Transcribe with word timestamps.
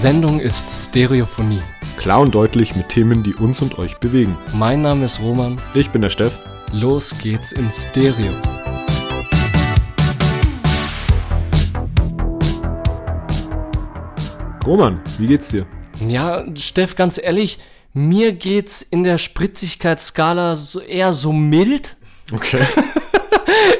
Sendung 0.00 0.40
ist 0.40 0.70
Stereophonie. 0.70 1.60
Klar 1.98 2.20
und 2.20 2.34
deutlich 2.34 2.74
mit 2.74 2.88
Themen, 2.88 3.22
die 3.22 3.34
uns 3.34 3.60
und 3.60 3.78
euch 3.78 3.98
bewegen. 3.98 4.34
Mein 4.54 4.80
Name 4.80 5.04
ist 5.04 5.20
Roman. 5.20 5.60
Ich 5.74 5.90
bin 5.90 6.00
der 6.00 6.08
Steff. 6.08 6.38
Los 6.72 7.14
geht's 7.18 7.52
in 7.52 7.70
Stereo. 7.70 8.32
Roman, 14.64 15.02
wie 15.18 15.26
geht's 15.26 15.48
dir? 15.48 15.66
Ja, 16.08 16.46
Steff, 16.56 16.96
ganz 16.96 17.20
ehrlich, 17.22 17.58
mir 17.92 18.32
geht's 18.32 18.80
in 18.80 19.04
der 19.04 19.18
Spritzigkeitsskala 19.18 20.56
so 20.56 20.80
eher 20.80 21.12
so 21.12 21.30
mild. 21.30 21.96
Okay. 22.32 22.66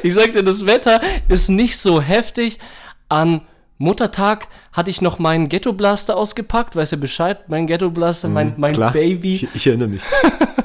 Ich 0.02 0.14
sagte, 0.14 0.42
das 0.42 0.66
Wetter 0.66 1.00
ist 1.28 1.48
nicht 1.48 1.78
so 1.78 2.00
heftig. 2.00 2.58
An 3.08 3.42
Muttertag 3.80 4.48
hatte 4.74 4.90
ich 4.90 5.00
noch 5.00 5.18
meinen 5.18 5.48
Ghetto 5.48 5.72
Blaster 5.72 6.14
ausgepackt, 6.14 6.76
weiß 6.76 6.90
ja 6.90 6.98
Bescheid, 6.98 7.48
mein 7.48 7.66
Ghetto 7.66 7.88
Blaster, 7.90 8.28
mein, 8.28 8.52
mein 8.58 8.74
Klar, 8.74 8.92
Baby. 8.92 9.36
Ich, 9.36 9.48
ich 9.54 9.66
erinnere 9.66 9.88
mich. 9.88 10.02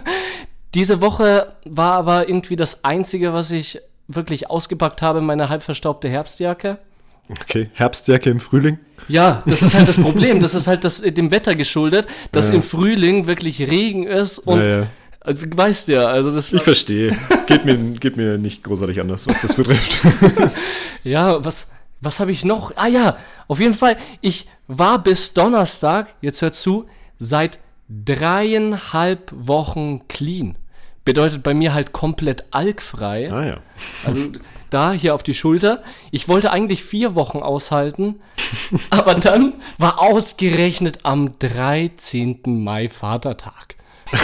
Diese 0.74 1.00
Woche 1.00 1.56
war 1.64 1.94
aber 1.94 2.28
irgendwie 2.28 2.58
das 2.58 2.84
einzige, 2.84 3.32
was 3.32 3.52
ich 3.52 3.80
wirklich 4.10 4.50
ausgepackt 4.50 5.02
habe, 5.02 5.22
meine 5.22 5.48
halb 5.48 5.64
verstaubte 5.64 6.10
Herbstjacke. 6.10 6.78
Okay, 7.30 7.70
Herbstjacke 7.74 8.30
im 8.30 8.42
Frühling. 8.42 8.80
Ja, 9.08 9.42
das 9.46 9.64
ist 9.64 9.76
halt 9.76 9.88
das 9.88 9.98
Problem. 10.00 10.42
Das 10.42 10.54
ist 10.54 10.68
halt 10.68 10.84
das, 10.84 11.02
dem 11.02 11.32
Wetter 11.32 11.56
geschuldet, 11.56 12.08
dass 12.34 12.50
Ja. 12.50 12.56
im 12.56 12.64
Frühling 12.64 13.28
wirklich 13.28 13.62
Regen 13.62 14.06
ist 14.08 14.40
und 14.40 14.60
Ja, 14.60 14.80
ja. 14.82 14.88
Also, 15.22 15.46
du 15.46 15.58
weißt 15.58 15.88
ja, 15.88 16.06
also 16.06 16.32
das 16.32 16.52
Ich 16.52 16.62
verstehe. 16.62 17.16
Geht 17.48 17.64
mir, 17.66 17.76
geht 17.78 18.18
mir 18.18 18.38
nicht 18.38 18.62
großartig 18.64 19.00
anders, 19.00 19.26
was 19.26 19.42
das 19.42 19.56
betrifft. 19.56 20.02
Ja, 21.04 21.46
was, 21.46 21.70
was 22.02 22.20
habe 22.20 22.32
ich 22.32 22.46
noch? 22.46 22.74
Ah 22.76 22.88
ja, 22.88 23.18
auf 23.48 23.60
jeden 23.60 23.74
Fall, 23.74 23.98
ich 24.22 24.48
war 24.68 25.00
bis 25.02 25.34
Donnerstag, 25.34 26.16
jetzt 26.22 26.42
hört 26.42 26.56
zu, 26.56 26.86
seit 27.20 27.60
dreieinhalb 27.90 29.32
Wochen 29.34 30.08
clean. 30.08 30.58
Bedeutet 31.04 31.44
bei 31.44 31.54
mir 31.54 31.74
halt 31.74 31.92
komplett 31.92 32.46
alkfrei. 32.52 33.32
ah 33.32 33.46
ja. 33.46 33.58
Also 34.06 34.32
da 34.72 34.92
hier 34.92 35.14
auf 35.14 35.24
die 35.24 35.36
Schulter. 35.36 35.84
Ich 36.12 36.28
wollte 36.28 36.52
eigentlich 36.52 36.84
vier 36.84 37.16
Wochen 37.16 37.40
aushalten, 37.40 38.22
aber 38.90 39.14
dann 39.14 39.54
war 39.78 40.02
ausgerechnet 40.02 41.00
am 41.04 41.38
13. 41.38 42.42
Mai 42.46 42.90
Vatertag. 42.90 43.76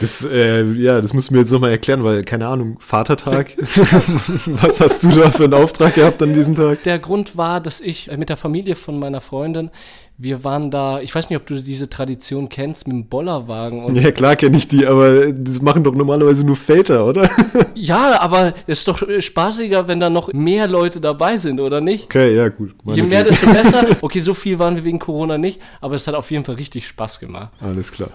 Das, 0.00 0.24
äh, 0.24 0.64
ja, 0.74 1.00
das 1.00 1.12
musst 1.12 1.30
du 1.30 1.34
mir 1.34 1.40
jetzt 1.40 1.50
nochmal 1.50 1.72
erklären, 1.72 2.04
weil, 2.04 2.22
keine 2.22 2.46
Ahnung, 2.46 2.76
Vatertag. 2.78 3.54
was 3.58 4.80
hast 4.80 5.02
du 5.02 5.08
da 5.08 5.30
für 5.30 5.44
einen 5.44 5.54
Auftrag 5.54 5.94
gehabt 5.94 6.22
an 6.22 6.34
diesem 6.34 6.54
Tag? 6.54 6.84
Der 6.84 6.98
Grund 7.00 7.36
war, 7.36 7.60
dass 7.60 7.80
ich 7.80 8.10
äh, 8.10 8.16
mit 8.16 8.28
der 8.28 8.36
Familie 8.36 8.76
von 8.76 8.98
meiner 8.98 9.20
Freundin, 9.20 9.70
wir 10.16 10.42
waren 10.42 10.70
da, 10.70 11.00
ich 11.00 11.14
weiß 11.14 11.30
nicht, 11.30 11.38
ob 11.38 11.46
du 11.46 11.60
diese 11.60 11.88
Tradition 11.88 12.48
kennst, 12.48 12.86
mit 12.86 12.94
dem 12.94 13.08
Bollerwagen 13.08 13.84
und 13.84 13.96
Ja, 14.00 14.10
klar 14.12 14.36
kenne 14.36 14.56
ich 14.56 14.68
die, 14.68 14.86
aber 14.86 15.32
das 15.32 15.62
machen 15.62 15.84
doch 15.84 15.94
normalerweise 15.94 16.44
nur 16.44 16.56
Väter, 16.56 17.04
oder? 17.06 17.28
Ja, 17.74 18.20
aber 18.20 18.54
es 18.66 18.80
ist 18.80 18.88
doch 18.88 19.02
äh, 19.02 19.20
spaßiger, 19.20 19.86
wenn 19.88 20.00
da 20.00 20.10
noch 20.10 20.32
mehr 20.32 20.66
Leute 20.66 21.00
dabei 21.00 21.38
sind, 21.38 21.60
oder 21.60 21.80
nicht? 21.80 22.04
Okay, 22.04 22.36
ja, 22.36 22.48
gut. 22.48 22.74
Je 22.84 23.02
mehr, 23.02 23.24
desto 23.24 23.46
besser. 23.50 23.84
Okay, 24.00 24.20
so 24.20 24.34
viel 24.34 24.58
waren 24.58 24.76
wir 24.76 24.84
wegen 24.84 24.98
Corona 24.98 25.38
nicht, 25.38 25.60
aber 25.80 25.94
es 25.94 26.06
hat 26.06 26.14
auf 26.14 26.30
jeden 26.30 26.44
Fall 26.44 26.56
richtig 26.56 26.86
Spaß 26.88 27.20
gemacht. 27.20 27.50
Alles 27.60 27.92
klar. 27.92 28.10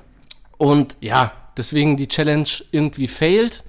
Und 0.57 0.97
ja, 0.99 1.31
deswegen 1.57 1.97
die 1.97 2.07
Challenge 2.07 2.47
irgendwie 2.71 3.07
failed. 3.07 3.63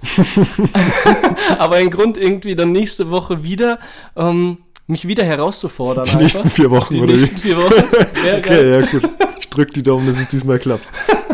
aber 1.58 1.76
ein 1.76 1.90
Grund 1.90 2.16
irgendwie 2.16 2.54
dann 2.54 2.72
nächste 2.72 3.10
Woche 3.10 3.42
wieder, 3.42 3.78
ähm, 4.16 4.58
mich 4.86 5.08
wieder 5.08 5.24
herauszufordern. 5.24 6.04
Die 6.04 6.16
nächsten 6.16 6.50
vier 6.50 6.70
Wochen, 6.70 6.94
die 6.94 7.00
oder 7.00 7.12
nächsten 7.12 7.36
wie? 7.36 7.40
vier 7.40 7.56
Wochen. 7.56 7.74
Geil. 8.22 8.38
Okay, 8.38 8.70
ja, 8.70 8.80
gut. 8.80 9.10
Ich 9.38 9.48
drück 9.48 9.72
die 9.72 9.82
Daumen, 9.82 10.06
dass 10.06 10.20
es 10.20 10.28
diesmal 10.28 10.58
klappt. 10.58 10.84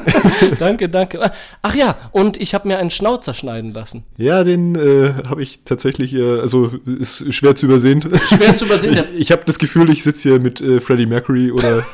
Danke, 0.59 0.89
danke. 0.89 1.31
Ach 1.63 1.75
ja, 1.75 1.97
und 2.13 2.41
ich 2.41 2.55
habe 2.55 2.69
mir 2.69 2.79
einen 2.79 2.91
Schnauzer 2.91 3.35
schneiden 3.35 3.75
lassen. 3.75 4.05
Ja, 4.17 4.45
den 4.45 4.75
äh, 4.75 5.13
habe 5.29 5.43
ich 5.43 5.61
tatsächlich, 5.65 6.15
äh, 6.15 6.41
also 6.41 6.71
ist 6.99 7.33
schwer 7.35 7.55
zu 7.55 7.67
übersehen. 7.67 8.03
Schwer 8.29 8.55
zu 8.55 8.65
übersehen. 8.65 8.95
Ich, 9.15 9.21
ich 9.21 9.33
habe 9.33 9.43
das 9.45 9.59
Gefühl, 9.59 9.91
ich 9.91 10.03
sitze 10.03 10.31
hier 10.31 10.41
mit 10.41 10.61
äh, 10.61 10.81
Freddie 10.81 11.07
Mercury 11.07 11.51
oder 11.51 11.85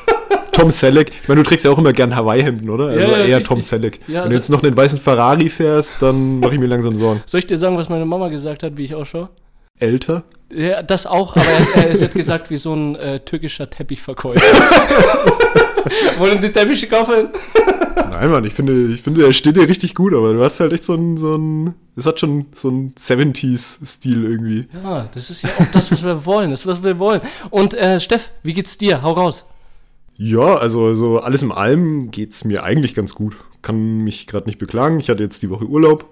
Tom 0.57 0.71
Selleck. 0.71 1.11
Ich 1.23 1.29
meine, 1.29 1.43
du 1.43 1.49
trägst 1.49 1.65
ja 1.65 1.71
auch 1.71 1.79
immer 1.79 1.93
gern 1.93 2.15
Hawaii-Hemden, 2.17 2.69
oder? 2.71 2.87
Also 2.87 3.01
Ja, 3.01 3.07
ja, 3.09 3.17
eher 3.19 3.27
richtig. 3.39 3.47
Tom 3.49 3.61
Selleck. 3.63 4.01
Ja, 4.07 4.15
Wenn 4.15 4.17
also- 4.23 4.29
du 4.31 4.35
jetzt 4.37 4.51
noch 4.51 4.63
einen 4.63 4.77
weißen 4.77 4.99
Ferrari 5.01 5.49
fährst, 5.51 5.97
dann 6.01 6.41
mache 6.41 6.55
ich 6.55 6.61
mir 6.61 6.67
langsam 6.67 6.99
Sorgen. 6.99 7.23
Soll 7.27 7.41
ich 7.41 7.47
dir 7.47 7.59
sagen, 7.59 7.77
was 7.77 7.89
meine 7.89 8.05
Mama 8.07 8.29
gesagt 8.29 8.63
hat, 8.63 8.77
wie 8.77 8.85
ich 8.85 8.95
ausschaue? 8.95 9.29
Älter? 9.79 10.25
Ja, 10.51 10.83
das 10.83 11.07
auch, 11.07 11.37
aber 11.37 11.45
er, 11.75 11.91
er 11.91 12.01
hat 12.01 12.15
gesagt, 12.15 12.51
wie 12.51 12.57
so 12.57 12.73
ein 12.73 12.95
äh, 12.97 13.21
türkischer 13.21 13.69
Teppichverkäufer. 13.69 14.41
Wollen 16.19 16.41
Sie 16.41 16.51
Teppiche 16.51 16.87
kaufen? 16.87 17.29
Nein, 18.11 18.31
Mann, 18.31 18.45
ich 18.45 18.55
finde, 18.55 18.73
ich 18.95 19.03
finde, 19.03 19.27
er 19.27 19.33
steht 19.33 19.57
dir 19.57 19.69
richtig 19.69 19.95
gut, 19.95 20.15
aber 20.15 20.33
du 20.33 20.43
hast 20.43 20.61
halt 20.61 20.73
echt 20.73 20.85
so 20.85 20.95
ein, 20.95 21.17
so 21.17 21.35
ein, 21.35 21.75
es 21.97 22.07
hat 22.07 22.21
schon 22.21 22.47
so 22.55 22.69
ein 22.71 22.95
70s-Stil 22.99 24.25
irgendwie. 24.25 24.67
Ja, 24.83 25.09
das 25.13 25.29
ist 25.31 25.43
ja 25.43 25.51
auch 25.59 25.67
das, 25.73 25.93
was 25.93 26.03
wir 26.03 26.25
wollen. 26.25 26.51
Das 26.51 26.61
ist, 26.61 26.67
was 26.67 26.83
wir 26.83 26.99
wollen. 26.99 27.21
Und 27.51 27.75
äh, 27.75 28.01
Steff, 28.01 28.31
wie 28.43 28.55
geht's 28.55 28.79
dir? 28.79 29.03
Hau 29.03 29.13
raus. 29.13 29.45
Ja, 30.19 30.57
also 30.57 30.95
so 30.95 31.19
alles 31.19 31.43
in 31.43 31.53
allem 31.53 32.11
geht's 32.11 32.45
mir 32.45 32.63
eigentlich 32.63 32.95
ganz 32.95 33.15
gut. 33.15 33.37
Kann 33.63 34.05
mich 34.05 34.27
gerade 34.27 34.47
nicht 34.47 34.59
beklagen. 34.59 35.01
Ich 35.01 35.11
hatte 35.11 35.23
jetzt 35.23 35.43
die 35.43 35.51
Woche 35.51 35.67
Urlaub. 35.67 36.09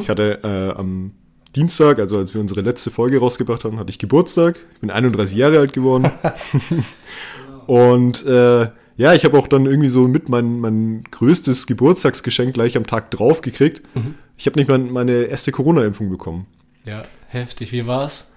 Ich 0.00 0.08
hatte 0.08 0.40
äh, 0.42 0.78
am 0.78 1.12
Dienstag, 1.54 1.98
also 1.98 2.18
als 2.18 2.34
wir 2.34 2.40
unsere 2.40 2.60
letzte 2.62 2.90
Folge 2.90 3.18
rausgebracht 3.18 3.64
haben, 3.64 3.78
hatte 3.78 3.90
ich 3.90 3.98
Geburtstag. 3.98 4.58
Ich 4.74 4.80
bin 4.80 4.90
31 4.90 5.36
Jahre 5.36 5.58
alt 5.58 5.72
geworden. 5.72 6.10
Und 7.66 8.24
äh, 8.26 8.68
ja, 8.96 9.12
ich 9.12 9.24
habe 9.24 9.38
auch 9.38 9.46
dann 9.46 9.66
irgendwie 9.66 9.88
so 9.88 10.08
mit 10.08 10.28
mein, 10.28 10.60
mein 10.60 11.04
größtes 11.10 11.66
Geburtstagsgeschenk 11.66 12.54
gleich 12.54 12.76
am 12.76 12.86
Tag 12.86 13.10
drauf 13.10 13.42
gekriegt. 13.42 13.82
Ich 14.38 14.46
habe 14.46 14.58
nicht 14.58 14.68
mal 14.68 14.78
meine 14.78 15.24
erste 15.24 15.52
Corona-Impfung 15.52 16.08
bekommen. 16.08 16.46
Ja, 16.84 17.02
heftig. 17.28 17.72
Wie 17.72 17.86
war's? 17.86 18.32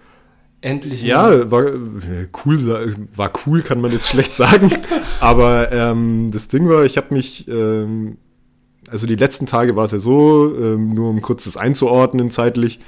Endlich. 0.61 1.03
Ja, 1.03 1.49
war 1.51 1.67
äh, 1.67 2.27
cool, 2.45 2.97
war 3.15 3.31
cool, 3.45 3.61
kann 3.61 3.79
man 3.79 3.91
jetzt 3.91 4.09
schlecht 4.09 4.33
sagen. 4.33 4.71
Aber 5.21 5.71
ähm, 5.71 6.31
das 6.31 6.49
Ding 6.49 6.67
war, 6.67 6.83
ich 6.83 6.97
habe 6.97 7.13
mich, 7.13 7.47
ähm, 7.47 8.17
also 8.89 9.07
die 9.07 9.15
letzten 9.15 9.45
Tage 9.45 9.77
war 9.77 9.85
es 9.85 9.91
ja 9.91 9.99
so, 9.99 10.53
ähm, 10.53 10.93
nur 10.93 11.09
um 11.09 11.21
kurz 11.21 11.45
das 11.45 11.55
einzuordnen 11.55 12.29
zeitlich, 12.29 12.79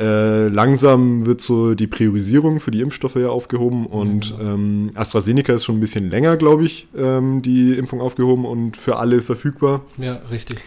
äh, 0.00 0.48
langsam 0.48 1.24
wird 1.26 1.40
so 1.40 1.74
die 1.74 1.86
Priorisierung 1.86 2.58
für 2.58 2.72
die 2.72 2.80
Impfstoffe 2.80 3.16
ja 3.16 3.28
aufgehoben 3.28 3.86
und 3.86 4.34
ähm, 4.40 4.90
AstraZeneca 4.94 5.52
ist 5.52 5.64
schon 5.64 5.76
ein 5.76 5.80
bisschen 5.80 6.10
länger, 6.10 6.36
glaube 6.36 6.64
ich, 6.64 6.88
ähm, 6.96 7.42
die 7.42 7.72
Impfung 7.74 8.00
aufgehoben 8.00 8.44
und 8.46 8.76
für 8.76 8.96
alle 8.96 9.22
verfügbar. 9.22 9.82
Ja, 9.96 10.20
richtig. 10.30 10.58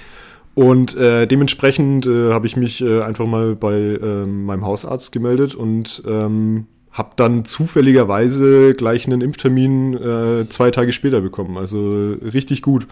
Und 0.55 0.95
äh, 0.95 1.27
dementsprechend 1.27 2.07
äh, 2.07 2.31
habe 2.33 2.47
ich 2.47 2.55
mich 2.55 2.81
äh, 2.81 3.01
einfach 3.01 3.25
mal 3.25 3.55
bei 3.55 3.75
ähm, 3.75 4.45
meinem 4.45 4.66
Hausarzt 4.66 5.11
gemeldet 5.11 5.53
und 5.53 6.01
ähm, 6.07 6.67
habe 6.91 7.11
dann 7.17 7.43
zufälligerweise 7.43 8.73
gleich 8.73 9.05
einen 9.05 9.19
Impftermin 9.19 9.94
äh, 9.95 10.49
zwei 10.49 10.71
Tage 10.71 10.94
später 10.94 11.19
bekommen. 11.19 11.57
Also 11.57 12.13
richtig 12.23 12.61
gut. 12.61 12.88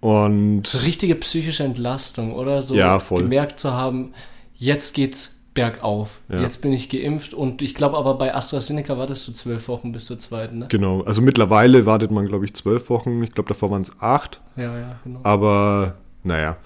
Und 0.00 0.66
So 0.66 0.78
richtige 0.78 1.14
psychische 1.14 1.62
Entlastung, 1.62 2.34
oder? 2.34 2.60
So 2.60 2.74
Ja, 2.74 2.98
voll. 2.98 3.22
gemerkt 3.22 3.60
zu 3.60 3.72
haben, 3.72 4.12
jetzt 4.56 4.94
geht's 4.94 5.40
bergauf. 5.54 6.20
Ja. 6.28 6.40
Jetzt 6.40 6.62
bin 6.62 6.72
ich 6.72 6.88
geimpft. 6.88 7.34
Und 7.34 7.62
ich 7.62 7.74
glaube 7.74 7.96
aber 7.98 8.14
bei 8.14 8.34
AstraZeneca 8.34 8.98
wartest 8.98 9.28
du 9.28 9.32
zwölf 9.32 9.68
Wochen 9.68 9.92
bis 9.92 10.06
zur 10.06 10.18
zweiten, 10.18 10.58
ne? 10.60 10.66
genau, 10.68 11.02
also 11.02 11.20
mittlerweile 11.20 11.86
wartet 11.86 12.10
man, 12.10 12.26
glaube 12.26 12.44
ich, 12.46 12.54
zwölf 12.54 12.88
Wochen. 12.90 13.22
Ich 13.22 13.32
glaube, 13.32 13.48
davor 13.48 13.70
waren 13.70 13.82
es 13.82 13.92
acht. 14.00 14.40
Ja, 14.56 14.76
ja, 14.76 14.98
genau. 15.04 15.20
Aber 15.22 15.96
naja, 16.24 16.56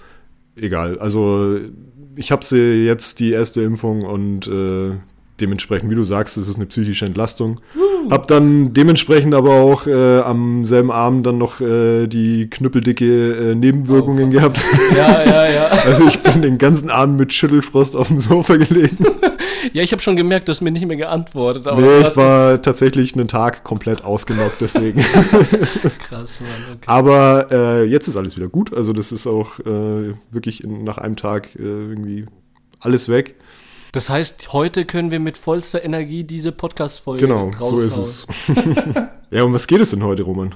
egal. 0.55 0.99
Also 0.99 1.57
ich 2.15 2.31
habe 2.31 2.45
sie 2.45 2.85
jetzt 2.85 3.19
die 3.19 3.31
erste 3.31 3.61
Impfung 3.61 4.03
und 4.03 4.47
äh, 4.47 4.91
dementsprechend, 5.41 5.89
wie 5.91 5.95
du 5.95 6.03
sagst, 6.03 6.37
es 6.37 6.47
ist 6.47 6.55
eine 6.55 6.65
psychische 6.65 7.05
Entlastung. 7.05 7.59
Hab 8.09 8.27
dann 8.27 8.73
dementsprechend 8.73 9.33
aber 9.33 9.55
auch 9.55 9.87
äh, 9.87 10.19
am 10.19 10.63
selben 10.63 10.91
Abend 10.91 11.25
dann 11.25 11.37
noch 11.37 11.59
äh, 11.59 12.07
die 12.07 12.49
knüppeldicke 12.49 13.51
äh, 13.51 13.55
Nebenwirkungen 13.55 14.29
Oh, 14.29 14.31
gehabt. 14.31 14.61
Ja, 14.95 15.23
ja, 15.25 15.49
ja. 15.49 15.65
Also 15.85 16.05
ich 16.07 16.19
bin 16.21 16.41
den 16.41 16.57
ganzen 16.57 16.89
Abend 16.89 17.17
mit 17.17 17.33
Schüttelfrost 17.33 17.95
auf 17.95 18.07
dem 18.07 18.19
Sofa 18.19 18.55
gelegen. 18.57 18.97
Ja, 19.73 19.83
ich 19.83 19.91
habe 19.91 20.01
schon 20.01 20.15
gemerkt, 20.15 20.47
du 20.47 20.51
hast 20.51 20.61
mir 20.61 20.71
nicht 20.71 20.85
mehr 20.85 20.97
geantwortet. 20.97 21.67
Aber 21.67 21.81
nee, 21.81 22.07
ich 22.07 22.15
war 22.15 22.61
tatsächlich 22.61 23.13
einen 23.13 23.27
Tag 23.27 23.63
komplett 23.63 24.03
ausgenockt 24.03 24.61
deswegen. 24.61 25.01
krass, 26.07 26.41
Mann. 26.41 26.75
Okay. 26.75 26.85
Aber 26.85 27.47
äh, 27.51 27.83
jetzt 27.83 28.07
ist 28.07 28.15
alles 28.15 28.35
wieder 28.35 28.47
gut. 28.47 28.73
Also 28.73 28.93
das 28.93 29.11
ist 29.11 29.27
auch 29.27 29.59
äh, 29.59 30.13
wirklich 30.31 30.63
in, 30.63 30.83
nach 30.83 30.97
einem 30.97 31.15
Tag 31.15 31.55
äh, 31.55 31.61
irgendwie 31.61 32.25
alles 32.79 33.09
weg. 33.09 33.35
Das 33.91 34.09
heißt, 34.09 34.51
heute 34.51 34.83
können 34.85 35.09
wir 35.09 35.21
mit 35.21 35.37
vollster 35.37 35.83
Energie 35.83 36.25
diese 36.25 36.51
Podcast-Folge 36.51 37.25
Genau, 37.25 37.51
so 37.59 37.79
ist 37.79 37.95
es. 37.95 38.27
ja, 39.31 39.43
um 39.43 39.53
was 39.53 39.67
geht 39.67 39.79
es 39.79 39.91
denn 39.91 40.03
heute, 40.03 40.23
Roman? 40.23 40.53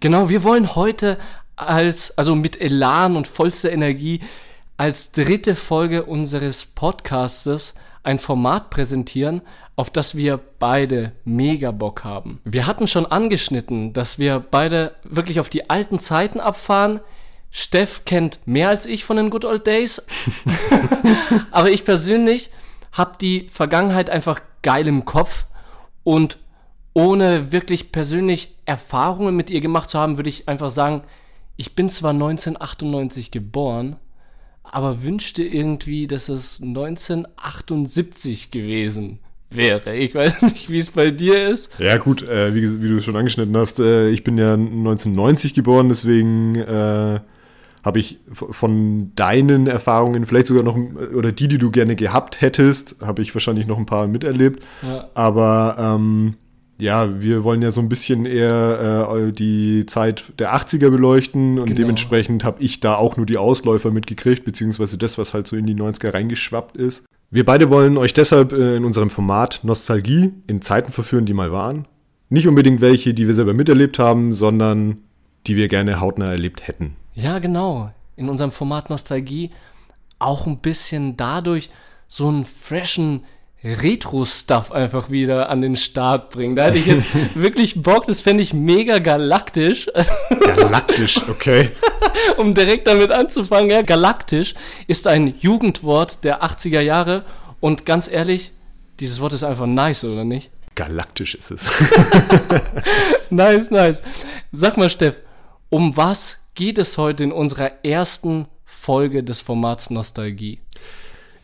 Genau, 0.00 0.28
wir 0.28 0.44
wollen 0.44 0.74
heute 0.74 1.16
als, 1.56 2.16
also 2.18 2.34
mit 2.34 2.60
Elan 2.60 3.16
und 3.16 3.26
vollster 3.26 3.72
Energie, 3.72 4.20
als 4.76 5.12
dritte 5.12 5.54
Folge 5.54 6.04
unseres 6.04 6.64
Podcastes 6.66 7.74
ein 8.02 8.18
Format 8.18 8.70
präsentieren, 8.70 9.42
auf 9.76 9.90
das 9.90 10.16
wir 10.16 10.40
beide 10.58 11.12
mega 11.24 11.70
Bock 11.70 12.04
haben. 12.04 12.40
Wir 12.44 12.66
hatten 12.66 12.88
schon 12.88 13.06
angeschnitten, 13.06 13.92
dass 13.92 14.18
wir 14.18 14.40
beide 14.40 14.94
wirklich 15.04 15.40
auf 15.40 15.48
die 15.48 15.70
alten 15.70 15.98
Zeiten 15.98 16.40
abfahren. 16.40 17.00
Steff 17.50 18.04
kennt 18.04 18.40
mehr 18.46 18.68
als 18.68 18.86
ich 18.86 19.04
von 19.04 19.16
den 19.16 19.30
Good 19.30 19.44
Old 19.44 19.66
Days. 19.66 20.06
Aber 21.50 21.70
ich 21.70 21.84
persönlich 21.84 22.50
habe 22.92 23.16
die 23.20 23.48
Vergangenheit 23.50 24.10
einfach 24.10 24.40
geil 24.62 24.86
im 24.86 25.04
Kopf 25.04 25.46
und 26.04 26.38
ohne 26.94 27.52
wirklich 27.52 27.90
persönlich 27.92 28.54
Erfahrungen 28.66 29.34
mit 29.34 29.50
ihr 29.50 29.60
gemacht 29.60 29.90
zu 29.90 29.98
haben, 29.98 30.18
würde 30.18 30.28
ich 30.28 30.48
einfach 30.48 30.70
sagen, 30.70 31.02
ich 31.56 31.74
bin 31.74 31.88
zwar 31.88 32.10
1998 32.10 33.30
geboren, 33.30 33.96
aber 34.72 35.04
wünschte 35.04 35.44
irgendwie, 35.44 36.08
dass 36.08 36.28
es 36.28 36.60
1978 36.60 38.50
gewesen 38.50 39.20
wäre. 39.50 39.94
Ich 39.94 40.14
weiß 40.14 40.42
nicht, 40.42 40.70
wie 40.70 40.78
es 40.78 40.90
bei 40.90 41.10
dir 41.10 41.48
ist. 41.48 41.78
Ja 41.78 41.98
gut, 41.98 42.26
äh, 42.26 42.54
wie, 42.54 42.82
wie, 42.82 42.88
du 42.88 43.00
schon 43.00 43.14
angeschnitten 43.14 43.56
hast, 43.56 43.78
äh, 43.78 44.08
ich 44.08 44.24
bin 44.24 44.38
ja 44.38 44.54
1990 44.54 45.54
geboren, 45.54 45.90
deswegen 45.90 46.56
äh, 46.56 47.20
habe 47.84 47.98
ich 47.98 48.18
von 48.32 49.12
deinen 49.14 49.66
Erfahrungen 49.66 50.24
vielleicht 50.24 50.46
sogar 50.46 50.62
noch, 50.62 50.78
oder 51.14 51.32
die, 51.32 51.48
die 51.48 51.58
du 51.58 51.70
gerne 51.70 51.94
gehabt 51.94 52.40
hättest, 52.40 52.96
habe 53.02 53.20
ich 53.20 53.34
wahrscheinlich 53.34 53.66
noch 53.66 53.78
ein 53.78 53.86
paar 53.86 54.06
miterlebt. 54.06 54.64
Ja. 54.82 55.10
Aber 55.14 55.76
ähm, 55.78 56.36
ja, 56.82 57.20
wir 57.20 57.44
wollen 57.44 57.62
ja 57.62 57.70
so 57.70 57.80
ein 57.80 57.88
bisschen 57.88 58.26
eher 58.26 59.06
äh, 59.08 59.32
die 59.32 59.86
Zeit 59.86 60.24
der 60.38 60.52
80er 60.52 60.90
beleuchten 60.90 61.60
und 61.60 61.66
genau. 61.66 61.76
dementsprechend 61.76 62.42
habe 62.42 62.60
ich 62.60 62.80
da 62.80 62.96
auch 62.96 63.16
nur 63.16 63.24
die 63.24 63.38
Ausläufer 63.38 63.92
mitgekriegt, 63.92 64.44
beziehungsweise 64.44 64.98
das, 64.98 65.16
was 65.16 65.32
halt 65.32 65.46
so 65.46 65.56
in 65.56 65.66
die 65.66 65.76
90er 65.76 66.12
reingeschwappt 66.12 66.76
ist. 66.76 67.04
Wir 67.30 67.44
beide 67.44 67.70
wollen 67.70 67.96
euch 67.96 68.14
deshalb 68.14 68.52
äh, 68.52 68.76
in 68.76 68.84
unserem 68.84 69.10
Format 69.10 69.60
Nostalgie 69.62 70.32
in 70.48 70.60
Zeiten 70.60 70.90
verführen, 70.90 71.24
die 71.24 71.34
mal 71.34 71.52
waren. 71.52 71.86
Nicht 72.28 72.48
unbedingt 72.48 72.80
welche, 72.80 73.14
die 73.14 73.28
wir 73.28 73.34
selber 73.34 73.54
miterlebt 73.54 74.00
haben, 74.00 74.34
sondern 74.34 74.98
die 75.46 75.54
wir 75.54 75.68
gerne 75.68 76.00
hautnah 76.00 76.32
erlebt 76.32 76.66
hätten. 76.66 76.96
Ja, 77.14 77.38
genau. 77.38 77.92
In 78.16 78.28
unserem 78.28 78.50
Format 78.50 78.90
Nostalgie 78.90 79.50
auch 80.18 80.46
ein 80.46 80.58
bisschen 80.58 81.16
dadurch 81.16 81.70
so 82.08 82.28
einen 82.28 82.44
freshen 82.44 83.22
Retro-Stuff 83.64 84.72
einfach 84.72 85.10
wieder 85.10 85.48
an 85.48 85.60
den 85.60 85.76
Start 85.76 86.30
bringen. 86.30 86.56
Da 86.56 86.64
hätte 86.64 86.78
ich 86.78 86.86
jetzt 86.86 87.08
wirklich 87.34 87.80
Bock, 87.80 88.06
das 88.06 88.20
fände 88.20 88.42
ich 88.42 88.52
mega 88.52 88.98
galaktisch. 88.98 89.88
Galaktisch, 90.40 91.20
okay. 91.28 91.70
um 92.36 92.54
direkt 92.54 92.86
damit 92.86 93.12
anzufangen, 93.12 93.70
ja, 93.70 93.82
galaktisch 93.82 94.54
ist 94.88 95.06
ein 95.06 95.34
Jugendwort 95.38 96.24
der 96.24 96.42
80er 96.42 96.80
Jahre 96.80 97.24
und 97.60 97.86
ganz 97.86 98.10
ehrlich, 98.10 98.52
dieses 98.98 99.20
Wort 99.20 99.32
ist 99.32 99.44
einfach 99.44 99.66
nice, 99.66 100.04
oder 100.04 100.24
nicht? 100.24 100.50
Galaktisch 100.74 101.34
ist 101.34 101.50
es. 101.50 101.68
nice, 103.30 103.70
nice. 103.70 104.02
Sag 104.50 104.76
mal, 104.76 104.90
Steff, 104.90 105.20
um 105.68 105.96
was 105.96 106.40
geht 106.54 106.78
es 106.78 106.98
heute 106.98 107.24
in 107.24 107.32
unserer 107.32 107.84
ersten 107.84 108.46
Folge 108.64 109.22
des 109.22 109.40
Formats 109.40 109.90
Nostalgie? 109.90 110.60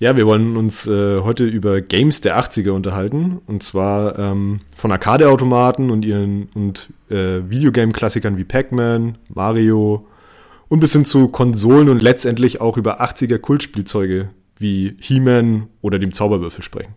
Ja, 0.00 0.17
wir 0.17 0.27
wollen 0.27 0.56
uns 0.56 0.87
äh, 0.87 1.21
heute 1.23 1.45
über 1.45 1.81
Games 1.81 2.21
der 2.21 2.39
80er 2.39 2.71
unterhalten. 2.71 3.41
Und 3.47 3.65
zwar 3.65 4.17
ähm, 4.17 4.61
von 4.77 4.93
Arcade-Automaten 4.93 5.91
und 5.91 6.05
ihren 6.05 6.49
und 6.55 6.91
äh, 7.11 7.50
Videogame-Klassikern 7.50 8.37
wie 8.37 8.45
Pac-Man, 8.45 9.19
Mario 9.29 10.06
und 10.69 10.79
bis 10.79 10.93
hin 10.93 11.05
zu 11.05 11.29
Konsolen 11.29 11.89
und 11.89 12.00
letztendlich 12.00 12.61
auch 12.61 12.77
über 12.77 13.00
80er 13.00 13.39
Kultspielzeuge 13.39 14.31
wie 14.56 14.97
He-Man 15.00 15.67
oder 15.81 15.99
dem 15.99 16.12
Zauberwürfel 16.12 16.62
sprechen. 16.62 16.94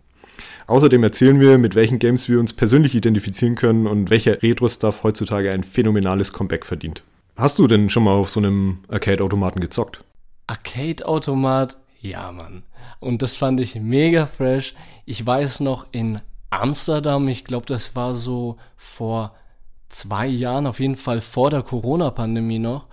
Außerdem 0.68 1.02
erzählen 1.02 1.40
wir, 1.40 1.58
mit 1.58 1.74
welchen 1.74 1.98
Games 1.98 2.28
wir 2.28 2.38
uns 2.38 2.52
persönlich 2.52 2.94
identifizieren 2.94 3.56
können 3.56 3.88
und 3.88 4.10
welcher 4.10 4.44
Retro-Stuff 4.44 5.02
heutzutage 5.02 5.50
ein 5.50 5.64
phänomenales 5.64 6.32
Comeback 6.32 6.64
verdient. 6.64 7.02
Hast 7.36 7.58
du 7.58 7.66
denn 7.66 7.90
schon 7.90 8.04
mal 8.04 8.12
auf 8.12 8.30
so 8.30 8.38
einem 8.38 8.78
Arcade-Automaten 8.88 9.58
gezockt? 9.58 10.04
Arcade-Automat? 10.46 11.76
Ja, 12.00 12.30
Mann. 12.30 12.62
Und 13.02 13.20
das 13.20 13.34
fand 13.34 13.58
ich 13.60 13.74
mega 13.74 14.26
fresh. 14.26 14.74
Ich 15.06 15.26
weiß 15.26 15.60
noch 15.60 15.86
in 15.90 16.20
Amsterdam, 16.50 17.26
ich 17.26 17.44
glaube, 17.44 17.66
das 17.66 17.96
war 17.96 18.14
so 18.14 18.58
vor 18.76 19.34
zwei 19.88 20.28
Jahren, 20.28 20.68
auf 20.68 20.78
jeden 20.78 20.94
Fall 20.94 21.20
vor 21.20 21.50
der 21.50 21.62
Corona-Pandemie 21.62 22.60
noch. 22.60 22.86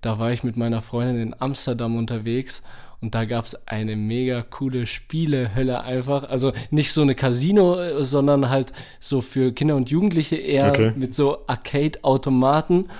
Da 0.00 0.20
war 0.20 0.30
ich 0.30 0.44
mit 0.44 0.56
meiner 0.56 0.80
Freundin 0.80 1.20
in 1.20 1.34
Amsterdam 1.40 1.96
unterwegs 1.96 2.62
und 3.00 3.16
da 3.16 3.24
gab 3.24 3.46
es 3.46 3.66
eine 3.66 3.96
mega 3.96 4.42
coole 4.42 4.86
Spielehölle 4.86 5.80
einfach. 5.80 6.28
Also 6.28 6.52
nicht 6.70 6.92
so 6.92 7.02
eine 7.02 7.16
Casino, 7.16 8.02
sondern 8.04 8.50
halt 8.50 8.72
so 9.00 9.20
für 9.20 9.52
Kinder 9.52 9.74
und 9.74 9.90
Jugendliche 9.90 10.36
eher 10.36 10.68
okay. 10.68 10.92
mit 10.94 11.16
so 11.16 11.46
Arcade-Automaten. 11.48 12.90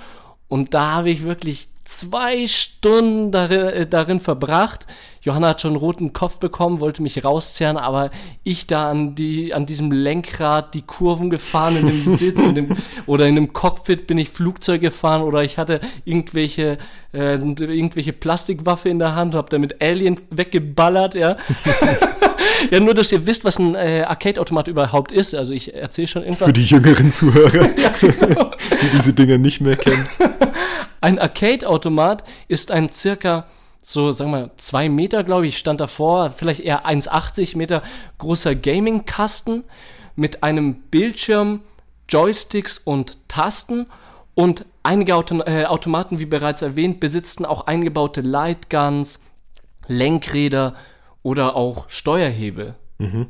Und 0.49 0.73
da 0.73 0.91
habe 0.95 1.09
ich 1.09 1.23
wirklich 1.23 1.69
zwei 1.89 2.45
Stunden 2.45 3.31
darin, 3.31 3.59
äh, 3.59 3.87
darin 3.87 4.19
verbracht. 4.19 4.85
Johanna 5.21 5.49
hat 5.49 5.61
schon 5.61 5.71
einen 5.71 5.79
roten 5.79 6.13
Kopf 6.13 6.37
bekommen, 6.37 6.79
wollte 6.79 7.01
mich 7.01 7.23
rauszerren, 7.23 7.77
aber 7.77 8.11
ich 8.43 8.67
da 8.67 8.91
an, 8.91 9.15
die, 9.15 9.53
an 9.55 9.65
diesem 9.65 9.91
Lenkrad 9.91 10.75
die 10.75 10.83
Kurven 10.83 11.31
gefahren, 11.31 11.77
in 11.77 11.87
dem 11.87 12.05
Sitz 12.17 12.45
in 12.45 12.53
dem, 12.53 12.75
oder 13.07 13.25
in 13.25 13.35
dem 13.35 13.53
Cockpit 13.53 14.05
bin 14.05 14.19
ich 14.19 14.29
Flugzeug 14.29 14.81
gefahren 14.81 15.23
oder 15.23 15.43
ich 15.43 15.57
hatte 15.57 15.81
irgendwelche, 16.05 16.77
äh, 17.11 17.33
irgendwelche 17.35 18.13
Plastikwaffe 18.13 18.87
in 18.87 18.99
der 18.99 19.15
Hand, 19.15 19.33
hab 19.33 19.49
damit 19.49 19.81
Alien 19.81 20.19
weggeballert, 20.29 21.15
ja. 21.15 21.37
ja, 22.71 22.79
nur, 22.79 22.93
dass 22.93 23.11
ihr 23.11 23.25
wisst, 23.25 23.45
was 23.45 23.57
ein 23.57 23.73
äh, 23.73 24.05
Arcade-Automat 24.07 24.67
überhaupt 24.67 25.11
ist. 25.11 25.33
Also 25.33 25.53
ich 25.53 25.73
erzähle 25.73 26.07
schon 26.07 26.21
irgendwas. 26.21 26.45
Für 26.45 26.53
die 26.53 26.65
jüngeren 26.65 27.11
Zuhörer, 27.11 27.67
ja, 27.77 27.91
genau. 27.99 28.51
die 28.79 28.89
diese 28.95 29.13
Dinger 29.13 29.39
nicht 29.39 29.59
mehr 29.59 29.75
kennen. 29.75 30.07
Ein 31.01 31.19
Arcade-Automat 31.19 32.23
ist 32.47 32.71
ein 32.71 32.91
circa 32.91 33.45
so, 33.81 34.11
sagen 34.11 34.31
wir, 34.31 34.51
zwei 34.57 34.89
Meter, 34.89 35.23
glaube 35.23 35.47
ich, 35.47 35.57
stand 35.57 35.79
davor, 35.79 36.31
vielleicht 36.31 36.59
eher 36.59 36.85
1,80 36.85 37.57
Meter 37.57 37.81
großer 38.17 38.53
Gaming-Kasten 38.53 39.63
mit 40.15 40.43
einem 40.43 40.75
Bildschirm, 40.75 41.61
Joysticks 42.07 42.77
und 42.77 43.17
Tasten 43.27 43.87
und 44.35 44.65
einige 44.83 45.15
Auto 45.15 45.41
äh, 45.41 45.65
Automaten, 45.65 46.19
wie 46.19 46.25
bereits 46.25 46.61
erwähnt, 46.61 46.99
besitzten 46.99 47.45
auch 47.45 47.67
eingebaute 47.67 48.21
Lightguns, 48.21 49.21
Lenkräder 49.87 50.75
oder 51.23 51.55
auch 51.55 51.89
Steuerhebel. 51.89 52.75
Mhm. 52.97 53.27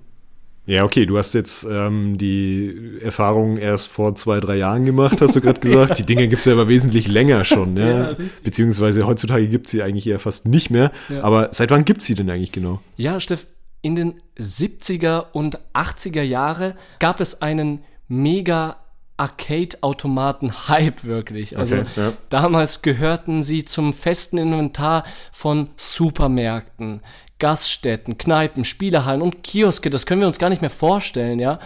Ja, 0.70 0.84
okay, 0.84 1.08
du 1.08 1.18
hast 1.18 1.34
jetzt 1.34 1.66
ähm, 1.68 2.20
die 2.20 3.00
Erfahrung 3.02 3.58
erst 3.58 3.88
vor 3.88 4.14
zwei, 4.14 4.40
drei 4.40 4.58
Jahren 4.58 4.86
gemacht, 4.86 5.20
hast 5.20 5.36
du 5.36 5.42
gerade 5.42 5.60
gesagt. 5.68 5.90
ja. 5.90 5.96
Die 5.96 6.04
Dinge 6.04 6.28
gibt 6.28 6.42
es 6.42 6.46
ja 6.46 6.54
aber 6.54 6.70
wesentlich 6.70 7.08
länger 7.08 7.44
schon, 7.44 7.76
ja. 7.76 8.12
ja 8.12 8.18
Beziehungsweise 8.44 9.08
heutzutage 9.08 9.48
gibt 9.48 9.66
es 9.66 9.72
sie 9.72 9.82
eigentlich 9.82 10.06
eher 10.06 10.20
fast 10.20 10.48
nicht 10.48 10.70
mehr. 10.70 10.92
Ja. 11.10 11.24
Aber 11.24 11.50
seit 11.54 11.72
wann 11.72 11.86
gibt 11.86 12.02
es 12.02 12.06
sie 12.06 12.14
denn 12.14 12.30
eigentlich 12.30 12.52
genau? 12.52 12.82
Ja, 12.98 13.20
Steff, 13.20 13.48
in 13.82 13.96
den 13.96 14.22
70er 14.38 15.32
und 15.32 15.58
80er 15.74 16.22
Jahre 16.22 16.76
gab 17.00 17.20
es 17.20 17.42
einen 17.42 17.80
mega 18.08 18.78
Arcade-Automaten-Hype 19.18 21.04
wirklich. 21.04 21.58
Also 21.58 21.78
okay, 21.78 21.86
ja. 21.96 22.14
damals 22.30 22.84
gehörten 22.84 23.42
sie 23.42 23.66
zum 23.66 23.94
festen 23.94 24.38
Inventar 24.38 25.04
von 25.32 25.72
Supermärkten, 25.78 27.02
Gaststätten, 27.39 28.17
Kneipen, 28.17 28.65
Spielehallen 28.65 29.22
und 29.22 29.43
Kioske. 29.43 29.89
Das 29.89 30.05
können 30.05 30.22
wir 30.22 30.27
uns 30.27 30.39
gar 30.39 30.50
nicht 30.50 30.62
mehr 30.62 30.69
vorstellen, 30.69 31.39
ja. 31.39 31.60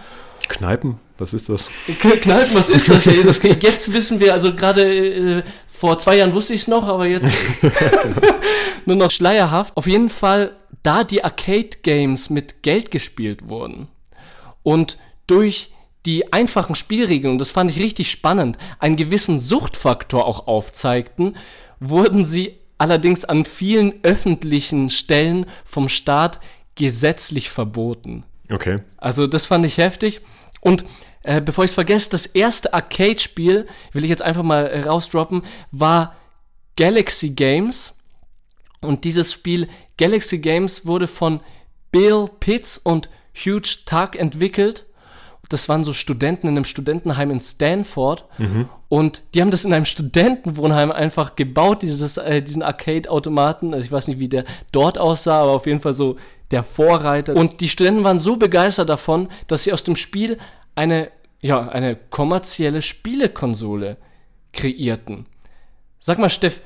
Kneipen? 0.48 1.00
Was 1.18 1.32
ist 1.32 1.48
das? 1.48 1.68
Kneipen, 2.22 2.54
was 2.54 2.68
ist 2.68 2.88
das? 2.90 3.04
jetzt 3.06 3.92
wissen 3.92 4.20
wir, 4.20 4.32
also 4.32 4.54
gerade 4.54 5.38
äh, 5.38 5.42
vor 5.68 5.98
zwei 5.98 6.16
Jahren 6.16 6.34
wusste 6.34 6.54
ich 6.54 6.62
es 6.62 6.68
noch, 6.68 6.86
aber 6.86 7.06
jetzt 7.06 7.30
nur 8.86 8.96
noch 8.96 9.10
schleierhaft. 9.10 9.76
Auf 9.76 9.86
jeden 9.86 10.10
Fall, 10.10 10.56
da 10.82 11.04
die 11.04 11.22
Arcade-Games 11.22 12.30
mit 12.30 12.62
Geld 12.62 12.90
gespielt 12.90 13.48
wurden 13.48 13.88
und 14.62 14.98
durch 15.26 15.72
die 16.06 16.32
einfachen 16.32 16.74
Spielregeln, 16.74 17.32
und 17.32 17.38
das 17.38 17.50
fand 17.50 17.70
ich 17.70 17.78
richtig 17.78 18.10
spannend, 18.10 18.58
einen 18.78 18.96
gewissen 18.96 19.38
Suchtfaktor 19.38 20.26
auch 20.26 20.46
aufzeigten, 20.46 21.36
wurden 21.80 22.24
sie 22.24 22.58
allerdings 22.78 23.24
an 23.24 23.44
vielen 23.44 23.94
öffentlichen 24.02 24.90
Stellen 24.90 25.46
vom 25.64 25.88
Staat 25.88 26.40
gesetzlich 26.74 27.50
verboten. 27.50 28.24
Okay. 28.50 28.80
Also 28.96 29.26
das 29.26 29.46
fand 29.46 29.64
ich 29.64 29.78
heftig. 29.78 30.20
Und 30.60 30.84
äh, 31.22 31.40
bevor 31.40 31.64
ich 31.64 31.70
es 31.70 31.74
vergesse, 31.74 32.10
das 32.10 32.26
erste 32.26 32.74
Arcade-Spiel, 32.74 33.66
will 33.92 34.04
ich 34.04 34.10
jetzt 34.10 34.22
einfach 34.22 34.42
mal 34.42 34.66
äh, 34.66 34.82
rausdroppen, 34.82 35.42
war 35.70 36.16
Galaxy 36.76 37.30
Games. 37.30 37.96
Und 38.80 39.04
dieses 39.04 39.32
Spiel 39.32 39.68
Galaxy 39.96 40.38
Games 40.38 40.86
wurde 40.86 41.06
von 41.06 41.40
Bill 41.92 42.26
Pitts 42.40 42.76
und 42.76 43.08
Hugh 43.34 43.60
Tuck 43.86 44.16
entwickelt 44.16 44.86
das 45.48 45.68
waren 45.68 45.84
so 45.84 45.92
Studenten 45.92 46.48
in 46.48 46.56
einem 46.56 46.64
Studentenheim 46.64 47.30
in 47.30 47.40
Stanford. 47.40 48.24
Mhm. 48.38 48.68
Und 48.88 49.22
die 49.34 49.40
haben 49.40 49.50
das 49.50 49.64
in 49.64 49.72
einem 49.72 49.84
Studentenwohnheim 49.84 50.90
einfach 50.90 51.36
gebaut, 51.36 51.82
dieses, 51.82 52.16
äh, 52.16 52.42
diesen 52.42 52.62
Arcade-Automaten. 52.62 53.74
Also 53.74 53.84
ich 53.84 53.92
weiß 53.92 54.08
nicht, 54.08 54.20
wie 54.20 54.28
der 54.28 54.44
dort 54.72 54.98
aussah, 54.98 55.42
aber 55.42 55.52
auf 55.52 55.66
jeden 55.66 55.80
Fall 55.80 55.94
so 55.94 56.16
der 56.50 56.62
Vorreiter. 56.62 57.34
Und 57.34 57.60
die 57.60 57.68
Studenten 57.68 58.04
waren 58.04 58.20
so 58.20 58.36
begeistert 58.36 58.88
davon, 58.88 59.28
dass 59.46 59.64
sie 59.64 59.72
aus 59.72 59.84
dem 59.84 59.96
Spiel 59.96 60.38
eine, 60.74 61.10
ja, 61.40 61.68
eine 61.68 61.96
kommerzielle 61.96 62.82
Spielekonsole 62.82 63.96
kreierten. 64.52 65.26
Sag 66.00 66.18
mal, 66.18 66.30
Steff, 66.30 66.60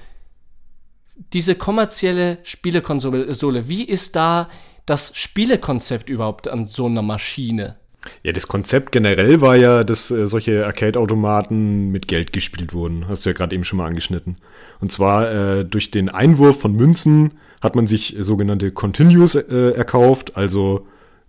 diese 1.32 1.54
kommerzielle 1.54 2.38
Spielekonsole, 2.42 3.68
wie 3.68 3.84
ist 3.84 4.14
da 4.14 4.48
das 4.86 5.12
Spielekonzept 5.14 6.08
überhaupt 6.08 6.48
an 6.48 6.66
so 6.66 6.86
einer 6.86 7.02
Maschine? 7.02 7.76
Ja, 8.22 8.32
das 8.32 8.48
Konzept 8.48 8.92
generell 8.92 9.40
war 9.40 9.56
ja, 9.56 9.84
dass 9.84 10.10
äh, 10.10 10.28
solche 10.28 10.66
Arcade-Automaten 10.66 11.90
mit 11.90 12.08
Geld 12.08 12.32
gespielt 12.32 12.72
wurden. 12.72 13.08
Hast 13.08 13.24
du 13.24 13.30
ja 13.30 13.34
gerade 13.34 13.54
eben 13.54 13.64
schon 13.64 13.78
mal 13.78 13.86
angeschnitten. 13.86 14.36
Und 14.80 14.92
zwar 14.92 15.30
äh, 15.30 15.64
durch 15.64 15.90
den 15.90 16.08
Einwurf 16.08 16.60
von 16.60 16.74
Münzen 16.74 17.34
hat 17.60 17.74
man 17.74 17.86
sich 17.86 18.16
sogenannte 18.20 18.70
Continues 18.70 19.34
äh, 19.34 19.70
erkauft, 19.70 20.36
also 20.36 20.86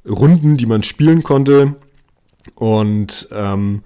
Runden, 0.07 0.57
die 0.57 0.67
man 0.67 0.83
spielen 0.83 1.23
konnte. 1.23 1.75
Und 2.55 3.27
ähm, 3.31 3.81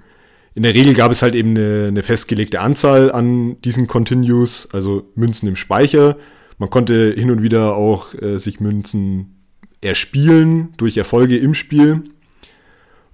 in 0.56 0.64
der 0.64 0.74
Regel 0.74 0.94
gab 0.94 1.12
es 1.12 1.22
halt 1.22 1.36
eben 1.36 1.52
eine, 1.52 1.88
eine 1.88 2.04
festgelegte 2.04 2.60
Anzahl 2.60 3.12
an 3.12 3.60
diesen 3.62 3.88
Continues, 3.88 4.70
also 4.72 5.10
Münzen 5.16 5.48
im 5.48 5.56
Speicher. 5.56 6.18
Man 6.58 6.70
konnte 6.70 7.14
hin 7.18 7.32
und 7.32 7.42
wieder 7.42 7.76
auch 7.76 8.14
äh, 8.22 8.38
sich 8.38 8.60
Münzen 8.60 9.44
erspielen 9.82 10.74
durch 10.78 10.98
Erfolge 10.98 11.38
im 11.38 11.54
Spiel. 11.54 12.04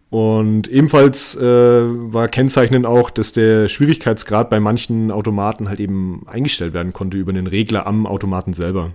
Und 0.09 0.67
ebenfalls 0.67 1.35
äh, 1.35 1.41
war 1.41 2.27
kennzeichnend 2.27 2.87
auch, 2.87 3.11
dass 3.11 3.31
der 3.31 3.69
Schwierigkeitsgrad 3.69 4.49
bei 4.49 4.59
manchen 4.59 5.11
Automaten 5.11 5.69
halt 5.69 5.79
eben 5.79 6.25
eingestellt 6.27 6.73
werden 6.73 6.93
konnte 6.93 7.17
über 7.17 7.31
den 7.31 7.45
Regler 7.45 7.85
am 7.85 8.07
Automaten 8.07 8.53
selber. 8.53 8.91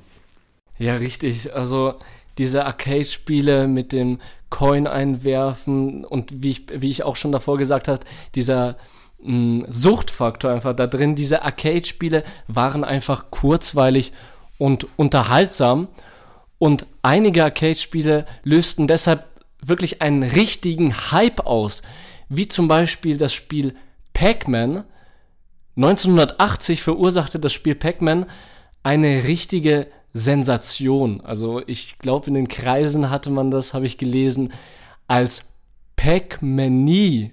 Ja, 0.78 0.96
richtig. 0.96 1.54
Also 1.54 1.94
diese 2.38 2.66
Arcade-Spiele 2.66 3.68
mit 3.68 3.92
dem 3.92 4.18
Coin 4.50 4.88
einwerfen 4.88 6.04
und 6.04 6.42
wie 6.42 6.50
ich, 6.50 6.62
wie 6.74 6.90
ich 6.90 7.04
auch 7.04 7.14
schon 7.14 7.32
davor 7.32 7.58
gesagt 7.58 7.86
habe, 7.86 8.00
dieser 8.34 8.76
mh, 9.22 9.66
Suchtfaktor 9.68 10.50
einfach 10.50 10.74
da 10.74 10.88
drin. 10.88 11.14
Diese 11.14 11.42
Arcade-Spiele 11.42 12.24
waren 12.48 12.82
einfach 12.82 13.30
kurzweilig 13.30 14.12
und 14.58 14.88
unterhaltsam. 14.96 15.86
Und 16.58 16.86
einige 17.02 17.44
Arcade-Spiele 17.44 18.26
lösten 18.42 18.88
deshalb 18.88 19.24
wirklich 19.68 20.02
einen 20.02 20.22
richtigen 20.22 20.94
Hype 21.12 21.46
aus, 21.46 21.82
wie 22.28 22.48
zum 22.48 22.68
Beispiel 22.68 23.16
das 23.16 23.32
Spiel 23.32 23.74
Pac-Man. 24.12 24.84
1980 25.76 26.82
verursachte 26.82 27.38
das 27.38 27.52
Spiel 27.52 27.74
Pac-Man 27.74 28.26
eine 28.82 29.24
richtige 29.24 29.88
Sensation. 30.12 31.20
Also 31.22 31.62
ich 31.66 31.98
glaube, 31.98 32.28
in 32.28 32.34
den 32.34 32.48
Kreisen 32.48 33.10
hatte 33.10 33.30
man 33.30 33.50
das, 33.50 33.74
habe 33.74 33.86
ich 33.86 33.98
gelesen, 33.98 34.52
als 35.08 35.46
Pac-Manie 35.96 37.32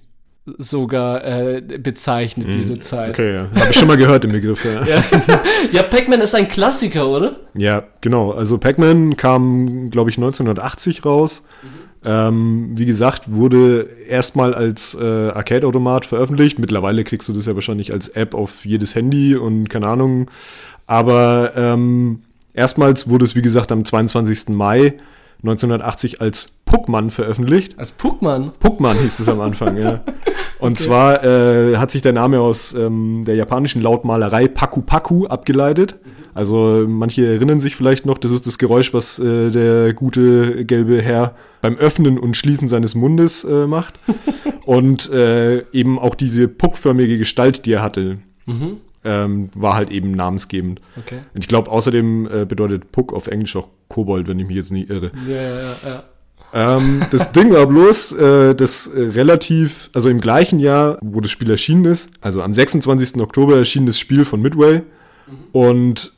sogar 0.58 1.24
äh, 1.24 1.60
bezeichnet, 1.60 2.48
mm, 2.48 2.50
diese 2.50 2.78
Zeit. 2.80 3.10
Okay, 3.10 3.34
ja. 3.34 3.48
Habe 3.54 3.70
ich 3.70 3.76
schon 3.76 3.86
mal 3.86 3.96
gehört, 3.96 4.24
den 4.24 4.32
Begriff, 4.32 4.64
ja. 4.64 4.82
ja, 4.84 5.04
ja 5.72 5.82
Pac-Man 5.84 6.20
ist 6.20 6.34
ein 6.34 6.48
Klassiker, 6.48 7.06
oder? 7.06 7.36
Ja, 7.54 7.84
genau. 8.00 8.32
Also 8.32 8.58
Pac-Man 8.58 9.16
kam, 9.16 9.90
glaube 9.90 10.10
ich, 10.10 10.16
1980 10.16 11.04
raus. 11.04 11.44
Mhm. 11.62 11.91
Ähm, 12.04 12.70
wie 12.74 12.86
gesagt, 12.86 13.30
wurde 13.30 13.88
erstmal 14.08 14.54
als 14.54 14.94
äh, 14.94 15.30
Arcade-Automat 15.30 16.04
veröffentlicht. 16.04 16.58
Mittlerweile 16.58 17.04
kriegst 17.04 17.28
du 17.28 17.32
das 17.32 17.46
ja 17.46 17.54
wahrscheinlich 17.54 17.92
als 17.92 18.08
App 18.08 18.34
auf 18.34 18.64
jedes 18.64 18.94
Handy 18.94 19.36
und 19.36 19.70
keine 19.70 19.86
Ahnung. 19.86 20.30
Aber 20.86 21.52
ähm, 21.56 22.22
erstmals 22.54 23.08
wurde 23.08 23.24
es, 23.24 23.36
wie 23.36 23.42
gesagt, 23.42 23.70
am 23.70 23.84
22. 23.84 24.48
Mai 24.48 24.94
1980 25.42 26.20
als 26.20 26.52
Puckman 26.64 27.10
veröffentlicht. 27.10 27.78
Als 27.78 27.92
Puckman? 27.92 28.52
Puckman 28.58 28.98
hieß 28.98 29.20
es 29.20 29.28
am 29.28 29.40
Anfang, 29.40 29.76
ja. 29.76 30.00
Und 30.58 30.72
okay. 30.72 30.84
zwar 30.84 31.24
äh, 31.24 31.76
hat 31.76 31.90
sich 31.90 32.02
der 32.02 32.12
Name 32.12 32.38
aus 32.40 32.72
ähm, 32.72 33.24
der 33.26 33.34
japanischen 33.34 33.82
Lautmalerei 33.82 34.46
Paku 34.46 34.80
Paku 34.80 35.26
abgeleitet. 35.26 35.96
Also 36.34 36.86
manche 36.88 37.26
erinnern 37.26 37.60
sich 37.60 37.76
vielleicht 37.76 38.06
noch, 38.06 38.18
das 38.18 38.32
ist 38.32 38.46
das 38.46 38.58
Geräusch, 38.58 38.94
was 38.94 39.18
äh, 39.18 39.50
der 39.50 39.92
gute 39.92 40.64
gelbe 40.64 41.02
Herr 41.02 41.34
beim 41.60 41.76
Öffnen 41.76 42.18
und 42.18 42.36
Schließen 42.36 42.68
seines 42.68 42.94
Mundes 42.94 43.44
äh, 43.44 43.66
macht. 43.66 43.98
und 44.64 45.10
äh, 45.10 45.64
eben 45.72 45.98
auch 45.98 46.14
diese 46.14 46.48
puckförmige 46.48 47.18
Gestalt, 47.18 47.66
die 47.66 47.74
er 47.74 47.82
hatte. 47.82 48.18
Mhm. 48.46 48.78
Ähm, 49.04 49.50
war 49.54 49.74
halt 49.74 49.90
eben 49.90 50.12
namensgebend. 50.12 50.80
Okay. 50.96 51.20
Und 51.34 51.42
ich 51.42 51.48
glaube, 51.48 51.70
außerdem 51.70 52.28
äh, 52.32 52.44
bedeutet 52.44 52.92
Puck 52.92 53.12
auf 53.12 53.26
Englisch 53.26 53.56
auch 53.56 53.68
Kobold, 53.88 54.28
wenn 54.28 54.38
ich 54.38 54.46
mich 54.46 54.56
jetzt 54.56 54.70
nicht 54.70 54.90
irre. 54.90 55.10
Ja, 55.28 55.58
ja, 55.58 55.76
ja. 55.84 56.04
Ähm, 56.54 57.02
das 57.10 57.32
Ding 57.32 57.52
war 57.52 57.66
bloß, 57.66 58.12
äh, 58.12 58.54
dass 58.54 58.86
äh, 58.86 59.00
relativ, 59.00 59.90
also 59.94 60.08
im 60.08 60.20
gleichen 60.20 60.60
Jahr, 60.60 60.98
wo 61.00 61.20
das 61.20 61.30
Spiel 61.30 61.50
erschienen 61.50 61.86
ist, 61.86 62.10
also 62.20 62.42
am 62.42 62.52
26. 62.52 63.20
Oktober 63.20 63.56
erschien 63.56 63.86
das 63.86 63.98
Spiel 63.98 64.24
von 64.24 64.42
Midway 64.42 64.82
mhm. 65.26 65.36
und 65.52 66.12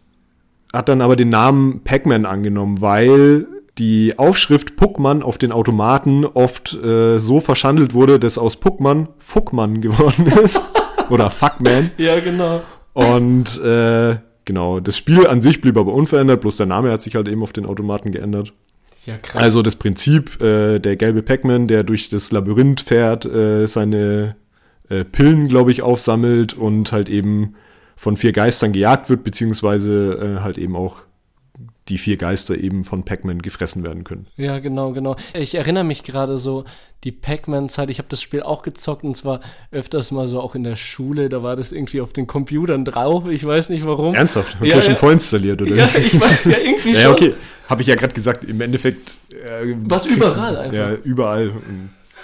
hat 0.74 0.88
dann 0.88 1.00
aber 1.00 1.16
den 1.16 1.30
Namen 1.30 1.80
Pac-Man 1.84 2.26
angenommen, 2.26 2.80
weil 2.80 3.46
die 3.78 4.18
Aufschrift 4.18 4.76
Puckman 4.76 5.22
auf 5.22 5.38
den 5.38 5.52
Automaten 5.52 6.24
oft 6.24 6.74
äh, 6.74 7.18
so 7.18 7.40
verschandelt 7.40 7.94
wurde, 7.94 8.20
dass 8.20 8.38
aus 8.38 8.56
Puckman 8.56 9.08
Fuckman 9.18 9.80
geworden 9.80 10.26
ist. 10.42 10.64
Oder 11.10 11.30
Fuckman. 11.30 11.90
Ja, 11.98 12.20
genau. 12.20 12.62
Und 12.92 13.60
äh, 13.62 14.16
genau, 14.44 14.80
das 14.80 14.96
Spiel 14.96 15.26
an 15.26 15.40
sich 15.40 15.60
blieb 15.60 15.76
aber 15.76 15.92
unverändert, 15.92 16.40
bloß 16.40 16.56
der 16.56 16.66
Name 16.66 16.92
hat 16.92 17.02
sich 17.02 17.16
halt 17.16 17.28
eben 17.28 17.42
auf 17.42 17.52
den 17.52 17.66
Automaten 17.66 18.12
geändert. 18.12 18.52
Ja, 19.06 19.18
krass. 19.18 19.42
Also 19.42 19.62
das 19.62 19.76
Prinzip, 19.76 20.40
äh, 20.40 20.78
der 20.78 20.96
gelbe 20.96 21.22
Pac-Man, 21.22 21.68
der 21.68 21.82
durch 21.82 22.08
das 22.08 22.32
Labyrinth 22.32 22.80
fährt, 22.80 23.26
äh, 23.26 23.66
seine 23.66 24.36
äh, 24.88 25.04
Pillen, 25.04 25.48
glaube 25.48 25.72
ich, 25.72 25.82
aufsammelt 25.82 26.54
und 26.54 26.92
halt 26.92 27.08
eben 27.08 27.54
von 27.96 28.16
vier 28.16 28.32
Geistern 28.32 28.72
gejagt 28.72 29.08
wird, 29.08 29.24
beziehungsweise 29.24 30.36
äh, 30.38 30.42
halt 30.42 30.58
eben 30.58 30.76
auch 30.76 30.96
die 31.88 31.98
vier 31.98 32.16
Geister 32.16 32.56
eben 32.56 32.84
von 32.84 33.04
Pac-Man 33.04 33.42
gefressen 33.42 33.84
werden 33.84 34.04
können. 34.04 34.26
Ja, 34.36 34.58
genau, 34.58 34.92
genau. 34.92 35.16
Ich 35.34 35.54
erinnere 35.54 35.84
mich 35.84 36.02
gerade 36.02 36.38
so, 36.38 36.64
die 37.04 37.12
Pac-Man-Zeit, 37.12 37.90
ich 37.90 37.98
habe 37.98 38.08
das 38.08 38.22
Spiel 38.22 38.42
auch 38.42 38.62
gezockt 38.62 39.04
und 39.04 39.14
zwar 39.16 39.40
öfters 39.70 40.10
mal 40.10 40.26
so 40.26 40.40
auch 40.40 40.54
in 40.54 40.64
der 40.64 40.76
Schule, 40.76 41.28
da 41.28 41.42
war 41.42 41.56
das 41.56 41.72
irgendwie 41.72 42.00
auf 42.00 42.14
den 42.14 42.26
Computern 42.26 42.86
drauf, 42.86 43.26
ich 43.28 43.44
weiß 43.46 43.68
nicht 43.68 43.84
warum. 43.84 44.14
Ernsthaft? 44.14 44.58
Hast 44.58 44.66
ja, 44.66 44.76
du 44.76 44.82
schon 44.82 44.92
ja. 44.92 44.98
vorinstalliert, 44.98 45.60
oder? 45.60 45.76
Ja, 45.76 45.88
ich 45.98 46.18
weiß 46.18 46.44
ja 46.46 46.58
irgendwie 46.58 46.80
schon. 46.94 47.02
Ja, 47.02 47.10
okay. 47.10 47.34
Habe 47.68 47.82
ich 47.82 47.88
ja 47.88 47.94
gerade 47.94 48.14
gesagt, 48.14 48.44
im 48.44 48.60
Endeffekt. 48.60 49.18
Äh, 49.30 49.74
Was 49.84 50.06
überall 50.06 50.56
einfach. 50.56 50.76
Ja, 50.76 50.94
überall. 50.94 51.52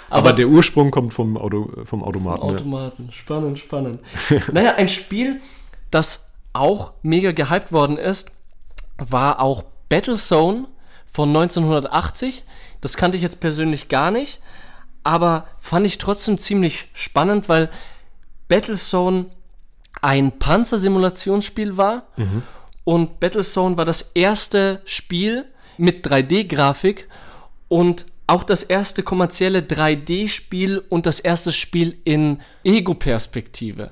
Aber, 0.09 0.29
Aber, 0.29 0.33
der 0.33 0.47
Ursprung 0.47 0.91
kommt 0.91 1.13
vom, 1.13 1.37
Auto, 1.37 1.71
vom 1.85 2.03
Automaten. 2.03 2.41
Vom 2.41 2.55
Automaten. 2.55 3.05
Ja. 3.07 3.13
Spannend, 3.13 3.59
spannend. 3.59 3.99
naja, 4.51 4.75
ein 4.75 4.87
Spiel, 4.87 5.39
das 5.91 6.31
auch 6.53 6.93
mega 7.01 7.31
gehypt 7.31 7.71
worden 7.71 7.97
ist, 7.97 8.31
war 8.97 9.39
auch 9.39 9.63
Battlezone 9.89 10.67
von 11.05 11.29
1980. 11.29 12.43
Das 12.81 12.97
kannte 12.97 13.17
ich 13.17 13.23
jetzt 13.23 13.39
persönlich 13.39 13.89
gar 13.89 14.11
nicht, 14.11 14.39
aber 15.03 15.47
fand 15.59 15.85
ich 15.85 15.97
trotzdem 15.97 16.37
ziemlich 16.37 16.89
spannend, 16.93 17.49
weil 17.49 17.69
Battlezone 18.47 19.27
ein 20.01 20.39
Panzersimulationsspiel 20.39 21.77
war 21.77 22.07
mhm. 22.17 22.43
und 22.83 23.19
Battlezone 23.19 23.77
war 23.77 23.85
das 23.85 24.11
erste 24.13 24.81
Spiel 24.85 25.45
mit 25.77 26.05
3D-Grafik 26.07 27.07
und 27.67 28.05
auch 28.27 28.43
das 28.43 28.63
erste 28.63 29.03
kommerzielle 29.03 29.59
3D-Spiel 29.59 30.81
und 30.89 31.05
das 31.05 31.19
erste 31.19 31.51
Spiel 31.51 31.97
in 32.05 32.39
Ego-Perspektive. 32.63 33.89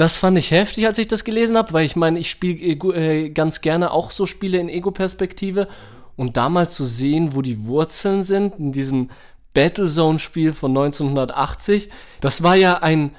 Das 0.00 0.16
fand 0.16 0.38
ich 0.38 0.50
heftig, 0.50 0.86
als 0.86 0.96
ich 0.96 1.08
das 1.08 1.24
gelesen 1.24 1.58
habe, 1.58 1.74
weil 1.74 1.84
ich 1.84 1.94
meine, 1.94 2.18
ich 2.18 2.30
spiele 2.30 2.58
äh, 2.94 3.28
ganz 3.28 3.60
gerne 3.60 3.90
auch 3.90 4.12
so 4.12 4.24
Spiele 4.24 4.56
in 4.56 4.70
Ego-Perspektive. 4.70 5.68
Und 6.16 6.38
damals 6.38 6.74
zu 6.74 6.86
sehen, 6.86 7.34
wo 7.34 7.42
die 7.42 7.66
Wurzeln 7.66 8.22
sind, 8.22 8.58
in 8.58 8.72
diesem 8.72 9.10
Battlezone-Spiel 9.52 10.54
von 10.54 10.70
1980, 10.70 11.90
das 12.22 12.42
war 12.42 12.56
ja 12.56 12.78
ein 12.78 13.14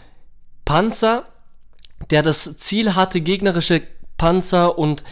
Panzer, 0.65 1.27
der 2.09 2.23
das 2.23 2.57
Ziel 2.57 2.95
hatte, 2.95 3.21
gegnerische 3.21 3.83
Panzer 4.17 4.79
und 4.79 5.03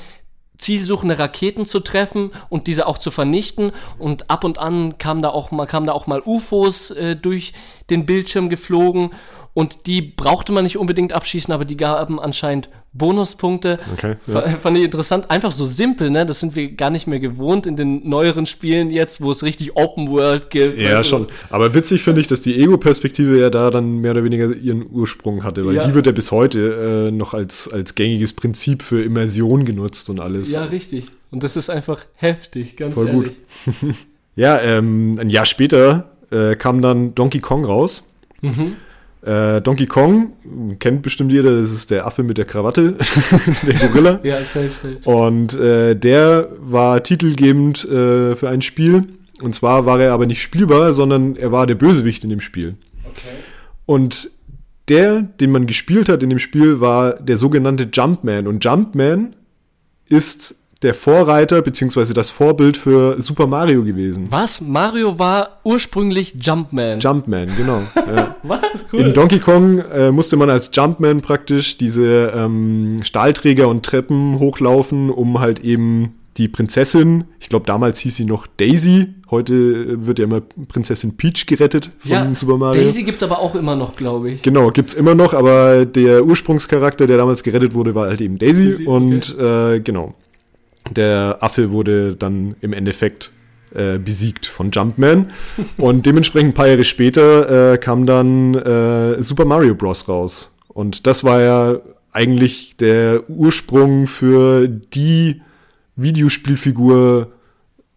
zielsuchende 0.57 1.19
Raketen 1.19 1.67
zu 1.67 1.81
treffen 1.81 2.31
und 2.49 2.65
diese 2.65 2.87
auch 2.87 2.97
zu 2.97 3.11
vernichten. 3.11 3.73
Und 3.99 4.31
ab 4.31 4.43
und 4.43 4.57
an 4.57 4.97
kam 4.97 5.21
da 5.21 5.29
auch 5.29 5.51
mal, 5.51 5.67
da 5.67 5.91
auch 5.91 6.07
mal 6.07 6.23
UFOs 6.25 6.89
äh, 6.89 7.15
durch 7.15 7.53
den 7.91 8.07
Bildschirm 8.07 8.49
geflogen 8.49 9.11
und 9.59 9.85
die 9.87 10.01
brauchte 10.01 10.51
man 10.51 10.63
nicht 10.63 10.77
unbedingt 10.77 11.13
abschießen, 11.13 11.53
aber 11.53 11.65
die 11.65 11.77
gaben 11.77 12.19
anscheinend 12.19 12.69
Bonuspunkte. 12.93 13.79
Okay, 13.93 14.15
Fa- 14.27 14.49
Fand 14.61 14.77
ich 14.77 14.83
interessant. 14.83 15.29
Einfach 15.29 15.51
so 15.51 15.63
simpel, 15.65 16.09
ne? 16.09 16.25
Das 16.25 16.39
sind 16.39 16.55
wir 16.55 16.71
gar 16.71 16.89
nicht 16.89 17.05
mehr 17.05 17.19
gewohnt 17.19 17.67
in 17.67 17.75
den 17.75 18.07
neueren 18.09 18.45
Spielen 18.47 18.89
jetzt, 18.89 19.21
wo 19.21 19.29
es 19.31 19.43
richtig 19.43 19.75
Open 19.75 20.09
World 20.09 20.49
gibt. 20.49 20.79
Ja, 20.79 20.97
du? 20.99 21.03
schon. 21.03 21.27
Aber 21.51 21.73
witzig 21.75 22.01
finde 22.03 22.21
ich, 22.21 22.27
dass 22.27 22.41
die 22.41 22.59
Ego-Perspektive 22.59 23.39
ja 23.39 23.49
da 23.49 23.69
dann 23.69 23.99
mehr 23.99 24.11
oder 24.11 24.23
weniger 24.23 24.55
ihren 24.55 24.89
Ursprung 24.89 25.43
hatte, 25.43 25.65
weil 25.65 25.75
Ja. 25.75 25.85
die 25.85 25.93
wird 25.93 26.07
ja 26.07 26.11
bis 26.11 26.31
heute 26.31 27.09
äh, 27.09 27.11
noch 27.11 27.33
als, 27.35 27.67
als 27.71 27.93
gängiges 27.95 28.33
Prinzip 28.33 28.81
für 28.81 29.03
Immersion 29.03 29.65
genutzt 29.65 30.09
und 30.09 30.19
alles. 30.19 30.51
Ja, 30.51 30.63
richtig. 30.63 31.07
Und 31.31 31.43
das 31.43 31.55
ist 31.57 31.69
einfach 31.69 32.05
heftig, 32.15 32.75
ganz 32.75 32.93
Voll 32.95 33.07
ehrlich. 33.09 33.31
gut. 33.65 33.95
Ja, 34.35 34.57
ähm, 34.61 35.17
ein 35.19 35.29
Jahr 35.29 35.45
später 35.45 36.11
äh, 36.31 36.55
kam 36.55 36.81
dann 36.81 37.13
Donkey 37.13 37.39
Kong 37.39 37.65
raus. 37.65 38.05
Mhm. 38.41 38.77
Äh, 39.21 39.61
Donkey 39.61 39.85
Kong 39.85 40.33
kennt 40.79 41.01
bestimmt 41.01 41.31
jeder, 41.31 41.59
das 41.59 41.71
ist 41.71 41.91
der 41.91 42.07
Affe 42.07 42.23
mit 42.23 42.37
der 42.37 42.45
Krawatte, 42.45 42.95
der 43.67 43.89
Gorilla. 43.89 44.19
Ja, 44.23 44.37
safe, 44.45 44.69
safe. 44.69 44.97
Und 45.03 45.53
äh, 45.55 45.95
der 45.95 46.49
war 46.59 47.03
titelgebend 47.03 47.83
äh, 47.85 48.35
für 48.35 48.49
ein 48.49 48.61
Spiel. 48.61 49.07
Und 49.41 49.55
zwar 49.55 49.85
war 49.85 49.99
er 49.99 50.13
aber 50.13 50.25
nicht 50.25 50.41
spielbar, 50.41 50.93
sondern 50.93 51.35
er 51.35 51.51
war 51.51 51.67
der 51.67 51.75
Bösewicht 51.75 52.23
in 52.23 52.29
dem 52.29 52.39
Spiel. 52.39 52.75
Okay. 53.05 53.35
Und 53.85 54.31
der, 54.87 55.21
den 55.21 55.51
man 55.51 55.67
gespielt 55.67 56.09
hat 56.09 56.23
in 56.23 56.29
dem 56.29 56.39
Spiel, 56.39 56.79
war 56.79 57.13
der 57.13 57.37
sogenannte 57.37 57.87
Jumpman. 57.91 58.47
Und 58.47 58.63
Jumpman 58.63 59.35
ist 60.07 60.55
der 60.81 60.93
Vorreiter 60.93 61.61
beziehungsweise 61.61 62.13
das 62.13 62.29
Vorbild 62.29 62.77
für 62.77 63.21
Super 63.21 63.47
Mario 63.47 63.83
gewesen. 63.83 64.27
Was? 64.29 64.61
Mario 64.61 65.19
war 65.19 65.59
ursprünglich 65.63 66.35
Jumpman. 66.39 66.99
Jumpman, 66.99 67.49
genau. 67.57 67.81
ja. 68.15 68.35
Was? 68.43 68.85
In 68.93 69.13
Donkey 69.13 69.39
Kong 69.39 69.79
äh, 69.79 70.11
musste 70.11 70.37
man 70.37 70.49
als 70.49 70.71
Jumpman 70.73 71.21
praktisch 71.21 71.77
diese 71.77 72.31
ähm, 72.35 73.01
Stahlträger 73.03 73.67
und 73.67 73.85
Treppen 73.85 74.39
hochlaufen, 74.39 75.09
um 75.09 75.39
halt 75.39 75.59
eben 75.59 76.15
die 76.37 76.47
Prinzessin, 76.47 77.25
ich 77.41 77.49
glaube 77.49 77.65
damals 77.65 77.99
hieß 77.99 78.15
sie 78.15 78.23
noch 78.23 78.47
Daisy, 78.47 79.07
heute 79.29 79.53
äh, 79.53 80.07
wird 80.07 80.19
ja 80.19 80.25
immer 80.25 80.39
Prinzessin 80.69 81.17
Peach 81.17 81.45
gerettet 81.45 81.91
von 81.99 82.11
ja, 82.11 82.33
Super 82.33 82.57
Mario. 82.57 82.81
Daisy 82.81 83.03
gibt's 83.03 83.21
aber 83.23 83.39
auch 83.39 83.55
immer 83.55 83.75
noch, 83.75 83.97
glaube 83.97 84.31
ich. 84.31 84.41
Genau, 84.41 84.71
gibt's 84.71 84.93
immer 84.93 85.15
noch, 85.15 85.33
aber 85.33 85.85
der 85.85 86.23
Ursprungscharakter, 86.23 87.07
der 87.07 87.17
damals 87.17 87.43
gerettet 87.43 87.73
wurde, 87.73 87.93
war 87.93 88.07
halt 88.07 88.21
eben 88.21 88.37
Daisy. 88.37 88.69
Daisy, 88.69 88.85
und 88.85 89.37
äh, 89.37 89.81
genau, 89.81 90.15
der 90.91 91.37
Affe 91.41 91.71
wurde 91.71 92.15
dann 92.15 92.55
im 92.61 92.73
Endeffekt 92.73 93.31
äh, 93.73 93.97
besiegt 93.99 94.45
von 94.45 94.71
Jumpman. 94.71 95.27
und 95.77 96.05
dementsprechend 96.05 96.51
ein 96.51 96.53
paar 96.53 96.67
Jahre 96.67 96.83
später 96.83 97.73
äh, 97.73 97.77
kam 97.77 98.05
dann 98.05 98.55
äh, 98.55 99.21
Super 99.21 99.45
Mario 99.45 99.75
Bros. 99.75 100.07
raus. 100.07 100.55
Und 100.67 101.05
das 101.07 101.23
war 101.23 101.41
ja 101.41 101.79
eigentlich 102.11 102.77
der 102.77 103.29
Ursprung 103.29 104.07
für 104.07 104.67
die 104.67 105.41
Videospielfigur 105.95 107.31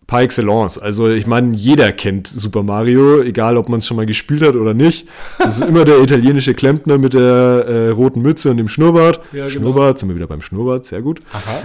par 0.06 0.22
excellence. 0.22 0.78
Also 0.78 1.08
ich 1.08 1.26
meine, 1.26 1.54
jeder 1.54 1.92
kennt 1.92 2.26
Super 2.26 2.62
Mario, 2.62 3.22
egal 3.22 3.56
ob 3.56 3.68
man 3.68 3.78
es 3.78 3.86
schon 3.86 3.96
mal 3.96 4.06
gespielt 4.06 4.42
hat 4.42 4.56
oder 4.56 4.74
nicht. 4.74 5.06
Das 5.38 5.58
ist 5.58 5.66
immer 5.66 5.84
der 5.84 6.00
italienische 6.00 6.54
Klempner 6.54 6.98
mit 6.98 7.14
der 7.14 7.22
äh, 7.22 7.88
roten 7.90 8.22
Mütze 8.22 8.50
und 8.50 8.56
dem 8.58 8.68
Schnurrbart. 8.68 9.20
Ja, 9.32 9.46
genau. 9.46 9.48
Schnurrbart, 9.48 9.98
sind 9.98 10.08
wir 10.08 10.16
wieder 10.16 10.26
beim 10.26 10.42
Schnurrbart, 10.42 10.84
sehr 10.86 11.02
gut. 11.02 11.20
Aha. 11.32 11.62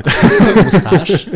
Mustache. 0.63 1.27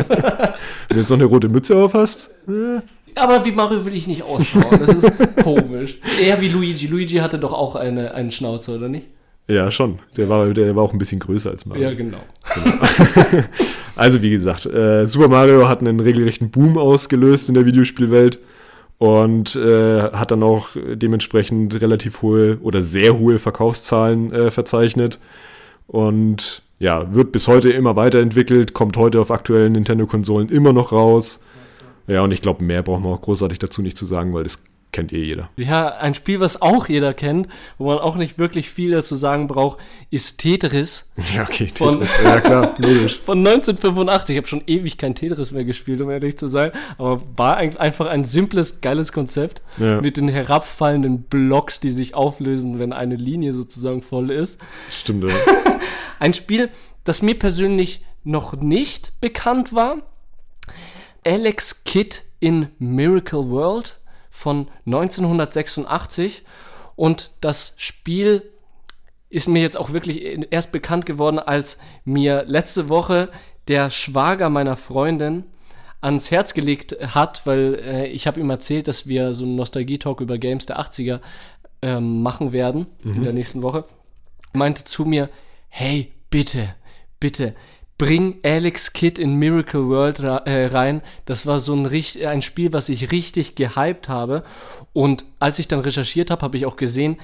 Wenn 0.88 0.96
du 0.96 0.96
jetzt 0.96 1.10
noch 1.10 1.18
eine 1.18 1.24
rote 1.26 1.48
Mütze 1.48 1.76
auf 1.76 1.94
hast, 1.94 2.30
äh, 2.48 2.80
Aber 3.14 3.44
wie 3.44 3.52
Mario 3.52 3.84
will 3.84 3.94
ich 3.94 4.06
nicht 4.06 4.22
ausschauen. 4.22 4.80
Das 4.80 4.94
ist 4.94 5.12
komisch. 5.42 5.98
Eher 6.20 6.40
wie 6.40 6.48
Luigi. 6.48 6.86
Luigi 6.86 7.16
hatte 7.16 7.38
doch 7.38 7.52
auch 7.52 7.76
eine, 7.76 8.14
einen 8.14 8.30
Schnauzer, 8.30 8.76
oder 8.76 8.88
nicht? 8.88 9.06
Ja 9.48 9.70
schon. 9.70 9.98
Der 10.16 10.28
war, 10.28 10.52
der 10.52 10.74
war 10.76 10.82
auch 10.82 10.92
ein 10.92 10.98
bisschen 10.98 11.20
größer 11.20 11.50
als 11.50 11.66
Mario. 11.66 11.84
Ja, 11.84 11.94
genau. 11.94 12.20
Also 13.94 14.22
wie 14.22 14.30
gesagt, 14.30 14.66
äh, 14.66 15.06
Super 15.06 15.28
Mario 15.28 15.68
hat 15.68 15.80
einen 15.80 16.00
regelrechten 16.00 16.50
Boom 16.50 16.78
ausgelöst 16.78 17.48
in 17.48 17.54
der 17.54 17.66
Videospielwelt 17.66 18.38
und 18.98 19.54
äh, 19.54 20.00
hat 20.00 20.30
dann 20.30 20.42
auch 20.42 20.68
dementsprechend 20.74 21.80
relativ 21.80 22.22
hohe 22.22 22.58
oder 22.62 22.80
sehr 22.80 23.18
hohe 23.18 23.38
Verkaufszahlen 23.38 24.32
äh, 24.32 24.50
verzeichnet 24.50 25.18
und 25.86 26.62
ja, 26.78 27.14
wird 27.14 27.32
bis 27.32 27.48
heute 27.48 27.70
immer 27.70 27.94
weiterentwickelt, 27.94 28.72
kommt 28.72 28.96
heute 28.96 29.20
auf 29.20 29.30
aktuellen 29.30 29.72
Nintendo-Konsolen 29.72 30.48
immer 30.48 30.72
noch 30.72 30.90
raus. 30.90 31.38
Ja, 32.08 32.22
und 32.22 32.32
ich 32.32 32.42
glaube, 32.42 32.64
mehr 32.64 32.82
braucht 32.82 33.02
man 33.02 33.12
auch 33.12 33.20
großartig 33.20 33.60
dazu 33.60 33.82
nicht 33.82 33.96
zu 33.96 34.04
sagen, 34.04 34.34
weil 34.34 34.42
das 34.42 34.58
kennt 34.92 35.12
eh 35.12 35.24
jeder. 35.24 35.48
Ja, 35.56 35.88
ein 35.96 36.14
Spiel, 36.14 36.38
was 36.40 36.60
auch 36.60 36.86
jeder 36.88 37.14
kennt, 37.14 37.48
wo 37.78 37.86
man 37.86 37.98
auch 37.98 38.16
nicht 38.16 38.38
wirklich 38.38 38.68
viel 38.70 38.90
dazu 38.92 39.14
sagen 39.14 39.46
braucht, 39.46 39.78
ist 40.10 40.38
Tetris 40.38 41.06
Ja, 41.34 41.42
okay. 41.44 41.70
Von- 41.74 42.00
Tetris. 42.00 42.10
ja, 42.22 42.40
klar, 42.40 42.74
logisch. 42.78 43.18
von 43.24 43.38
1985. 43.38 44.34
Ich 44.34 44.38
habe 44.38 44.46
schon 44.48 44.62
ewig 44.66 44.98
kein 44.98 45.14
Tetris 45.14 45.50
mehr 45.50 45.64
gespielt, 45.64 46.00
um 46.02 46.10
ehrlich 46.10 46.36
zu 46.36 46.46
sein, 46.46 46.72
aber 46.98 47.22
war 47.36 47.56
ein- 47.56 47.76
einfach 47.78 48.06
ein 48.06 48.24
simples, 48.26 48.80
geiles 48.82 49.12
Konzept 49.12 49.62
Ja. 49.78 50.00
mit 50.00 50.16
den 50.18 50.28
herabfallenden 50.28 51.22
Blocks, 51.22 51.80
die 51.80 51.90
sich 51.90 52.14
auflösen, 52.14 52.78
wenn 52.78 52.92
eine 52.92 53.16
Linie 53.16 53.54
sozusagen 53.54 54.02
voll 54.02 54.30
ist. 54.30 54.60
Stimmt, 54.90 55.24
ja. 55.24 55.34
Ein 56.18 56.34
Spiel, 56.34 56.68
das 57.04 57.22
mir 57.22 57.38
persönlich 57.38 58.04
noch 58.24 58.54
nicht 58.54 59.12
bekannt 59.20 59.72
war. 59.72 59.96
Alex 61.24 61.84
Kidd 61.84 62.20
in 62.40 62.68
Miracle 62.78 63.48
World 63.50 63.98
von 64.32 64.68
1986. 64.86 66.42
Und 66.96 67.32
das 67.42 67.74
Spiel 67.76 68.50
ist 69.28 69.46
mir 69.46 69.62
jetzt 69.62 69.76
auch 69.76 69.92
wirklich 69.92 70.22
erst 70.50 70.72
bekannt 70.72 71.06
geworden, 71.06 71.38
als 71.38 71.78
mir 72.04 72.44
letzte 72.46 72.88
Woche 72.88 73.28
der 73.68 73.90
Schwager 73.90 74.48
meiner 74.48 74.76
Freundin 74.76 75.44
ans 76.00 76.30
Herz 76.30 76.54
gelegt 76.54 76.96
hat, 77.14 77.46
weil 77.46 77.74
äh, 77.74 78.06
ich 78.08 78.26
habe 78.26 78.40
ihm 78.40 78.50
erzählt, 78.50 78.88
dass 78.88 79.06
wir 79.06 79.34
so 79.34 79.44
einen 79.44 79.54
Nostalgie-Talk 79.54 80.20
über 80.20 80.38
Games 80.38 80.66
der 80.66 80.80
80er 80.80 81.20
ähm, 81.82 82.22
machen 82.22 82.52
werden 82.52 82.86
in 83.04 83.22
der 83.22 83.32
nächsten 83.32 83.62
Woche. 83.62 83.84
Meinte 84.52 84.84
zu 84.84 85.04
mir, 85.04 85.30
hey, 85.68 86.12
bitte, 86.30 86.74
bitte, 87.20 87.54
bring 87.98 88.38
Alex 88.42 88.92
Kidd 88.92 89.20
in 89.20 89.36
Miracle 89.36 89.86
World 89.88 90.18
äh, 90.20 90.66
rein. 90.66 91.02
Das 91.24 91.46
war 91.46 91.58
so 91.60 91.74
ein, 91.74 91.86
richt- 91.86 92.20
ein 92.24 92.42
Spiel, 92.42 92.72
was 92.72 92.88
ich 92.88 93.12
richtig 93.12 93.54
gehypt 93.54 94.08
habe. 94.08 94.42
Und 94.92 95.24
als 95.38 95.58
ich 95.58 95.68
dann 95.68 95.80
recherchiert 95.80 96.30
habe, 96.30 96.42
habe 96.42 96.56
ich 96.56 96.66
auch 96.66 96.76
gesehen, 96.76 97.16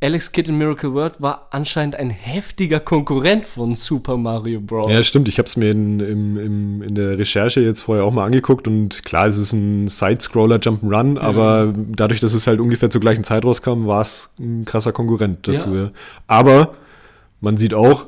Alex 0.00 0.32
Kidd 0.32 0.50
in 0.50 0.58
Miracle 0.58 0.92
World 0.92 1.22
war 1.22 1.48
anscheinend 1.52 1.96
ein 1.96 2.10
heftiger 2.10 2.80
Konkurrent 2.80 3.44
von 3.44 3.74
Super 3.74 4.16
Mario 4.18 4.60
Bros. 4.60 4.90
Ja, 4.90 5.02
stimmt. 5.02 5.28
Ich 5.28 5.38
habe 5.38 5.46
es 5.46 5.56
mir 5.56 5.70
in, 5.70 6.00
im, 6.00 6.36
im, 6.38 6.82
in 6.82 6.94
der 6.94 7.16
Recherche 7.16 7.60
jetzt 7.60 7.80
vorher 7.82 8.04
auch 8.04 8.12
mal 8.12 8.26
angeguckt 8.26 8.66
und 8.68 9.02
klar, 9.04 9.28
es 9.28 9.38
ist 9.38 9.52
ein 9.52 9.88
Side-Scroller 9.88 10.56
Jump'n'Run, 10.56 11.18
aber 11.18 11.72
dadurch, 11.76 12.20
dass 12.20 12.34
es 12.34 12.46
halt 12.46 12.60
ungefähr 12.60 12.90
zur 12.90 13.00
gleichen 13.00 13.24
Zeit 13.24 13.44
rauskam, 13.44 13.86
war 13.86 14.02
es 14.02 14.28
ein 14.38 14.64
krasser 14.66 14.92
Konkurrent 14.92 15.46
dazu. 15.48 15.74
Ja. 15.74 15.82
Ja. 15.84 15.90
Aber 16.26 16.74
man 17.44 17.58
sieht 17.58 17.74
auch, 17.74 18.06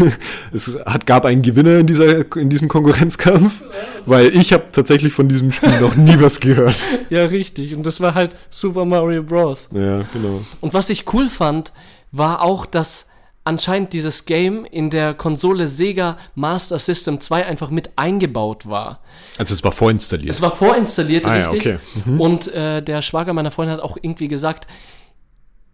es 0.52 0.78
hat, 0.86 1.06
gab 1.06 1.24
einen 1.26 1.42
Gewinner 1.42 1.78
in, 1.80 1.86
dieser, 1.86 2.24
in 2.36 2.48
diesem 2.48 2.68
Konkurrenzkampf, 2.68 3.62
weil 4.06 4.34
ich 4.34 4.52
habe 4.52 4.64
tatsächlich 4.72 5.12
von 5.12 5.28
diesem 5.28 5.52
Spiel 5.52 5.80
noch 5.80 5.96
nie 5.96 6.18
was 6.20 6.40
gehört. 6.40 6.76
Ja, 7.10 7.24
richtig. 7.24 7.74
Und 7.74 7.84
das 7.84 8.00
war 8.00 8.14
halt 8.14 8.36
Super 8.48 8.84
Mario 8.84 9.22
Bros. 9.22 9.68
Ja, 9.72 10.04
genau. 10.12 10.40
Und 10.60 10.72
was 10.72 10.88
ich 10.88 11.12
cool 11.12 11.28
fand, 11.28 11.72
war 12.12 12.42
auch, 12.42 12.64
dass 12.64 13.08
anscheinend 13.42 13.92
dieses 13.92 14.24
Game 14.24 14.64
in 14.64 14.90
der 14.90 15.14
Konsole 15.14 15.66
Sega 15.66 16.16
Master 16.34 16.78
System 16.78 17.20
2 17.20 17.44
einfach 17.46 17.70
mit 17.70 17.90
eingebaut 17.96 18.68
war. 18.68 19.00
Also 19.36 19.54
es 19.54 19.62
war 19.62 19.72
vorinstalliert. 19.72 20.30
Es 20.30 20.42
war 20.42 20.50
vorinstalliert, 20.50 21.26
Ah 21.26 21.38
ja, 21.38 21.48
richtig. 21.50 21.78
okay. 21.96 22.18
Und 22.18 22.52
äh, 22.54 22.82
der 22.82 23.02
Schwager 23.02 23.32
meiner 23.32 23.50
Freundin 23.50 23.76
hat 23.76 23.82
auch 23.82 23.96
irgendwie 24.00 24.28
gesagt, 24.28 24.66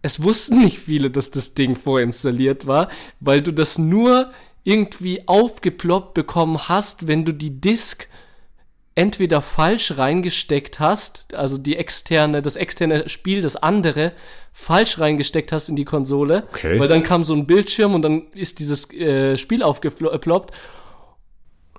es 0.03 0.21
wussten 0.21 0.59
nicht 0.61 0.77
viele, 0.79 1.09
dass 1.09 1.31
das 1.31 1.55
Ding 1.55 1.75
vorinstalliert 1.75 2.67
war, 2.67 2.89
weil 3.19 3.41
du 3.41 3.51
das 3.51 3.77
nur 3.79 4.31
irgendwie 4.63 5.27
aufgeploppt 5.27 6.13
bekommen 6.13 6.69
hast, 6.69 7.07
wenn 7.07 7.25
du 7.25 7.31
die 7.33 7.59
Disk 7.59 8.07
entweder 8.95 9.41
falsch 9.41 9.97
reingesteckt 9.97 10.79
hast, 10.79 11.33
also 11.33 11.57
die 11.57 11.77
externe, 11.77 12.41
das 12.43 12.55
externe 12.55 13.09
Spiel, 13.09 13.41
das 13.41 13.55
andere, 13.55 14.11
falsch 14.51 14.99
reingesteckt 14.99 15.51
hast 15.51 15.67
in 15.67 15.75
die 15.75 15.85
Konsole, 15.85 16.43
Okay. 16.51 16.79
weil 16.79 16.87
dann 16.87 17.01
kam 17.01 17.23
so 17.23 17.33
ein 17.33 17.47
Bildschirm 17.47 17.95
und 17.95 18.03
dann 18.03 18.27
ist 18.33 18.59
dieses 18.59 18.91
äh, 18.93 19.35
Spiel 19.37 19.63
aufgeploppt 19.63 20.51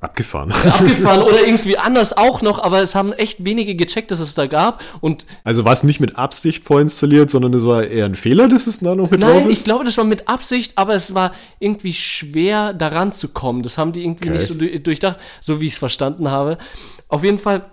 Abgefahren. 0.00 0.52
abgefahren 0.64 1.22
oder 1.22 1.46
irgendwie 1.46 1.78
anders 1.78 2.14
auch 2.16 2.42
noch, 2.42 2.58
aber 2.62 2.82
es 2.82 2.94
haben 2.94 3.12
echt 3.14 3.44
wenige 3.44 3.74
gecheckt, 3.74 4.10
dass 4.10 4.20
es 4.20 4.34
da 4.34 4.46
gab. 4.46 4.82
Und 5.00 5.24
Also 5.44 5.64
war 5.64 5.72
es 5.72 5.82
nicht 5.82 5.98
mit 6.00 6.18
Absicht 6.18 6.62
vorinstalliert, 6.62 7.30
sondern 7.30 7.54
es 7.54 7.64
war 7.66 7.84
eher 7.84 8.04
ein 8.04 8.14
Fehler, 8.14 8.48
dass 8.48 8.66
es 8.66 8.80
da 8.80 8.94
noch 8.94 9.10
mit 9.10 9.20
nein, 9.20 9.38
drauf 9.40 9.46
ich 9.50 9.58
ist? 9.58 9.64
glaube, 9.64 9.84
das 9.84 9.96
war 9.96 10.04
mit 10.04 10.28
Absicht, 10.28 10.72
aber 10.76 10.94
es 10.94 11.14
war 11.14 11.32
irgendwie 11.58 11.94
schwer, 11.94 12.74
daran 12.74 13.12
zu 13.12 13.28
kommen. 13.28 13.62
Das 13.62 13.78
haben 13.78 13.92
die 13.92 14.04
irgendwie 14.04 14.28
Okay. 14.28 14.38
nicht 14.38 14.46
so 14.48 14.54
du- 14.54 14.78
durchdacht, 14.80 15.18
so 15.40 15.60
wie 15.60 15.68
ich 15.68 15.72
es 15.74 15.78
verstanden 15.78 16.30
habe. 16.30 16.58
Auf 17.08 17.24
jeden 17.24 17.38
Fall 17.38 17.64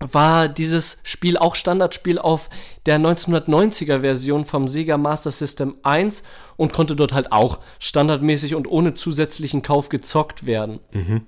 war 0.00 0.48
dieses 0.48 1.00
Spiel 1.04 1.38
auch 1.38 1.54
Standardspiel 1.54 2.18
auf 2.18 2.50
der 2.84 2.98
1990er 2.98 4.00
Version 4.00 4.44
vom 4.44 4.68
Sega 4.68 4.98
Master 4.98 5.30
System 5.30 5.76
1 5.82 6.22
und 6.56 6.72
konnte 6.72 6.96
dort 6.96 7.14
halt 7.14 7.32
auch 7.32 7.60
standardmäßig 7.78 8.54
und 8.54 8.66
ohne 8.66 8.94
zusätzlichen 8.94 9.62
Kauf 9.62 9.88
gezockt 9.88 10.44
werden. 10.44 10.80
Mhm. 10.92 11.22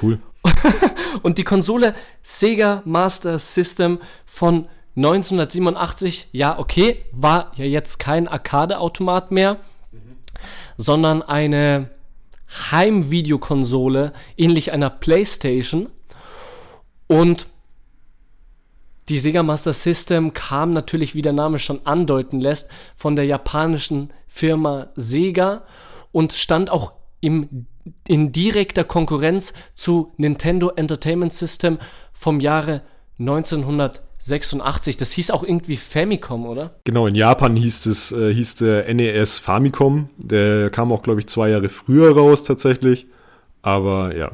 Cool. 0.00 0.20
und 1.22 1.38
die 1.38 1.44
Konsole 1.44 1.94
Sega 2.22 2.82
Master 2.84 3.38
System 3.38 3.98
von 4.24 4.68
1987, 4.96 6.28
ja, 6.32 6.58
okay, 6.58 7.04
war 7.12 7.52
ja 7.56 7.64
jetzt 7.64 7.98
kein 7.98 8.28
Arcade-Automat 8.28 9.32
mehr, 9.32 9.58
mhm. 9.92 10.16
sondern 10.76 11.22
eine 11.22 11.90
Heimvideokonsole, 12.70 14.12
ähnlich 14.36 14.72
einer 14.72 14.90
PlayStation. 14.90 15.88
Und 17.06 17.48
die 19.08 19.18
Sega 19.18 19.42
Master 19.42 19.72
System 19.72 20.32
kam 20.32 20.72
natürlich, 20.72 21.14
wie 21.14 21.22
der 21.22 21.32
Name 21.32 21.58
schon 21.58 21.80
andeuten 21.84 22.40
lässt, 22.40 22.70
von 22.94 23.16
der 23.16 23.26
japanischen 23.26 24.10
Firma 24.26 24.88
Sega 24.96 25.64
und 26.12 26.32
stand 26.32 26.70
auch 26.70 26.92
im, 27.20 27.66
in 28.06 28.32
direkter 28.32 28.84
Konkurrenz 28.84 29.52
zu 29.74 30.12
Nintendo 30.16 30.70
Entertainment 30.70 31.32
System 31.32 31.78
vom 32.12 32.40
Jahre 32.40 32.82
1986. 33.18 34.96
Das 34.96 35.12
hieß 35.12 35.30
auch 35.30 35.42
irgendwie 35.42 35.76
Famicom, 35.76 36.46
oder? 36.46 36.76
Genau, 36.84 37.06
in 37.06 37.14
Japan 37.14 37.56
hieß 37.56 37.86
es 37.86 38.10
äh, 38.12 38.32
hieß 38.32 38.56
der 38.56 38.92
NES 38.92 39.38
Famicom. 39.38 40.08
Der 40.16 40.70
kam 40.70 40.92
auch, 40.92 41.02
glaube 41.02 41.20
ich, 41.20 41.26
zwei 41.26 41.50
Jahre 41.50 41.68
früher 41.68 42.14
raus 42.14 42.44
tatsächlich. 42.44 43.06
Aber 43.62 44.14
ja, 44.16 44.32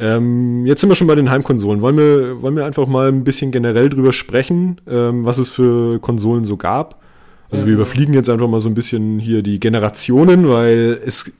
ähm, 0.00 0.64
jetzt 0.64 0.80
sind 0.80 0.88
wir 0.88 0.94
schon 0.94 1.08
bei 1.08 1.16
den 1.16 1.30
Heimkonsolen. 1.30 1.80
Wollen 1.80 1.96
wir, 1.96 2.40
wollen 2.40 2.56
wir 2.56 2.64
einfach 2.64 2.86
mal 2.86 3.08
ein 3.08 3.24
bisschen 3.24 3.50
generell 3.50 3.88
drüber 3.88 4.12
sprechen, 4.12 4.80
ähm, 4.88 5.24
was 5.24 5.38
es 5.38 5.48
für 5.48 5.98
Konsolen 5.98 6.44
so 6.44 6.56
gab? 6.56 7.02
Also 7.50 7.64
ja, 7.64 7.66
wir 7.66 7.74
überfliegen 7.74 8.14
jetzt 8.14 8.28
einfach 8.28 8.48
mal 8.48 8.60
so 8.60 8.68
ein 8.68 8.74
bisschen 8.74 9.18
hier 9.18 9.42
die 9.42 9.58
Generationen, 9.58 10.48
weil 10.48 11.00
es 11.04 11.32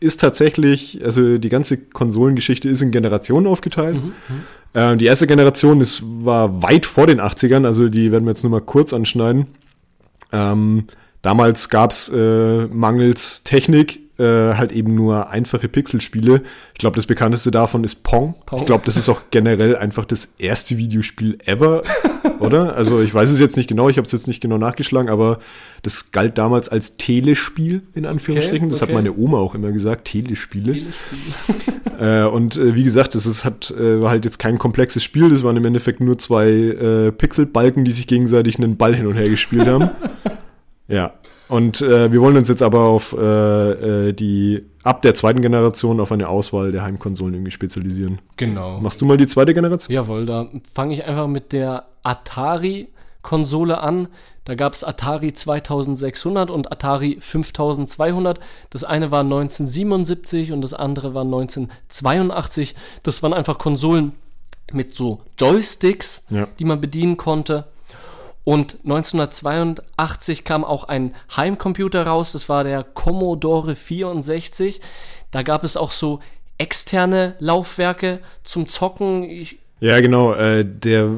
ist 0.00 0.20
tatsächlich, 0.20 1.02
also 1.04 1.38
die 1.38 1.48
ganze 1.48 1.78
Konsolengeschichte 1.78 2.68
ist 2.68 2.82
in 2.82 2.90
Generationen 2.90 3.46
aufgeteilt. 3.46 3.96
Mhm, 3.96 4.12
mhm. 4.28 4.42
äh, 4.74 4.96
die 4.96 5.06
erste 5.06 5.26
Generation 5.26 5.80
ist, 5.80 6.02
war 6.04 6.62
weit 6.62 6.84
vor 6.84 7.06
den 7.06 7.20
80ern, 7.20 7.64
also 7.64 7.88
die 7.88 8.12
werden 8.12 8.24
wir 8.24 8.32
jetzt 8.32 8.42
nur 8.42 8.50
mal 8.50 8.60
kurz 8.60 8.92
anschneiden. 8.92 9.46
Ähm, 10.32 10.88
damals 11.22 11.70
gab 11.70 11.92
es 11.92 12.10
äh, 12.10 12.66
mangels 12.66 13.44
Technik 13.44 14.03
äh, 14.18 14.54
halt 14.54 14.70
eben 14.72 14.94
nur 14.94 15.30
einfache 15.30 15.68
Pixelspiele. 15.68 16.42
Ich 16.72 16.78
glaube, 16.78 16.96
das 16.96 17.06
bekannteste 17.06 17.50
davon 17.50 17.82
ist 17.82 18.04
Pong. 18.04 18.34
Pong. 18.46 18.60
Ich 18.60 18.66
glaube, 18.66 18.84
das 18.86 18.96
ist 18.96 19.08
auch 19.08 19.22
generell 19.30 19.76
einfach 19.76 20.04
das 20.04 20.28
erste 20.38 20.76
Videospiel 20.76 21.38
ever, 21.44 21.82
oder? 22.38 22.76
Also 22.76 23.00
ich 23.00 23.12
weiß 23.12 23.30
es 23.30 23.40
jetzt 23.40 23.56
nicht 23.56 23.68
genau, 23.68 23.88
ich 23.88 23.96
habe 23.96 24.06
es 24.06 24.12
jetzt 24.12 24.28
nicht 24.28 24.40
genau 24.40 24.58
nachgeschlagen, 24.58 25.10
aber 25.10 25.40
das 25.82 26.12
galt 26.12 26.38
damals 26.38 26.68
als 26.68 26.96
Telespiel, 26.96 27.82
in 27.94 28.06
Anführungsstrichen. 28.06 28.66
Okay, 28.66 28.70
das 28.70 28.82
okay. 28.82 28.92
hat 28.92 28.94
meine 28.94 29.16
Oma 29.16 29.38
auch 29.38 29.54
immer 29.54 29.72
gesagt, 29.72 30.06
Telespiele. 30.06 30.72
Telespiele. 30.72 32.24
äh, 32.24 32.28
und 32.28 32.56
äh, 32.56 32.74
wie 32.74 32.84
gesagt, 32.84 33.14
das 33.14 33.26
ist, 33.26 33.44
hat, 33.44 33.72
äh, 33.72 34.00
war 34.00 34.10
halt 34.10 34.24
jetzt 34.24 34.38
kein 34.38 34.58
komplexes 34.58 35.02
Spiel, 35.02 35.28
das 35.28 35.42
waren 35.42 35.56
im 35.56 35.64
Endeffekt 35.64 36.00
nur 36.00 36.18
zwei 36.18 36.48
äh, 36.48 37.12
Pixelbalken, 37.12 37.84
die 37.84 37.90
sich 37.90 38.06
gegenseitig 38.06 38.58
einen 38.58 38.76
Ball 38.76 38.94
hin 38.94 39.06
und 39.06 39.14
her 39.14 39.28
gespielt 39.28 39.66
haben. 39.66 39.90
ja, 40.88 41.14
und 41.48 41.80
äh, 41.82 42.10
wir 42.10 42.20
wollen 42.20 42.36
uns 42.36 42.48
jetzt 42.48 42.62
aber 42.62 42.80
auf 42.80 43.14
äh, 43.18 44.08
äh, 44.08 44.12
die 44.12 44.64
ab 44.82 45.02
der 45.02 45.14
zweiten 45.14 45.40
Generation 45.40 46.00
auf 46.00 46.12
eine 46.12 46.28
Auswahl 46.28 46.72
der 46.72 46.82
Heimkonsolen 46.82 47.34
irgendwie 47.34 47.50
spezialisieren. 47.50 48.20
Genau. 48.36 48.80
Machst 48.80 49.00
du 49.00 49.06
mal 49.06 49.16
die 49.16 49.26
zweite 49.26 49.54
Generation? 49.54 49.94
Jawohl, 49.94 50.26
da 50.26 50.48
fange 50.72 50.94
ich 50.94 51.04
einfach 51.04 51.26
mit 51.26 51.52
der 51.52 51.86
Atari-Konsole 52.02 53.80
an. 53.80 54.08
Da 54.44 54.54
gab 54.54 54.74
es 54.74 54.84
Atari 54.84 55.32
2600 55.32 56.50
und 56.50 56.70
Atari 56.70 57.16
5200. 57.18 58.38
Das 58.68 58.84
eine 58.84 59.10
war 59.10 59.20
1977 59.20 60.52
und 60.52 60.60
das 60.60 60.74
andere 60.74 61.14
war 61.14 61.22
1982. 61.22 62.74
Das 63.02 63.22
waren 63.22 63.32
einfach 63.32 63.58
Konsolen 63.58 64.12
mit 64.72 64.94
so 64.94 65.22
Joysticks, 65.38 66.24
ja. 66.30 66.46
die 66.58 66.64
man 66.64 66.80
bedienen 66.80 67.16
konnte. 67.16 67.64
Und 68.44 68.78
1982 68.84 70.44
kam 70.44 70.64
auch 70.64 70.84
ein 70.84 71.14
Heimcomputer 71.34 72.06
raus, 72.06 72.32
das 72.32 72.48
war 72.48 72.62
der 72.62 72.84
Commodore 72.84 73.74
64. 73.74 74.80
Da 75.30 75.42
gab 75.42 75.64
es 75.64 75.76
auch 75.76 75.90
so 75.90 76.20
externe 76.58 77.34
Laufwerke 77.38 78.20
zum 78.44 78.68
Zocken. 78.68 79.24
Ich, 79.24 79.58
ja, 79.80 80.00
genau. 80.00 80.34
Äh, 80.34 80.64
der, 80.64 81.10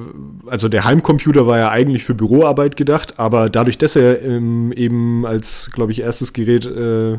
also 0.46 0.68
der 0.68 0.84
Heimcomputer 0.84 1.46
war 1.46 1.58
ja 1.58 1.70
eigentlich 1.70 2.04
für 2.04 2.14
Büroarbeit 2.14 2.76
gedacht, 2.76 3.18
aber 3.18 3.50
dadurch, 3.50 3.76
dass 3.76 3.96
er 3.96 4.22
ähm, 4.22 4.72
eben 4.72 5.26
als, 5.26 5.70
glaube 5.72 5.92
ich, 5.92 6.00
erstes 6.00 6.32
Gerät, 6.32 6.64
äh, 6.64 7.18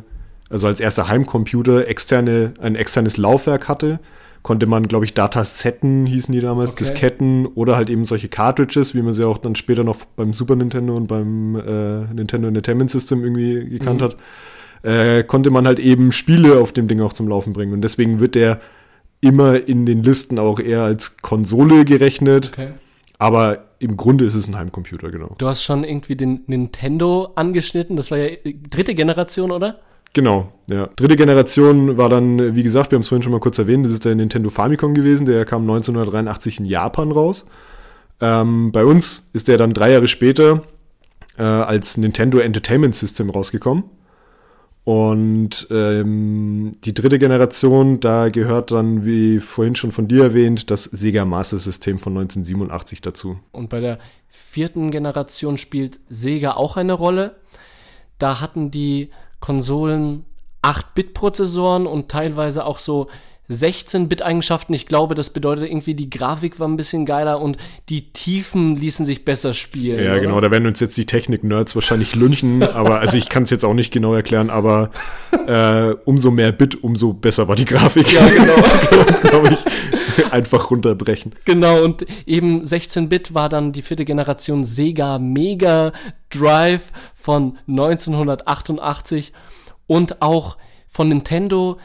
also 0.49 0.67
als 0.67 0.79
erster 0.79 1.09
Heimcomputer 1.09 1.87
externe, 1.87 2.53
ein 2.61 2.75
externes 2.75 3.17
Laufwerk 3.17 3.67
hatte, 3.67 3.99
konnte 4.47 4.65
man, 4.65 4.87
glaube 4.87 5.03
ich, 5.03 5.13
Datasetten 5.13 6.05
hießen 6.05 6.31
die 6.31 6.39
damals, 6.39 6.71
okay. 6.71 6.85
Disketten 6.85 7.47
oder 7.47 7.75
halt 7.75 7.89
eben 7.89 8.05
solche 8.05 8.29
Cartridges, 8.29 8.95
wie 8.95 9.01
man 9.01 9.13
sie 9.13 9.27
auch 9.27 9.39
dann 9.39 9.55
später 9.55 9.83
noch 9.83 10.05
beim 10.05 10.33
Super 10.33 10.55
Nintendo 10.55 10.95
und 10.95 11.07
beim 11.07 11.57
äh, 11.57 12.13
Nintendo 12.13 12.47
Entertainment 12.47 12.89
System 12.89 13.25
irgendwie 13.25 13.67
gekannt 13.67 13.99
mhm. 13.99 14.05
hat, 14.05 14.15
äh, 14.83 15.25
konnte 15.25 15.49
man 15.49 15.67
halt 15.67 15.79
eben 15.79 16.13
Spiele 16.13 16.61
auf 16.61 16.71
dem 16.71 16.87
Ding 16.87 17.01
auch 17.01 17.11
zum 17.11 17.27
Laufen 17.27 17.51
bringen. 17.51 17.73
Und 17.73 17.81
deswegen 17.81 18.21
wird 18.21 18.35
der 18.35 18.61
immer 19.19 19.67
in 19.67 19.85
den 19.85 20.01
Listen 20.01 20.39
auch 20.39 20.61
eher 20.61 20.83
als 20.83 21.17
Konsole 21.17 21.83
gerechnet. 21.83 22.51
Okay. 22.53 22.69
Aber 23.17 23.65
im 23.79 23.97
Grunde 23.97 24.23
ist 24.23 24.35
es 24.35 24.47
ein 24.47 24.57
Heimcomputer, 24.57 25.11
genau. 25.11 25.35
Du 25.39 25.47
hast 25.49 25.61
schon 25.61 25.83
irgendwie 25.83 26.15
den 26.15 26.43
Nintendo 26.47 27.33
angeschnitten. 27.35 27.97
Das 27.97 28.11
war 28.11 28.17
ja 28.17 28.29
dritte 28.69 28.95
Generation, 28.95 29.51
oder? 29.51 29.81
Genau, 30.17 30.51
ja. 30.67 30.89
Dritte 30.95 31.15
Generation 31.15 31.95
war 31.95 32.09
dann, 32.09 32.55
wie 32.55 32.63
gesagt, 32.63 32.89
wir 32.89 32.95
haben 32.95 33.03
es 33.03 33.07
vorhin 33.07 33.21
schon 33.21 33.31
mal 33.31 33.39
kurz 33.39 33.59
erwähnt, 33.59 33.85
das 33.85 33.93
ist 33.93 34.03
der 34.03 34.15
Nintendo 34.15 34.49
Famicom 34.49 34.95
gewesen, 34.95 35.27
der 35.27 35.45
kam 35.45 35.61
1983 35.61 36.59
in 36.59 36.65
Japan 36.65 37.11
raus. 37.11 37.45
Ähm, 38.19 38.71
bei 38.71 38.83
uns 38.83 39.29
ist 39.33 39.47
der 39.47 39.59
dann 39.59 39.75
drei 39.75 39.91
Jahre 39.91 40.07
später 40.07 40.63
äh, 41.37 41.43
als 41.43 41.97
Nintendo 41.97 42.39
Entertainment 42.39 42.95
System 42.95 43.29
rausgekommen. 43.29 43.83
Und 44.85 45.67
ähm, 45.69 46.77
die 46.83 46.95
dritte 46.95 47.19
Generation, 47.19 47.99
da 47.99 48.29
gehört 48.29 48.71
dann, 48.71 49.05
wie 49.05 49.39
vorhin 49.39 49.75
schon 49.75 49.91
von 49.91 50.07
dir 50.07 50.23
erwähnt, 50.23 50.71
das 50.71 50.85
Sega 50.85 51.25
Master 51.25 51.59
System 51.59 51.99
von 51.99 52.17
1987 52.17 53.01
dazu. 53.01 53.37
Und 53.51 53.69
bei 53.69 53.81
der 53.81 53.99
vierten 54.29 54.89
Generation 54.89 55.59
spielt 55.59 55.99
Sega 56.09 56.53
auch 56.53 56.75
eine 56.75 56.93
Rolle. 56.93 57.35
Da 58.17 58.41
hatten 58.41 58.71
die 58.71 59.11
Konsolen 59.39 60.25
8-Bit-Prozessoren 60.63 61.87
und 61.87 62.09
teilweise 62.09 62.65
auch 62.65 62.79
so 62.79 63.07
16-Bit-Eigenschaften. 63.49 64.73
Ich 64.73 64.87
glaube, 64.87 65.15
das 65.15 65.29
bedeutet 65.29 65.69
irgendwie, 65.69 65.93
die 65.93 66.09
Grafik 66.09 66.59
war 66.59 66.67
ein 66.67 66.75
bisschen 66.75 67.05
geiler 67.05 67.39
und 67.41 67.57
die 67.87 68.11
Tiefen 68.11 68.75
ließen 68.75 69.05
sich 69.05 69.23
besser 69.23 69.53
spielen. 69.53 70.03
Ja, 70.03 70.13
oder? 70.13 70.21
genau, 70.21 70.41
da 70.41 70.51
werden 70.51 70.67
uns 70.67 70.79
jetzt 70.81 70.97
die 70.97 71.05
Technik-Nerds 71.05 71.75
wahrscheinlich 71.75 72.15
lünchen, 72.15 72.63
aber 72.63 72.99
also 72.99 73.17
ich 73.17 73.29
kann 73.29 73.43
es 73.43 73.49
jetzt 73.49 73.63
auch 73.63 73.73
nicht 73.73 73.93
genau 73.93 74.13
erklären, 74.13 74.49
aber 74.49 74.91
äh, 75.47 75.93
umso 76.03 76.29
mehr 76.31 76.51
Bit, 76.51 76.83
umso 76.83 77.13
besser 77.13 77.47
war 77.47 77.55
die 77.55 77.65
Grafik. 77.65 78.11
Ja, 78.11 78.27
genau. 78.27 78.55
das 79.07 79.21
glaube 79.21 79.53
ich 79.53 80.31
einfach 80.31 80.69
runterbrechen. 80.69 81.33
Genau, 81.45 81.83
und 81.83 82.05
eben 82.25 82.63
16-Bit 82.63 83.33
war 83.33 83.47
dann 83.47 83.71
die 83.71 83.81
vierte 83.81 84.03
Generation 84.03 84.65
Sega 84.65 85.19
Mega 85.19 85.93
Drive 86.29 86.91
von 87.27 87.57
1988 87.67 89.33
und 89.85 90.21
auch 90.21 90.55
von 90.87 91.09
Nintendo 91.09 91.77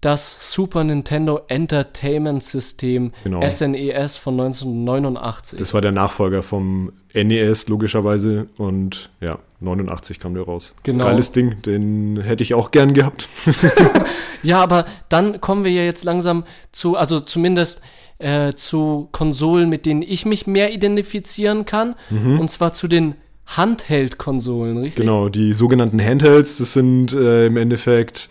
das 0.00 0.54
Super 0.54 0.84
Nintendo 0.84 1.42
Entertainment 1.48 2.42
System 2.42 3.12
genau. 3.22 3.46
SNES 3.46 4.16
e 4.16 4.20
von 4.20 4.40
1989. 4.40 5.58
Das 5.58 5.74
war 5.74 5.82
der 5.82 5.92
Nachfolger 5.92 6.42
vom 6.42 6.92
NES 7.12 7.68
logischerweise 7.68 8.46
und 8.56 9.10
ja, 9.20 9.38
89 9.60 10.18
kam 10.18 10.32
der 10.32 10.44
raus. 10.44 10.74
Genau. 10.82 11.04
Geiles 11.04 11.30
Ding, 11.30 11.60
den 11.60 12.18
hätte 12.22 12.42
ich 12.42 12.54
auch 12.54 12.70
gern 12.70 12.94
gehabt. 12.94 13.28
ja, 14.42 14.62
aber 14.62 14.86
dann 15.10 15.42
kommen 15.42 15.64
wir 15.64 15.72
ja 15.72 15.82
jetzt 15.82 16.04
langsam 16.04 16.44
zu, 16.72 16.96
also 16.96 17.20
zumindest 17.20 17.82
äh, 18.16 18.54
zu 18.54 19.10
Konsolen, 19.12 19.68
mit 19.68 19.84
denen 19.84 20.00
ich 20.00 20.24
mich 20.24 20.46
mehr 20.46 20.72
identifizieren 20.72 21.66
kann. 21.66 21.96
Mhm. 22.08 22.40
Und 22.40 22.50
zwar 22.50 22.72
zu 22.72 22.88
den 22.88 23.16
Handheld-Konsolen, 23.46 24.78
richtig? 24.78 24.96
Genau, 24.96 25.28
die 25.28 25.52
sogenannten 25.52 26.00
Handhelds, 26.00 26.58
das 26.58 26.72
sind 26.72 27.12
äh, 27.12 27.46
im 27.46 27.56
Endeffekt 27.56 28.28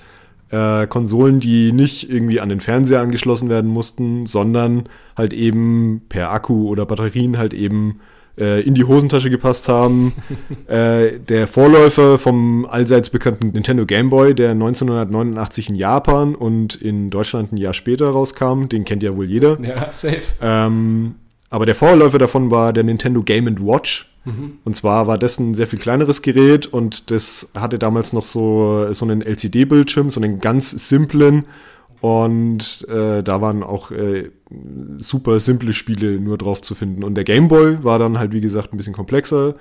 äh, 0.49 0.87
Konsolen, 0.87 1.39
die 1.39 1.71
nicht 1.71 2.09
irgendwie 2.09 2.39
an 2.39 2.49
den 2.49 2.59
Fernseher 2.59 3.01
angeschlossen 3.01 3.49
werden 3.49 3.71
mussten, 3.71 4.25
sondern 4.25 4.89
halt 5.15 5.33
eben 5.33 6.01
per 6.09 6.31
Akku 6.31 6.67
oder 6.67 6.85
Batterien 6.85 7.37
halt 7.37 7.53
eben 7.53 7.99
äh, 8.37 8.61
in 8.61 8.73
die 8.75 8.83
Hosentasche 8.83 9.29
gepasst 9.29 9.67
haben. 9.67 10.13
äh, 10.67 11.19
der 11.19 11.47
Vorläufer 11.47 12.19
vom 12.19 12.65
allseits 12.65 13.09
bekannten 13.09 13.49
Nintendo 13.49 13.85
Game 13.85 14.09
Boy, 14.09 14.35
der 14.35 14.51
1989 14.51 15.69
in 15.69 15.75
Japan 15.75 16.35
und 16.35 16.75
in 16.75 17.09
Deutschland 17.09 17.53
ein 17.53 17.57
Jahr 17.57 17.73
später 17.73 18.09
rauskam, 18.09 18.65
den 18.65 18.85
kennt 18.85 19.03
ja 19.03 19.15
wohl 19.15 19.25
jeder. 19.25 19.57
Ja, 19.61 19.91
safe. 19.91 20.21
Ähm, 20.41 21.15
aber 21.49 21.65
der 21.65 21.75
Vorläufer 21.75 22.17
davon 22.17 22.51
war 22.51 22.73
der 22.73 22.83
Nintendo 22.83 23.23
Game 23.23 23.45
Watch. 23.65 24.11
Mhm. 24.25 24.57
Und 24.63 24.75
zwar 24.75 25.07
war 25.07 25.17
das 25.17 25.39
ein 25.39 25.53
sehr 25.53 25.67
viel 25.67 25.79
kleineres 25.79 26.21
Gerät 26.21 26.65
und 26.65 27.11
das 27.11 27.47
hatte 27.55 27.79
damals 27.79 28.11
noch 28.11 28.25
so, 28.25 28.91
so 28.91 29.05
einen 29.05 29.21
LCD-Bildschirm, 29.21 30.09
so 30.09 30.19
einen 30.19 30.39
ganz 30.39 30.71
simplen. 30.71 31.43
Und 32.01 32.85
äh, 32.89 33.23
da 33.23 33.41
waren 33.41 33.63
auch 33.63 33.91
äh, 33.91 34.29
super 34.97 35.39
simple 35.39 35.73
Spiele 35.73 36.19
nur 36.19 36.37
drauf 36.37 36.61
zu 36.61 36.75
finden. 36.75 37.03
Und 37.03 37.15
der 37.15 37.23
Game 37.23 37.47
Boy 37.47 37.83
war 37.83 37.99
dann 37.99 38.19
halt, 38.19 38.33
wie 38.33 38.41
gesagt, 38.41 38.73
ein 38.73 38.77
bisschen 38.77 38.93
komplexer. 38.93 39.55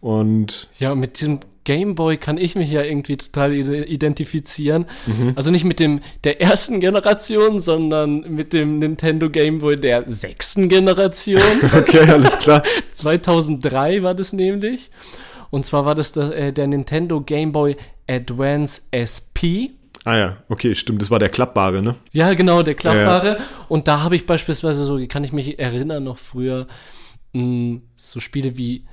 Und 0.00 0.68
ja, 0.78 0.94
mit 0.94 1.20
diesem 1.20 1.40
Game 1.70 1.94
Boy 1.94 2.16
kann 2.16 2.36
ich 2.36 2.56
mich 2.56 2.72
ja 2.72 2.82
irgendwie 2.82 3.16
total 3.16 3.52
identifizieren. 3.52 4.86
Mhm. 5.06 5.34
Also 5.36 5.52
nicht 5.52 5.62
mit 5.62 5.78
dem 5.78 6.00
der 6.24 6.40
ersten 6.40 6.80
Generation, 6.80 7.60
sondern 7.60 8.22
mit 8.22 8.52
dem 8.52 8.80
Nintendo 8.80 9.30
Game 9.30 9.60
Boy 9.60 9.76
der 9.76 10.02
sechsten 10.10 10.68
Generation. 10.68 11.40
okay, 11.78 12.10
alles 12.10 12.38
klar. 12.38 12.64
2003 12.92 14.02
war 14.02 14.16
das 14.16 14.32
nämlich. 14.32 14.90
Und 15.50 15.64
zwar 15.64 15.84
war 15.84 15.94
das 15.94 16.10
der, 16.10 16.36
äh, 16.36 16.52
der 16.52 16.66
Nintendo 16.66 17.20
Game 17.20 17.52
Boy 17.52 17.76
Advance 18.08 18.82
SP. 18.90 19.70
Ah 20.02 20.16
ja, 20.16 20.36
okay, 20.48 20.74
stimmt. 20.74 21.00
Das 21.00 21.12
war 21.12 21.20
der 21.20 21.28
klappbare, 21.28 21.82
ne? 21.82 21.94
Ja, 22.10 22.34
genau, 22.34 22.64
der 22.64 22.74
klappbare. 22.74 23.26
Ja, 23.26 23.34
ja. 23.34 23.44
Und 23.68 23.86
da 23.86 24.00
habe 24.00 24.16
ich 24.16 24.26
beispielsweise 24.26 24.84
so, 24.84 24.98
kann 25.06 25.22
ich 25.22 25.32
mich 25.32 25.60
erinnern, 25.60 26.02
noch 26.02 26.18
früher 26.18 26.66
mh, 27.32 27.44
mm, 27.44 27.82
so 27.94 28.18
Spiele 28.18 28.56
wie 28.56 28.86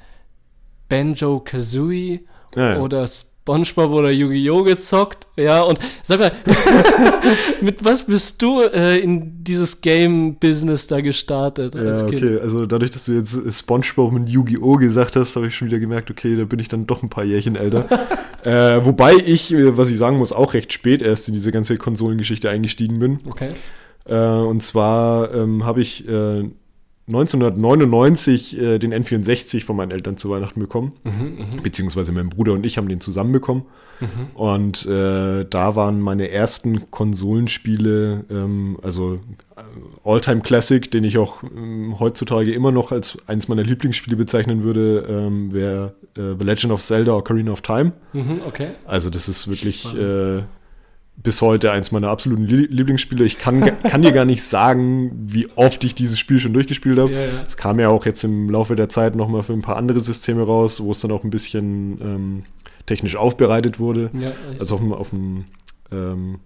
Banjo 0.88 1.40
Kazooie 1.40 2.20
ja, 2.56 2.80
oder 2.80 3.08
SpongeBob 3.48 3.92
oder 3.92 4.12
Yu-Gi-Oh! 4.12 4.64
gezockt. 4.64 5.28
Ja, 5.38 5.62
und 5.62 5.80
sag 6.04 6.20
mal, 6.20 6.34
mit 7.62 7.86
was 7.86 8.06
bist 8.06 8.42
du 8.42 8.62
äh, 8.62 9.00
in 9.00 9.42
dieses 9.44 9.80
Game-Business 9.80 10.88
da 10.88 11.00
gestartet 11.00 11.74
als 11.74 12.02
ja, 12.02 12.08
okay. 12.08 12.20
Kind? 12.20 12.42
Also 12.42 12.66
dadurch, 12.66 12.92
dass 12.92 13.06
du 13.06 13.14
jetzt 13.14 13.40
SpongeBob 13.58 14.12
und 14.12 14.28
Yu-Gi-Oh! 14.28 14.76
gesagt 14.76 15.16
hast, 15.16 15.38
habe 15.38 15.48
ich 15.48 15.56
schon 15.56 15.70
wieder 15.70 15.80
gemerkt, 15.80 16.12
okay, 16.12 16.36
da 16.36 16.44
bin 16.44 16.60
ich 16.60 16.68
dann 16.68 16.88
doch 16.88 17.04
ein 17.04 17.10
paar 17.10 17.24
Jährchen 17.24 17.56
älter. 17.56 17.86
äh, 18.44 18.84
wobei 18.86 19.14
ich, 19.14 19.54
äh, 19.54 19.78
was 19.78 19.90
ich 19.90 19.98
sagen 19.98 20.18
muss, 20.18 20.34
auch 20.34 20.54
recht 20.54 20.74
spät 20.74 21.02
erst 21.02 21.30
in 21.30 21.34
diese 21.34 21.54
ganze 21.54 21.78
Konsolengeschichte 21.78 22.50
eingestiegen 22.50 23.00
bin. 23.00 23.20
Okay. 23.30 23.52
Äh, 24.06 24.18
und 24.18 24.62
zwar 24.62 25.34
ähm, 25.34 25.66
habe 25.66 25.80
ich 25.80 26.08
äh, 26.08 26.50
1999 27.08 28.60
äh, 28.60 28.80
den 28.80 28.94
N64 28.94 29.64
von 29.64 29.78
meinen 29.78 29.92
Eltern 29.92 30.18
zu 30.18 30.30
Weihnachten 30.30 30.60
bekommen. 30.60 30.92
Mhm, 31.04 31.38
mh. 31.38 31.62
Beziehungsweise 31.64 32.12
mein 32.12 32.30
Bruder 32.30 32.52
und 32.52 32.66
ich 32.66 32.78
haben 32.78 32.90
den 32.90 33.00
zusammen 33.00 33.32
bekommen. 33.32 33.64
Mhm. 34.00 34.36
Und 34.36 34.86
äh, 34.86 35.46
da 35.46 35.76
waren 35.76 36.02
meine 36.02 36.30
ersten 36.30 36.92
Konsolenspiele, 36.92 38.26
ähm, 38.30 38.78
also 38.84 39.20
äh, 39.56 40.10
Alltime 40.10 40.42
Classic, 40.42 40.90
den 40.92 41.04
ich 41.04 41.18
auch 41.18 41.42
ähm, 41.44 41.96
heutzutage 42.00 42.54
immer 42.54 42.72
noch 42.72 42.92
als 42.92 43.18
eines 43.28 43.48
meiner 43.48 43.64
Lieblingsspiele 43.64 44.16
bezeichnen 44.16 44.64
würde, 44.64 45.06
ähm, 45.10 45.52
wäre 45.54 45.96
äh, 46.16 46.36
The 46.38 46.46
Legend 46.46 46.74
of 46.74 46.82
Zelda 46.82 47.14
Ocarina 47.14 47.52
of 47.52 47.62
Time. 47.62 47.94
Mhm, 48.14 48.42
okay. 48.46 48.72
Also 48.86 49.10
das 49.10 49.28
ist 49.28 49.48
wirklich 49.48 49.86
äh, 49.96 50.44
bis 51.18 51.42
heute 51.42 51.72
eins 51.72 51.92
meiner 51.92 52.10
absoluten 52.10 52.46
Lieblingsspiele. 52.46 53.26
Ich 53.26 53.38
kann, 53.38 53.82
kann 53.84 54.02
dir 54.02 54.12
gar 54.12 54.26
nicht 54.26 54.44
sagen, 54.44 55.12
wie 55.14 55.48
oft 55.56 55.84
ich 55.84 55.96
dieses 55.96 56.20
Spiel 56.20 56.40
schon 56.40 56.54
durchgespielt 56.54 57.00
habe. 57.00 57.12
Es 57.12 57.16
ja, 57.16 57.40
ja. 57.40 57.44
kam 57.58 57.80
ja 57.80 57.90
auch 57.90 58.06
jetzt 58.06 58.24
im 58.24 58.50
Laufe 58.50 58.76
der 58.76 58.88
Zeit 58.88 59.16
nochmal 59.16 59.44
für 59.44 59.54
ein 59.54 59.62
paar 59.62 59.78
andere 59.78 60.00
Systeme 60.00 60.44
raus, 60.44 60.80
wo 60.80 60.92
es 60.92 61.00
dann 61.00 61.12
auch 61.12 61.24
ein 61.24 61.30
bisschen 61.30 62.00
ähm, 62.02 62.44
technisch 62.86 63.16
aufbereitet 63.16 63.80
wurde. 63.80 64.12
Ja, 64.14 64.32
also 64.60 64.76
auf 64.76 64.82
dem, 64.82 64.94
auf 64.94 65.10
dem 65.10 65.46
ähm, 65.92 66.40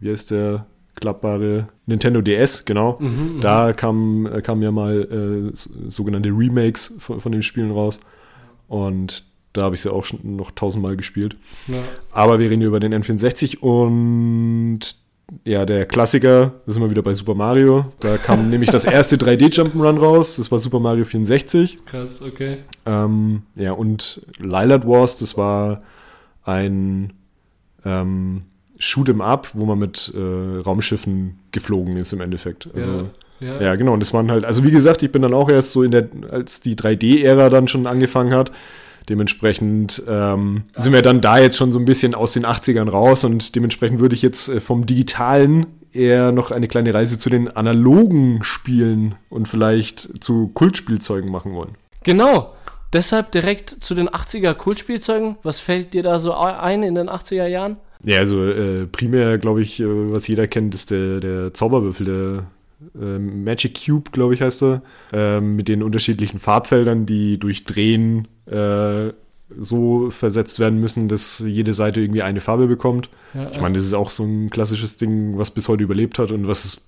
wie 0.00 0.10
heißt 0.10 0.30
der 0.30 0.66
klappbare 0.94 1.68
Nintendo 1.86 2.20
DS, 2.20 2.64
genau. 2.64 2.98
Mhm, 3.00 3.36
mhm. 3.36 3.40
da 3.40 3.72
kam, 3.72 4.28
kam 4.42 4.62
ja 4.62 4.70
mal 4.70 5.52
äh, 5.52 5.90
sogenannte 5.90 6.30
Remakes 6.30 6.94
von, 6.98 7.20
von 7.20 7.32
den 7.32 7.42
Spielen 7.42 7.70
raus. 7.70 8.00
Und 8.66 9.24
da 9.52 9.62
habe 9.62 9.74
ich 9.74 9.80
sie 9.80 9.88
ja 9.88 9.94
auch 9.94 10.04
schon 10.04 10.36
noch 10.36 10.50
tausendmal 10.50 10.96
gespielt. 10.96 11.36
Ja. 11.66 11.82
Aber 12.12 12.38
wir 12.38 12.50
reden 12.50 12.62
über 12.62 12.80
den 12.80 12.94
N64 12.94 13.58
und 13.58 14.80
ja, 15.44 15.66
der 15.66 15.84
Klassiker, 15.84 16.52
da 16.64 16.72
sind 16.72 16.82
wir 16.82 16.90
wieder 16.90 17.02
bei 17.02 17.12
Super 17.12 17.34
Mario. 17.34 17.86
Da 18.00 18.16
kam 18.16 18.50
nämlich 18.50 18.70
das 18.70 18.84
erste 18.84 19.16
3D-Jump'n'Run 19.16 19.98
raus. 19.98 20.36
Das 20.36 20.50
war 20.50 20.58
Super 20.58 20.80
Mario 20.80 21.04
64. 21.04 21.78
Krass, 21.84 22.22
okay. 22.22 22.58
Ähm, 22.86 23.42
ja, 23.54 23.72
und 23.72 24.22
Lilat 24.38 24.86
Wars, 24.86 25.16
das 25.16 25.36
war 25.36 25.82
ein 26.44 27.12
ähm, 27.84 28.42
Shoot'em 28.78 29.20
Up, 29.20 29.48
wo 29.52 29.66
man 29.66 29.78
mit 29.78 30.12
äh, 30.14 30.60
Raumschiffen 30.60 31.38
geflogen 31.50 31.96
ist 31.96 32.12
im 32.12 32.20
Endeffekt. 32.20 32.68
Also, 32.74 33.08
ja, 33.40 33.54
ja. 33.54 33.60
ja, 33.60 33.76
genau. 33.76 33.92
Und 33.92 34.00
das 34.00 34.14
waren 34.14 34.30
halt, 34.30 34.44
also 34.44 34.64
wie 34.64 34.70
gesagt, 34.70 35.02
ich 35.02 35.12
bin 35.12 35.22
dann 35.22 35.34
auch 35.34 35.50
erst 35.50 35.72
so 35.72 35.82
in 35.82 35.90
der, 35.90 36.08
als 36.30 36.60
die 36.60 36.74
3D-Ära 36.74 37.50
dann 37.50 37.68
schon 37.68 37.86
angefangen 37.86 38.32
hat, 38.32 38.50
Dementsprechend 39.08 40.02
ähm, 40.06 40.64
sind 40.76 40.92
wir 40.92 41.02
dann 41.02 41.20
da 41.20 41.38
jetzt 41.38 41.56
schon 41.56 41.72
so 41.72 41.78
ein 41.78 41.84
bisschen 41.84 42.14
aus 42.14 42.32
den 42.32 42.44
80ern 42.44 42.88
raus 42.88 43.24
und 43.24 43.54
dementsprechend 43.54 44.00
würde 44.00 44.14
ich 44.14 44.22
jetzt 44.22 44.48
äh, 44.48 44.60
vom 44.60 44.86
Digitalen 44.86 45.66
eher 45.92 46.32
noch 46.32 46.50
eine 46.50 46.68
kleine 46.68 46.92
Reise 46.92 47.18
zu 47.18 47.30
den 47.30 47.48
analogen 47.48 48.44
Spielen 48.44 49.14
und 49.30 49.48
vielleicht 49.48 50.22
zu 50.22 50.48
Kultspielzeugen 50.48 51.30
machen 51.30 51.54
wollen. 51.54 51.72
Genau. 52.04 52.54
Deshalb 52.92 53.32
direkt 53.32 53.76
zu 53.80 53.94
den 53.94 54.08
80er 54.08 54.54
Kultspielzeugen. 54.54 55.36
Was 55.42 55.60
fällt 55.60 55.94
dir 55.94 56.02
da 56.02 56.18
so 56.18 56.32
ein 56.34 56.82
in 56.82 56.94
den 56.94 57.08
80er 57.08 57.46
Jahren? 57.46 57.76
Ja, 58.04 58.18
also 58.18 58.44
äh, 58.44 58.86
primär, 58.86 59.38
glaube 59.38 59.62
ich, 59.62 59.80
äh, 59.80 59.84
was 59.86 60.26
jeder 60.28 60.46
kennt, 60.46 60.74
ist 60.74 60.90
der, 60.90 61.20
der 61.20 61.52
Zauberwürfel, 61.52 62.06
der 62.06 63.02
äh, 63.02 63.18
Magic 63.18 63.84
Cube, 63.84 64.10
glaube 64.12 64.34
ich, 64.34 64.42
heißt 64.42 64.62
er, 64.62 64.82
äh, 65.12 65.40
mit 65.40 65.68
den 65.68 65.82
unterschiedlichen 65.82 66.38
Farbfeldern, 66.38 67.06
die 67.06 67.38
durch 67.38 67.64
Drehen 67.64 68.28
äh, 68.50 69.12
so 69.56 70.10
versetzt 70.10 70.58
werden 70.58 70.80
müssen, 70.80 71.08
dass 71.08 71.38
jede 71.38 71.72
Seite 71.72 72.00
irgendwie 72.00 72.22
eine 72.22 72.40
Farbe 72.40 72.66
bekommt. 72.66 73.08
Ja, 73.34 73.50
ich 73.50 73.60
meine, 73.60 73.76
das 73.76 73.84
ist 73.84 73.94
auch 73.94 74.10
so 74.10 74.24
ein 74.24 74.50
klassisches 74.50 74.96
Ding, 74.96 75.38
was 75.38 75.50
bis 75.50 75.68
heute 75.68 75.82
überlebt 75.84 76.18
hat 76.18 76.30
und 76.30 76.46
was 76.46 76.82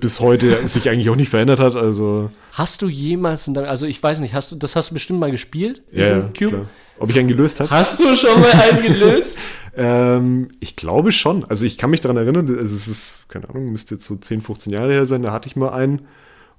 bis 0.00 0.20
heute 0.20 0.66
sich 0.66 0.88
eigentlich 0.88 1.10
auch 1.10 1.16
nicht 1.16 1.28
verändert 1.28 1.60
hat. 1.60 1.76
Also 1.76 2.30
hast 2.52 2.82
du 2.82 2.88
jemals, 2.88 3.48
also 3.48 3.86
ich 3.86 4.02
weiß 4.02 4.20
nicht, 4.20 4.34
hast 4.34 4.52
du, 4.52 4.56
das 4.56 4.76
hast 4.76 4.90
du 4.90 4.94
bestimmt 4.94 5.20
mal 5.20 5.30
gespielt? 5.30 5.82
Ja, 5.92 6.04
ja 6.04 6.20
Cube? 6.36 6.48
Klar. 6.48 6.68
Ob 6.98 7.10
ich 7.10 7.18
einen 7.18 7.28
gelöst 7.28 7.60
habe? 7.60 7.70
Hast 7.70 8.00
du 8.00 8.16
schon 8.16 8.40
mal 8.40 8.50
einen 8.52 8.82
gelöst? 8.86 9.38
ähm, 9.76 10.48
ich 10.60 10.76
glaube 10.76 11.12
schon. 11.12 11.44
Also 11.44 11.66
ich 11.66 11.76
kann 11.76 11.90
mich 11.90 12.00
daran 12.00 12.16
erinnern, 12.16 12.48
also 12.58 12.74
es 12.74 12.88
ist, 12.88 13.20
keine 13.28 13.48
Ahnung, 13.50 13.70
müsste 13.72 13.96
jetzt 13.96 14.06
so 14.06 14.16
10, 14.16 14.40
15 14.40 14.72
Jahre 14.72 14.92
her 14.92 15.06
sein, 15.06 15.22
da 15.22 15.32
hatte 15.32 15.48
ich 15.48 15.56
mal 15.56 15.70
einen. 15.70 16.06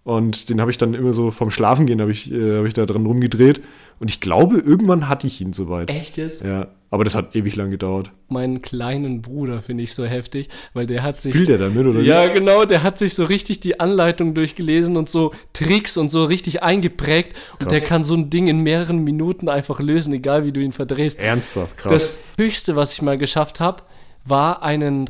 Und 0.08 0.50
den 0.50 0.62
habe 0.62 0.72
ich 0.72 0.78
dann 0.78 0.94
immer 0.94 1.12
so 1.12 1.32
vom 1.32 1.52
Schlafengehen 1.52 2.00
habe 2.00 2.14
ich, 2.14 2.32
äh, 2.32 2.60
hab 2.60 2.66
ich 2.66 2.74
da 2.74 2.86
dran 2.86 3.06
rumgedreht. 3.06 3.60
Und 4.00 4.10
ich 4.10 4.22
glaube, 4.22 4.58
irgendwann 4.58 5.10
hatte 5.10 5.28
ich 5.28 5.42
ihn 5.42 5.52
soweit. 5.52 5.90
Echt 5.90 6.16
jetzt? 6.16 6.46
Ja. 6.46 6.70
Aber 6.90 7.04
das 7.04 7.14
hat 7.14 7.36
ewig 7.36 7.58
lang 7.58 7.72
gedauert. 7.72 8.12
Meinen 8.30 8.62
kleinen 8.62 9.22
Bruder 9.22 9.62
finde 9.62 9.84
ich 9.84 9.94
so 9.94 10.06
heftig, 10.06 10.48
weil 10.74 10.88
der 10.88 11.04
hat 11.04 11.20
sich. 11.20 11.34
Spielt 11.34 11.50
der 11.50 11.58
damit, 11.58 11.86
oder? 11.86 12.00
Ja, 12.00 12.26
genau, 12.34 12.64
der 12.64 12.84
hat 12.84 12.98
sich 12.98 13.16
so 13.16 13.26
richtig 13.26 13.60
die 13.60 13.82
Anleitung 13.82 14.34
durchgelesen 14.34 14.96
und 14.96 15.10
so 15.10 15.34
Tricks 15.52 15.98
und 15.98 16.10
so 16.10 16.24
richtig 16.24 16.64
eingeprägt. 16.64 17.34
Krass. 17.34 17.58
Und 17.60 17.72
der 17.72 17.82
kann 17.82 18.06
so 18.06 18.14
ein 18.14 18.30
Ding 18.30 18.48
in 18.48 18.62
mehreren 18.62 19.04
Minuten 19.04 19.50
einfach 19.50 19.82
lösen, 19.82 20.14
egal 20.14 20.46
wie 20.46 20.54
du 20.54 20.62
ihn 20.62 20.72
verdrehst. 20.72 21.20
Ernsthaft, 21.20 21.76
krass. 21.76 21.92
Das 21.92 22.24
höchste, 22.38 22.78
was 22.78 22.94
ich 22.94 23.02
mal 23.02 23.18
geschafft 23.18 23.60
habe, 23.60 23.84
war 24.24 24.64
einen 24.64 25.10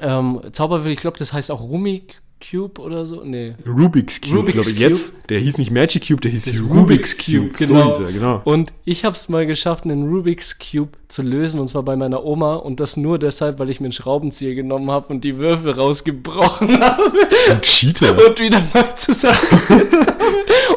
ähm, 0.00 0.40
Zauberwürfel, 0.52 0.92
ich 0.92 1.00
glaube, 1.00 1.18
das 1.18 1.32
heißt 1.32 1.50
auch 1.50 1.62
Rumik 1.62 2.20
Cube 2.50 2.80
oder 2.80 3.06
so? 3.06 3.22
Nee. 3.24 3.54
Rubik's 3.66 4.20
Cube, 4.20 4.36
Rubik's 4.36 4.52
glaube 4.52 4.70
ich. 4.70 4.76
Cube. 4.76 4.88
Jetzt, 4.90 5.14
der 5.28 5.38
hieß 5.40 5.58
nicht 5.58 5.70
Magic 5.70 6.06
Cube, 6.06 6.20
der 6.20 6.30
hieß 6.30 6.60
Rubik's, 6.60 6.70
Rubik's 6.70 7.16
Cube. 7.16 7.48
Cube. 7.48 7.58
Genau. 7.58 7.92
So 7.92 8.04
er, 8.04 8.12
genau. 8.12 8.40
Und 8.44 8.72
ich 8.84 9.04
habe 9.04 9.16
es 9.16 9.28
mal 9.28 9.46
geschafft, 9.46 9.84
einen 9.84 10.08
Rubik's 10.08 10.58
Cube 10.58 10.92
zu 11.08 11.22
lösen, 11.22 11.60
und 11.60 11.68
zwar 11.68 11.82
bei 11.82 11.96
meiner 11.96 12.24
Oma. 12.24 12.54
Und 12.56 12.80
das 12.80 12.96
nur 12.96 13.18
deshalb, 13.18 13.58
weil 13.58 13.70
ich 13.70 13.80
mir 13.80 13.86
einen 13.86 13.92
Schraubenzieher 13.92 14.54
genommen 14.54 14.90
habe 14.90 15.08
und 15.08 15.24
die 15.24 15.38
Würfel 15.38 15.72
rausgebrochen 15.72 16.80
habe. 16.80 17.12
Ein 17.50 17.60
Cheater. 17.62 18.16
Und 18.26 18.40
wieder 18.40 18.62
neu 18.74 18.82
zusammengesetzt 18.94 20.00
habe. 20.06 20.16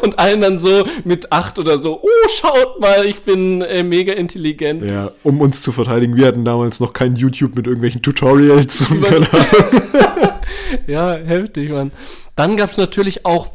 Und 0.02 0.18
allen 0.18 0.40
dann 0.40 0.58
so 0.58 0.84
mit 1.04 1.30
acht 1.30 1.58
oder 1.58 1.76
so, 1.78 2.00
oh, 2.02 2.28
schaut 2.28 2.80
mal, 2.80 3.04
ich 3.04 3.22
bin 3.22 3.60
äh, 3.62 3.82
mega 3.82 4.14
intelligent. 4.14 4.82
Ja, 4.82 5.10
um 5.22 5.40
uns 5.40 5.62
zu 5.62 5.72
verteidigen. 5.72 6.16
Wir 6.16 6.26
hatten 6.26 6.44
damals 6.44 6.80
noch 6.80 6.92
kein 6.92 7.16
YouTube 7.16 7.54
mit 7.54 7.66
irgendwelchen 7.66 8.00
Tutorials. 8.00 8.90
Und 8.90 9.02
keine 9.02 9.26
ja, 10.86 11.14
heftig, 11.14 11.70
Mann. 11.70 11.92
Dann 12.36 12.56
gab 12.56 12.70
es 12.70 12.76
natürlich 12.76 13.24
auch 13.26 13.50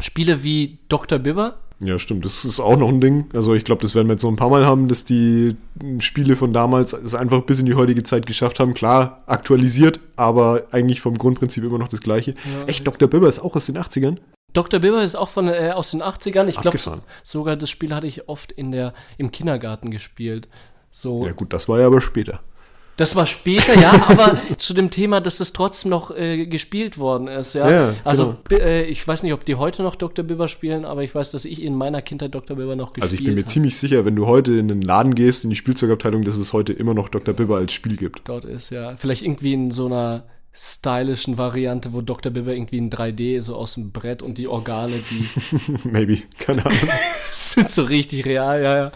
Spiele 0.00 0.42
wie 0.42 0.78
Dr. 0.88 1.18
Bibber. 1.18 1.58
Ja, 1.78 1.98
stimmt. 1.98 2.24
Das 2.24 2.44
ist 2.44 2.58
auch 2.58 2.76
noch 2.76 2.88
ein 2.88 3.00
Ding. 3.00 3.26
Also 3.34 3.54
ich 3.54 3.64
glaube, 3.64 3.82
das 3.82 3.94
werden 3.94 4.08
wir 4.08 4.14
jetzt 4.14 4.22
noch 4.22 4.30
ein 4.30 4.36
paar 4.36 4.48
Mal 4.48 4.64
haben, 4.64 4.88
dass 4.88 5.04
die 5.04 5.56
Spiele 6.00 6.36
von 6.36 6.52
damals 6.54 6.94
es 6.94 7.14
einfach 7.14 7.42
bis 7.42 7.58
in 7.58 7.66
die 7.66 7.74
heutige 7.74 8.02
Zeit 8.02 8.26
geschafft 8.26 8.60
haben. 8.60 8.72
Klar, 8.72 9.22
aktualisiert, 9.26 10.00
aber 10.16 10.64
eigentlich 10.70 11.02
vom 11.02 11.18
Grundprinzip 11.18 11.62
immer 11.64 11.78
noch 11.78 11.88
das 11.88 12.00
gleiche. 12.00 12.34
Ja, 12.50 12.64
Echt, 12.64 12.86
Dr. 12.86 13.08
Bibber 13.08 13.28
ist 13.28 13.40
auch 13.40 13.54
aus 13.54 13.66
den 13.66 13.76
80ern? 13.76 14.16
Dr. 14.54 14.80
Bibber 14.80 15.02
ist 15.02 15.16
auch 15.16 15.28
von, 15.28 15.48
äh, 15.48 15.72
aus 15.74 15.90
den 15.90 16.02
80ern. 16.02 16.46
Ich 16.46 16.58
glaube, 16.58 16.78
sogar 17.22 17.56
das 17.56 17.68
Spiel 17.68 17.94
hatte 17.94 18.06
ich 18.06 18.26
oft 18.26 18.52
in 18.52 18.72
der, 18.72 18.94
im 19.18 19.30
Kindergarten 19.30 19.90
gespielt. 19.90 20.48
So. 20.90 21.26
Ja 21.26 21.32
gut, 21.32 21.52
das 21.52 21.68
war 21.68 21.78
ja 21.78 21.86
aber 21.88 22.00
später. 22.00 22.40
Das 22.96 23.14
war 23.14 23.26
später, 23.26 23.78
ja, 23.78 23.92
aber 24.08 24.36
zu 24.56 24.72
dem 24.72 24.90
Thema, 24.90 25.20
dass 25.20 25.36
das 25.36 25.52
trotzdem 25.52 25.90
noch 25.90 26.10
äh, 26.16 26.46
gespielt 26.46 26.98
worden 26.98 27.28
ist, 27.28 27.54
ja. 27.54 27.70
Ja, 27.70 27.94
also 28.04 28.36
genau. 28.48 28.62
äh, 28.62 28.84
ich 28.84 29.06
weiß 29.06 29.22
nicht, 29.22 29.34
ob 29.34 29.44
die 29.44 29.56
heute 29.56 29.82
noch 29.82 29.96
Dr. 29.96 30.24
Bibber 30.24 30.48
spielen, 30.48 30.84
aber 30.84 31.02
ich 31.02 31.14
weiß, 31.14 31.30
dass 31.30 31.44
ich 31.44 31.62
in 31.62 31.74
meiner 31.74 32.00
Kindheit 32.00 32.34
Dr. 32.34 32.56
Bibber 32.56 32.74
noch 32.74 32.94
gespielt 32.94 33.02
Also 33.02 33.14
ich 33.14 33.24
bin 33.24 33.34
mir 33.34 33.42
habe. 33.42 33.50
ziemlich 33.50 33.76
sicher, 33.76 34.04
wenn 34.04 34.16
du 34.16 34.26
heute 34.26 34.54
in 34.56 34.68
den 34.68 34.80
Laden 34.80 35.14
gehst, 35.14 35.44
in 35.44 35.50
die 35.50 35.56
Spielzeugabteilung, 35.56 36.24
dass 36.24 36.36
es 36.36 36.52
heute 36.52 36.72
immer 36.72 36.94
noch 36.94 37.08
Dr. 37.08 37.34
Bibber 37.34 37.56
als 37.56 37.72
Spiel 37.72 37.96
gibt. 37.96 38.28
dort 38.28 38.46
ist, 38.46 38.70
ja. 38.70 38.96
Vielleicht 38.96 39.22
irgendwie 39.22 39.52
in 39.52 39.70
so 39.70 39.86
einer 39.86 40.24
stylischen 40.58 41.36
Variante, 41.36 41.92
wo 41.92 42.00
Dr. 42.00 42.32
Bibber 42.32 42.54
irgendwie 42.54 42.78
in 42.78 42.88
3D 42.88 43.42
so 43.42 43.56
aus 43.56 43.74
dem 43.74 43.92
Brett 43.92 44.22
und 44.22 44.38
die 44.38 44.48
Organe, 44.48 44.94
die 45.10 45.28
Maybe, 45.88 46.22
keine 46.38 46.64
Ahnung. 46.64 46.78
sind 47.30 47.70
so 47.70 47.82
richtig 47.82 48.24
real, 48.24 48.62
ja, 48.62 48.76
ja. 48.78 48.92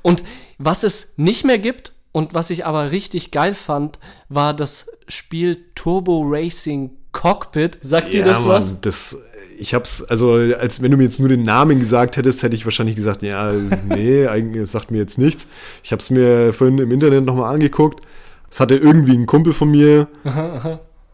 Und 0.00 0.24
was 0.56 0.82
es 0.82 1.12
nicht 1.18 1.44
mehr 1.44 1.58
gibt 1.58 1.93
und 2.14 2.32
was 2.32 2.50
ich 2.50 2.64
aber 2.64 2.92
richtig 2.92 3.32
geil 3.32 3.54
fand, 3.54 3.98
war 4.28 4.54
das 4.54 4.88
Spiel 5.08 5.58
Turbo 5.74 6.22
Racing 6.24 6.92
Cockpit. 7.10 7.78
Sagt 7.80 8.12
dir 8.12 8.24
das 8.24 8.46
was? 8.46 8.70
Mann, 8.70 8.78
das, 8.82 9.18
ich 9.58 9.74
hab's, 9.74 10.00
also 10.00 10.34
als 10.34 10.80
wenn 10.80 10.92
du 10.92 10.96
mir 10.96 11.02
jetzt 11.02 11.18
nur 11.18 11.28
den 11.28 11.42
Namen 11.42 11.80
gesagt 11.80 12.16
hättest, 12.16 12.44
hätte 12.44 12.54
ich 12.54 12.64
wahrscheinlich 12.66 12.94
gesagt, 12.94 13.24
ja, 13.24 13.52
nee, 13.52 14.26
eigentlich 14.28 14.70
sagt 14.70 14.92
mir 14.92 14.98
jetzt 14.98 15.18
nichts. 15.18 15.48
Ich 15.82 15.90
hab's 15.90 16.08
mir 16.08 16.52
vorhin 16.52 16.78
im 16.78 16.92
Internet 16.92 17.24
nochmal 17.24 17.52
angeguckt. 17.52 18.00
Es 18.48 18.60
hatte 18.60 18.76
irgendwie 18.76 19.16
ein 19.16 19.26
Kumpel 19.26 19.52
von 19.52 19.72
mir. 19.72 20.06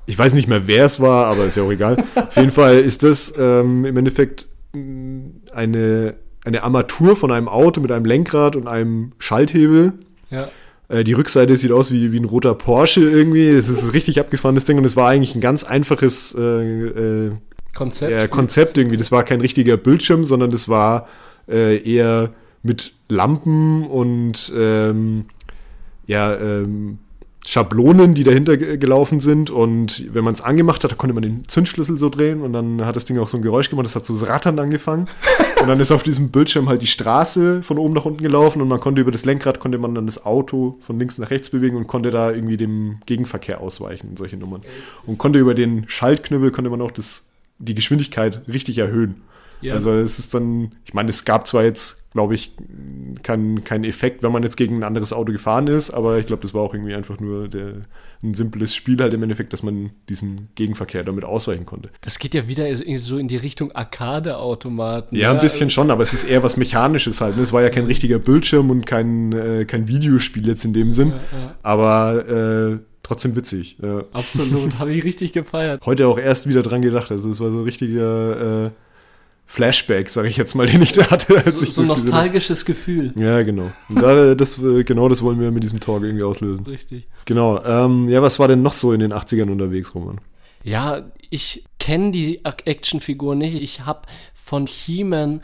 Ich 0.05 0.19
weiß 0.19 0.35
nicht 0.35 0.49
mehr, 0.49 0.67
wer 0.67 0.85
es 0.85 1.01
war, 1.01 1.29
aber 1.29 1.47
ist 1.47 1.57
ja 1.57 1.63
auch 1.63 1.73
egal. 1.73 1.97
Auf 2.15 2.37
jeden 2.37 2.51
Fall 2.51 2.79
ist 2.79 3.05
das 3.05 3.33
ähm, 3.39 3.87
im 3.87 3.97
Endeffekt 3.97 4.49
mh, 4.75 5.31
eine, 5.55 6.17
eine 6.45 6.63
Armatur 6.63 7.17
von 7.17 7.33
einem 7.33 7.49
Auto 7.49 7.81
mit 7.81 7.91
einem 7.91 8.05
Lenkrad 8.05 8.55
und 8.55 8.69
einem 8.69 9.13
Schalthebel. 9.19 9.95
Ja. 10.29 10.51
Äh, 10.91 11.05
Die 11.05 11.13
Rückseite 11.15 11.57
sieht 11.57 11.73
aus 11.73 11.91
wie, 11.91 12.13
wie 12.13 12.19
ein 12.21 12.25
roter 12.25 12.55
Porsche 12.55 13.01
irgendwie. 13.01 13.55
Das 13.55 13.69
ist 13.69 13.85
ein 13.85 13.91
richtig 13.91 14.21
abgefahrenes 14.21 14.65
Ding 14.67 14.77
und 14.77 14.85
es 14.85 14.97
war 14.97 15.09
eigentlich 15.09 15.35
ein 15.35 15.41
ganz 15.41 15.65
einfaches 15.65 16.35
äh, 16.39 16.41
äh, 16.41 17.33
Konzept. 17.75 18.13
ja, 18.13 18.27
Konzept 18.27 18.77
irgendwie. 18.77 18.97
Das 18.97 19.13
war 19.13 19.23
kein 19.25 19.41
richtiger 19.41 19.77
Bildschirm, 19.77 20.25
sondern 20.25 20.51
das 20.51 20.69
war 20.69 21.09
äh, 21.49 21.79
eher 21.83 22.31
mit 22.63 22.93
Lampen 23.09 23.87
und 23.87 24.53
ähm, 24.55 25.25
ja, 26.07 26.37
ähm, 26.37 26.99
Schablonen, 27.47 28.15
die 28.15 28.23
dahinter 28.23 28.57
ge- 28.57 28.77
gelaufen 28.77 29.19
sind. 29.21 29.51
Und 29.51 30.13
wenn 30.15 30.23
man 30.25 30.35
es 30.35 30.41
angemacht 30.41 30.85
hat, 30.85 30.93
da 30.93 30.95
konnte 30.97 31.15
man 31.15 31.23
den 31.23 31.49
Zündschlüssel 31.49 31.99
so 31.99 32.09
drehen 32.09 32.43
und 32.43 32.53
dann 32.53 32.85
hat 32.85 32.97
das 32.97 33.07
Ding 33.07 33.19
auch 33.19 33.29
so 33.29 33.37
ein 33.39 33.43
Geräusch 33.43 33.71
gemacht. 33.71 33.87
Das 33.87 33.97
hat 33.97 34.05
so 34.07 34.13
das 34.13 34.29
Rattern 34.29 34.59
angefangen. 34.59 35.07
und 35.61 35.69
dann 35.69 35.81
ist 35.81 35.91
auf 35.91 36.03
diesem 36.03 36.31
Bildschirm 36.31 36.69
halt 36.69 36.83
die 36.83 36.87
Straße 36.87 37.63
von 37.63 37.79
oben 37.79 37.95
nach 37.95 38.05
unten 38.05 38.23
gelaufen 38.23 38.61
und 38.63 38.69
man 38.69 38.79
konnte 38.81 39.01
über 39.01 39.11
das 39.11 39.25
Lenkrad, 39.25 39.59
konnte 39.59 39.79
man 39.79 39.95
dann 39.95 40.07
das 40.07 40.25
Auto 40.25 40.79
von 40.81 40.99
links 40.99 41.19
nach 41.19 41.31
rechts 41.31 41.51
bewegen 41.51 41.77
und 41.77 41.87
konnte 41.87 42.11
da 42.11 42.31
irgendwie 42.31 42.57
dem 42.57 42.99
Gegenverkehr 43.07 43.61
ausweichen 43.61 44.11
und 44.11 44.19
solche 44.19 44.37
Nummern. 44.37 44.63
Und 45.07 45.19
konnte 45.19 45.39
über 45.39 45.55
den 45.55 45.85
Schaltknüppel, 45.89 46.51
konnte 46.51 46.71
man 46.71 46.81
auch 46.83 46.91
das, 46.93 47.25
die 47.59 47.75
Geschwindigkeit 47.75 48.43
richtig 48.49 48.79
erhöhen. 48.79 49.23
Ja. 49.63 49.75
Also 49.75 49.93
es 49.93 50.19
ist 50.19 50.33
dann, 50.35 50.73
ich 50.85 50.95
meine, 50.95 51.11
es 51.11 51.25
gab 51.25 51.47
zwar 51.47 51.65
jetzt, 51.65 52.00
glaube 52.13 52.35
ich, 52.35 52.53
keinen 53.23 53.63
keinen 53.63 53.85
Effekt, 53.85 54.23
wenn 54.23 54.33
man 54.33 54.43
jetzt 54.43 54.57
gegen 54.57 54.79
ein 54.79 54.83
anderes 54.83 55.13
Auto 55.13 55.33
gefahren 55.33 55.69
ist, 55.69 55.91
aber 55.91 56.19
ich 56.19 56.27
glaube, 56.27 56.43
das 56.43 56.55
war 56.55 56.63
auch 56.63 56.75
irgendwie 56.75 56.95
einfach 56.95 57.21
nur 57.21 57.49
der, 57.49 57.83
ein 58.23 58.35
simples 58.35 58.75
Spiel 58.75 59.01
halt 59.01 59.15
im 59.15 59.23
Endeffekt, 59.23 59.53
dass 59.53 59.63
man 59.63 59.93
diesen 60.09 60.49
Gegenverkehr 60.55 61.05
damit 61.05 61.25
ausweichen 61.25 61.67
konnte. 61.67 61.91
Das 62.01 62.19
geht 62.19 62.35
ja 62.35 62.49
wieder 62.49 62.65
so 62.99 63.17
in 63.17 63.29
die 63.29 63.37
Richtung 63.37 63.73
Arcade-Automaten. 63.73 65.17
Ja, 65.17 65.31
ein 65.31 65.41
bisschen 65.41 65.71
schon, 65.71 65.91
aber 65.91 66.03
es 66.03 66.13
ist 66.13 66.25
eher 66.25 66.43
was 66.43 66.57
Mechanisches 66.57 67.21
halt. 67.21 67.37
Ne? 67.37 67.43
Es 67.43 67.53
war 67.53 67.63
ja 67.63 67.71
kein 67.71 67.87
richtiger 67.87 68.19
Bildschirm 68.19 68.71
und 68.71 68.87
kein, 68.87 69.33
äh, 69.33 69.65
kein 69.65 69.89
Videospiel 69.89 70.47
jetzt 70.47 70.65
in 70.65 70.73
dem 70.73 70.93
Sinn, 70.93 71.13
ja. 71.33 71.55
aber 71.63 72.29
äh, 72.29 72.79
trotzdem 73.05 73.37
witzig. 73.37 73.79
Ja. 73.81 74.05
Absolut, 74.13 74.75
habe 74.79 74.93
ich 74.93 75.05
richtig 75.05 75.33
gefeiert. 75.33 75.87
Heute 75.87 76.09
auch 76.09 76.19
erst 76.19 76.49
wieder 76.49 76.63
dran 76.63 76.83
gedacht. 76.83 77.11
Also 77.11 77.31
es 77.31 77.41
war 77.41 77.53
so 77.53 77.59
ein 77.59 77.65
richtiger 77.65 78.67
äh, 78.67 78.71
Flashback, 79.53 80.09
sage 80.11 80.29
ich 80.29 80.37
jetzt 80.37 80.55
mal, 80.55 80.65
den 80.69 80.81
ich 80.81 80.93
da 80.93 81.11
hatte. 81.11 81.37
Als 81.37 81.59
So, 81.59 81.65
ich 81.65 81.73
so 81.73 81.81
ein 81.83 81.89
das 81.89 81.97
gesehen 81.97 82.13
habe. 82.13 82.23
nostalgisches 82.29 82.65
Gefühl. 82.65 83.13
Ja, 83.17 83.43
genau. 83.43 83.73
Und 83.89 84.01
da, 84.01 84.37
das, 84.37 84.57
äh, 84.63 84.85
genau 84.85 85.09
das 85.09 85.23
wollen 85.23 85.41
wir 85.41 85.51
mit 85.51 85.65
diesem 85.65 85.81
Talk 85.81 86.05
irgendwie 86.05 86.23
auslösen. 86.23 86.65
Richtig. 86.67 87.09
Genau. 87.25 87.61
Ähm, 87.65 88.09
ja, 88.09 88.23
was 88.23 88.39
war 88.39 88.47
denn 88.47 88.63
noch 88.63 88.73
so 88.73 88.93
in 88.93 89.01
den 89.01 89.13
80ern 89.13 89.51
unterwegs, 89.51 89.93
Roman? 89.93 90.21
Ja, 90.63 91.11
ich 91.31 91.65
kenne 91.81 92.13
die 92.13 92.45
Ac- 92.45 92.65
Actionfigur 92.67 93.35
nicht. 93.35 93.61
Ich 93.61 93.81
habe 93.85 94.03
von 94.35 94.69
He-Man 94.69 95.43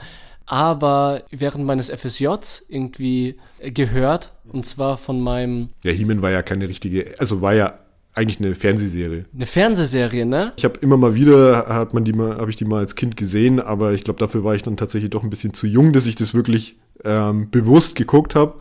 aber 0.49 1.25
während 1.33 1.65
meines 1.65 1.89
FSJs 1.91 2.67
irgendwie 2.69 3.35
äh, 3.59 3.73
gehört. 3.73 4.33
Und 4.45 4.67
zwar 4.67 4.97
von 4.99 5.21
meinem, 5.21 5.71
Ja, 5.83 5.91
He-Man 5.91 6.23
war 6.23 6.31
ja 6.31 6.43
keine 6.43 6.69
richtige, 6.69 7.15
also 7.19 7.41
war 7.43 7.55
ja 7.55 7.77
eigentlich 8.17 8.41
eine 8.41 8.55
Fernsehserie. 8.55 9.27
eine 9.35 9.47
Fernsehserie, 9.47 10.25
ne? 10.27 10.53
Ich 10.57 10.65
habe 10.65 10.79
immer 10.81 10.97
mal 10.97 11.15
wieder, 11.15 11.67
hat 11.69 11.95
man 11.95 12.05
die 12.05 12.13
mal, 12.13 12.39
habe 12.39 12.51
ich 12.51 12.57
die 12.57 12.65
mal 12.65 12.79
als 12.81 12.97
Kind 12.97 13.17
gesehen, 13.17 13.61
aber 13.61 13.93
ich 13.93 14.05
glaube, 14.05 14.19
dafür 14.19 14.43
war 14.43 14.55
ich 14.55 14.63
dann 14.63 14.77
tatsächlich 14.77 15.11
doch 15.11 15.23
ein 15.23 15.31
bisschen 15.31 15.53
zu 15.55 15.67
jung, 15.67 15.93
dass 15.93 16.07
ich 16.07 16.17
das 16.17 16.33
wirklich 16.35 16.77
ähm, 17.05 17.51
bewusst 17.51 17.95
geguckt 17.95 18.35
habe. 18.35 18.55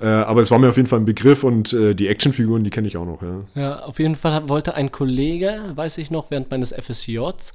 Äh, 0.00 0.06
aber 0.06 0.40
es 0.42 0.50
war 0.50 0.58
mir 0.58 0.68
auf 0.68 0.76
jeden 0.76 0.88
Fall 0.88 0.98
ein 0.98 1.04
Begriff 1.04 1.42
und 1.44 1.72
äh, 1.72 1.94
die 1.94 2.08
Actionfiguren, 2.08 2.64
die 2.64 2.70
kenne 2.70 2.86
ich 2.88 2.96
auch 2.96 3.06
noch, 3.06 3.22
ja. 3.22 3.44
Ja, 3.54 3.78
auf 3.84 3.98
jeden 3.98 4.16
Fall 4.16 4.32
hat- 4.34 4.48
wollte 4.48 4.74
ein 4.74 4.90
Kollege, 4.92 5.60
weiß 5.74 5.98
ich 5.98 6.10
noch, 6.10 6.30
während 6.30 6.50
meines 6.50 6.72
FSJs, 6.72 7.52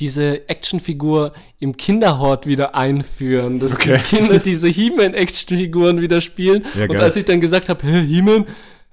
diese 0.00 0.48
Actionfigur 0.48 1.32
im 1.60 1.76
Kinderhort 1.76 2.46
wieder 2.46 2.74
einführen, 2.74 3.60
dass 3.60 3.76
Okay. 3.76 3.98
die 4.10 4.16
Kinder 4.16 4.38
diese 4.38 4.68
He-Man-Actionfiguren 4.68 6.00
wieder 6.00 6.20
spielen. 6.20 6.64
Ja, 6.78 6.86
und 6.88 6.96
als 6.96 7.16
ich 7.16 7.24
dann 7.24 7.40
gesagt 7.40 7.68
habe, 7.68 7.86
He-Man, 7.86 8.44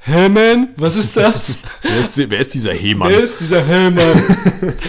He-Man, 0.03 0.69
was 0.77 0.95
ist 0.95 1.15
das? 1.17 1.59
Wer 1.83 1.99
ist, 1.99 2.17
wer 2.17 2.39
ist 2.39 2.53
dieser 2.53 2.73
He-Mann? 2.73 3.09
Wer 3.11 3.21
ist 3.23 3.39
dieser 3.39 3.63
He-Man? 3.63 4.23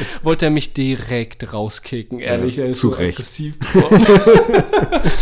Wollte 0.22 0.46
er 0.46 0.50
mich 0.50 0.72
direkt 0.72 1.52
rauskicken, 1.52 2.18
ehrlich. 2.18 2.56
Ja, 2.56 2.64
er 2.64 2.70
ist 2.70 2.78
zu 2.80 2.90
so 2.90 2.96
Recht. 2.96 3.14
aggressiv 3.18 3.58
geworden. 3.58 4.06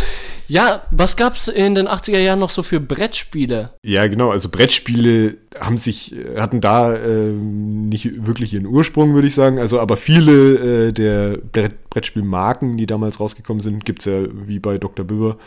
ja, 0.51 0.81
was 0.91 1.15
gab's 1.15 1.47
in 1.47 1.75
den 1.75 1.87
80er 1.87 2.19
Jahren 2.19 2.39
noch 2.39 2.49
so 2.49 2.61
für 2.61 2.81
Brettspiele? 2.81 3.69
Ja, 3.85 4.05
genau. 4.07 4.31
Also 4.31 4.49
Brettspiele 4.49 5.37
haben 5.57 5.77
sich, 5.77 6.13
äh, 6.13 6.41
hatten 6.41 6.59
da 6.59 6.93
ähm, 6.93 7.87
nicht 7.87 8.25
wirklich 8.27 8.53
ihren 8.53 8.65
Ursprung, 8.65 9.13
würde 9.13 9.29
ich 9.29 9.33
sagen. 9.33 9.59
Also, 9.59 9.79
aber 9.79 9.95
viele 9.95 10.87
äh, 10.89 10.91
der 10.91 11.37
Brett 11.37 11.89
Brettspielmarken, 11.89 12.77
die 12.77 12.85
damals 12.85 13.19
rausgekommen 13.21 13.61
sind, 13.61 13.85
gibt's 13.85 14.03
ja 14.05 14.23
wie 14.47 14.59
bei 14.59 14.77
Dr. 14.77 15.05
Bibber 15.05 15.37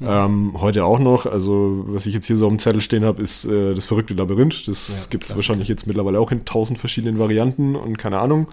ähm, 0.00 0.52
heute 0.60 0.84
auch 0.84 0.98
noch. 1.00 1.26
Also, 1.26 1.84
was 1.88 2.06
ich 2.06 2.14
jetzt 2.14 2.26
hier 2.26 2.36
so 2.36 2.46
auf 2.46 2.52
dem 2.52 2.58
Zettel 2.60 2.80
stehen 2.80 3.04
habe, 3.04 3.20
ist 3.22 3.44
äh, 3.44 3.74
das 3.74 3.84
verrückte 3.86 4.14
Labyrinth. 4.14 4.68
Das 4.68 4.88
Ja, 4.88 4.94
gibt's 4.94 5.10
Klassiker. 5.10 5.36
wahrscheinlich 5.36 5.68
jetzt 5.68 5.86
mittlerweile 5.88 6.20
auch 6.20 6.30
in 6.30 6.44
tausend 6.44 6.78
verschiedenen 6.78 7.18
Varianten 7.18 7.74
und 7.74 7.98
keine 7.98 8.18
Ahnung. 8.20 8.46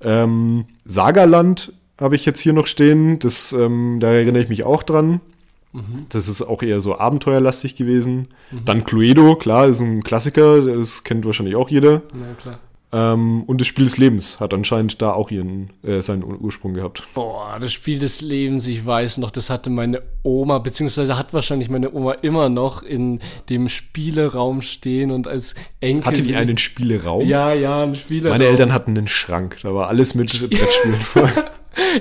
Ähm, 0.00 0.64
Sagaland 0.84 1.72
habe 1.98 2.14
ich 2.16 2.24
jetzt 2.26 2.40
hier 2.40 2.52
noch 2.52 2.66
stehen. 2.66 3.18
Das, 3.18 3.52
ähm, 3.52 3.98
da 4.00 4.12
erinnere 4.12 4.42
ich 4.42 4.48
mich 4.48 4.64
auch 4.64 4.82
dran. 4.82 5.20
Das 6.10 6.28
ist 6.28 6.40
auch 6.40 6.62
eher 6.62 6.80
so 6.80 6.96
abenteuerlastig 7.00 7.74
gewesen. 7.74 8.28
Dann 8.64 8.84
Cluedo, 8.84 9.34
klar, 9.34 9.66
ist 9.66 9.80
ein 9.80 10.04
Klassiker, 10.04 10.60
das 10.60 11.02
kennt 11.02 11.24
wahrscheinlich 11.26 11.56
auch 11.56 11.68
jeder. 11.68 12.02
Na 12.12 12.32
klar. 12.40 12.60
Ähm, 12.92 13.42
und 13.42 13.60
das 13.60 13.66
Spiel 13.66 13.84
des 13.86 13.96
Lebens 13.98 14.38
hat 14.38 14.54
anscheinend 14.54 15.02
da 15.02 15.12
auch 15.14 15.32
ihren, 15.32 15.70
äh, 15.82 16.00
seinen 16.00 16.22
Ur- 16.22 16.40
Ursprung 16.40 16.74
gehabt. 16.74 17.02
Boah, 17.12 17.58
das 17.60 17.72
Spiel 17.72 17.98
des 17.98 18.20
Lebens, 18.20 18.68
ich 18.68 18.86
weiß 18.86 19.18
noch, 19.18 19.32
das 19.32 19.50
hatte 19.50 19.68
meine 19.68 20.00
Oma, 20.22 20.58
beziehungsweise 20.58 21.18
hat 21.18 21.34
wahrscheinlich 21.34 21.68
meine 21.68 21.92
Oma 21.92 22.12
immer 22.12 22.48
noch 22.48 22.84
in 22.84 23.18
dem 23.48 23.68
Spieleraum 23.68 24.62
stehen 24.62 25.10
und 25.10 25.26
als 25.26 25.56
Enkel. 25.80 26.04
Hatte 26.06 26.22
die 26.22 26.36
einen 26.36 26.56
Spieleraum? 26.56 27.26
Ja, 27.26 27.52
ja, 27.52 27.82
ein 27.82 27.96
Spieleraum. 27.96 28.38
Meine 28.38 28.46
Eltern 28.48 28.72
hatten 28.72 28.96
einen 28.96 29.08
Schrank, 29.08 29.58
da 29.64 29.74
war 29.74 29.88
alles 29.88 30.14
mit 30.14 30.30
Brettspielen 30.50 31.00
voll. 31.00 31.32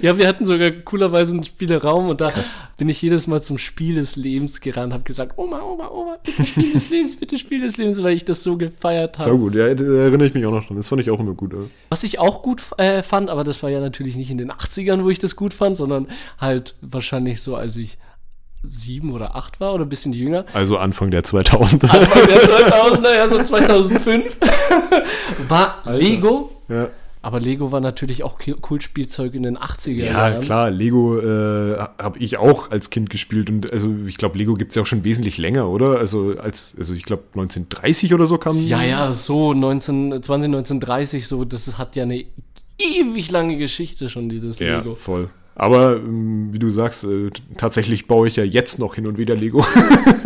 Ja, 0.01 0.17
wir 0.17 0.27
hatten 0.27 0.45
sogar 0.45 0.71
coolerweise 0.71 1.33
einen 1.33 1.43
Spieleraum 1.43 2.09
und 2.09 2.21
da 2.21 2.31
bin 2.77 2.89
ich 2.89 3.01
jedes 3.01 3.27
Mal 3.27 3.41
zum 3.41 3.57
Spiel 3.57 3.95
des 3.95 4.15
Lebens 4.15 4.61
gerannt, 4.61 4.93
habe 4.93 5.03
gesagt, 5.03 5.37
Oma, 5.37 5.61
Oma, 5.61 5.89
Oma, 5.89 6.17
bitte 6.23 6.45
Spiel 6.45 6.73
des 6.73 6.89
Lebens, 6.89 7.15
bitte 7.19 7.37
Spiel 7.37 7.61
des 7.61 7.77
Lebens, 7.77 8.01
weil 8.01 8.15
ich 8.15 8.25
das 8.25 8.43
so 8.43 8.57
gefeiert 8.57 9.19
habe. 9.19 9.29
So 9.29 9.37
gut, 9.37 9.55
ja, 9.55 9.73
da 9.73 9.83
erinnere 9.83 10.27
ich 10.27 10.33
mich 10.33 10.45
auch 10.45 10.51
noch 10.51 10.65
dran. 10.65 10.77
Das 10.77 10.87
fand 10.87 11.01
ich 11.01 11.11
auch 11.11 11.19
immer 11.19 11.33
gut. 11.33 11.53
Ja. 11.53 11.59
Was 11.89 12.03
ich 12.03 12.19
auch 12.19 12.41
gut 12.41 12.61
äh, 12.77 13.01
fand, 13.03 13.29
aber 13.29 13.43
das 13.43 13.61
war 13.63 13.69
ja 13.69 13.79
natürlich 13.79 14.15
nicht 14.15 14.29
in 14.31 14.37
den 14.37 14.51
80ern, 14.51 15.03
wo 15.03 15.09
ich 15.09 15.19
das 15.19 15.35
gut 15.35 15.53
fand, 15.53 15.77
sondern 15.77 16.07
halt 16.39 16.75
wahrscheinlich 16.81 17.41
so, 17.41 17.55
als 17.55 17.77
ich 17.77 17.97
sieben 18.63 19.11
oder 19.13 19.35
acht 19.35 19.59
war 19.59 19.73
oder 19.73 19.85
ein 19.85 19.89
bisschen 19.89 20.13
jünger. 20.13 20.45
Also 20.53 20.77
Anfang 20.77 21.11
der 21.11 21.23
2000er. 21.23 21.89
Anfang 21.89 22.27
der 22.27 22.41
2000er, 22.43 23.13
ja, 23.13 23.29
so 23.29 23.43
2005, 23.43 24.37
war 25.47 25.83
Lego. 25.85 26.49
ja. 26.69 26.89
Aber 27.23 27.39
Lego 27.39 27.71
war 27.71 27.79
natürlich 27.79 28.21
auch 28.23 28.37
Kultspielzeug 28.61 29.33
in 29.33 29.43
den 29.43 29.57
80er 29.57 29.91
Ja, 29.93 30.05
Jahren. 30.29 30.41
klar, 30.43 30.69
Lego 30.69 31.17
äh, 31.19 31.77
habe 31.97 32.19
ich 32.19 32.37
auch 32.37 32.69
als 32.69 32.89
Kind 32.89 33.09
gespielt 33.09 33.49
und 33.49 33.71
also 33.71 33.89
ich 34.05 34.17
glaube, 34.17 34.37
Lego 34.37 34.53
gibt's 34.55 34.75
ja 34.75 34.81
auch 34.81 34.85
schon 34.85 35.03
wesentlich 35.05 35.37
länger, 35.37 35.69
oder? 35.69 35.97
Also 35.97 36.35
als, 36.37 36.75
also 36.77 36.93
ich 36.93 37.03
glaube 37.03 37.23
1930 37.33 38.13
oder 38.13 38.25
so 38.25 38.37
kam. 38.37 38.57
Ja, 38.67 38.83
ja, 38.83 39.13
so 39.13 39.53
19, 39.53 40.21
20, 40.21 40.47
1930, 40.49 41.25
so, 41.27 41.45
das 41.45 41.77
hat 41.77 41.95
ja 41.95 42.03
eine 42.03 42.25
ewig 42.77 43.31
lange 43.31 43.55
Geschichte 43.57 44.09
schon, 44.09 44.27
dieses 44.27 44.59
Ja, 44.59 44.79
Lego. 44.79 44.95
voll. 44.95 45.29
Aber 45.55 45.97
ähm, 45.97 46.49
wie 46.51 46.59
du 46.59 46.71
sagst, 46.71 47.03
äh, 47.03 47.29
tatsächlich 47.57 48.07
baue 48.07 48.27
ich 48.27 48.35
ja 48.35 48.43
jetzt 48.43 48.79
noch 48.79 48.95
hin 48.95 49.05
und 49.07 49.17
wieder 49.17 49.35
Lego. 49.35 49.63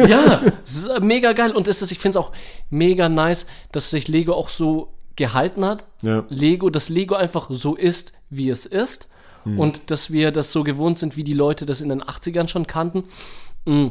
ja, 0.07 0.41
es 0.65 0.77
ist 0.85 1.01
mega 1.01 1.33
geil. 1.33 1.51
Und 1.51 1.67
es 1.67 1.81
ist, 1.81 1.91
ich 1.91 1.99
finde 1.99 2.17
es 2.17 2.25
auch 2.25 2.31
mega 2.69 3.09
nice, 3.09 3.45
dass 3.73 3.89
sich 3.89 4.07
Lego 4.07 4.33
auch 4.33 4.47
so 4.49 4.93
gehalten 5.17 5.65
hat. 5.65 5.85
Ja. 6.01 6.25
Lego, 6.29 6.69
dass 6.69 6.87
Lego 6.87 7.15
einfach 7.15 7.47
so 7.49 7.75
ist, 7.75 8.13
wie 8.29 8.49
es 8.49 8.65
ist. 8.65 9.09
Hm. 9.43 9.59
Und 9.59 9.91
dass 9.91 10.11
wir 10.11 10.31
das 10.31 10.53
so 10.53 10.63
gewohnt 10.63 10.97
sind, 10.97 11.17
wie 11.17 11.25
die 11.25 11.33
Leute 11.33 11.65
das 11.65 11.81
in 11.81 11.89
den 11.89 12.01
80ern 12.01 12.47
schon 12.47 12.67
kannten. 12.67 13.03
Mm. 13.65 13.87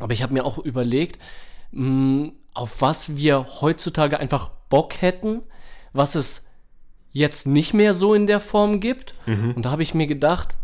Aber 0.00 0.12
ich 0.12 0.22
habe 0.22 0.32
mir 0.34 0.44
auch 0.44 0.58
überlegt, 0.58 1.20
mm, 1.70 2.28
auf 2.54 2.80
was 2.80 3.16
wir 3.16 3.46
heutzutage 3.60 4.18
einfach 4.18 4.50
Bock 4.68 5.00
hätten, 5.00 5.42
was 5.92 6.16
es 6.16 6.48
jetzt 7.12 7.46
nicht 7.46 7.74
mehr 7.74 7.94
so 7.94 8.14
in 8.14 8.26
der 8.26 8.40
Form 8.40 8.80
gibt. 8.80 9.14
Mhm. 9.26 9.52
Und 9.54 9.64
da 9.64 9.70
habe 9.70 9.82
ich 9.82 9.94
mir 9.94 10.06
gedacht, 10.06 10.56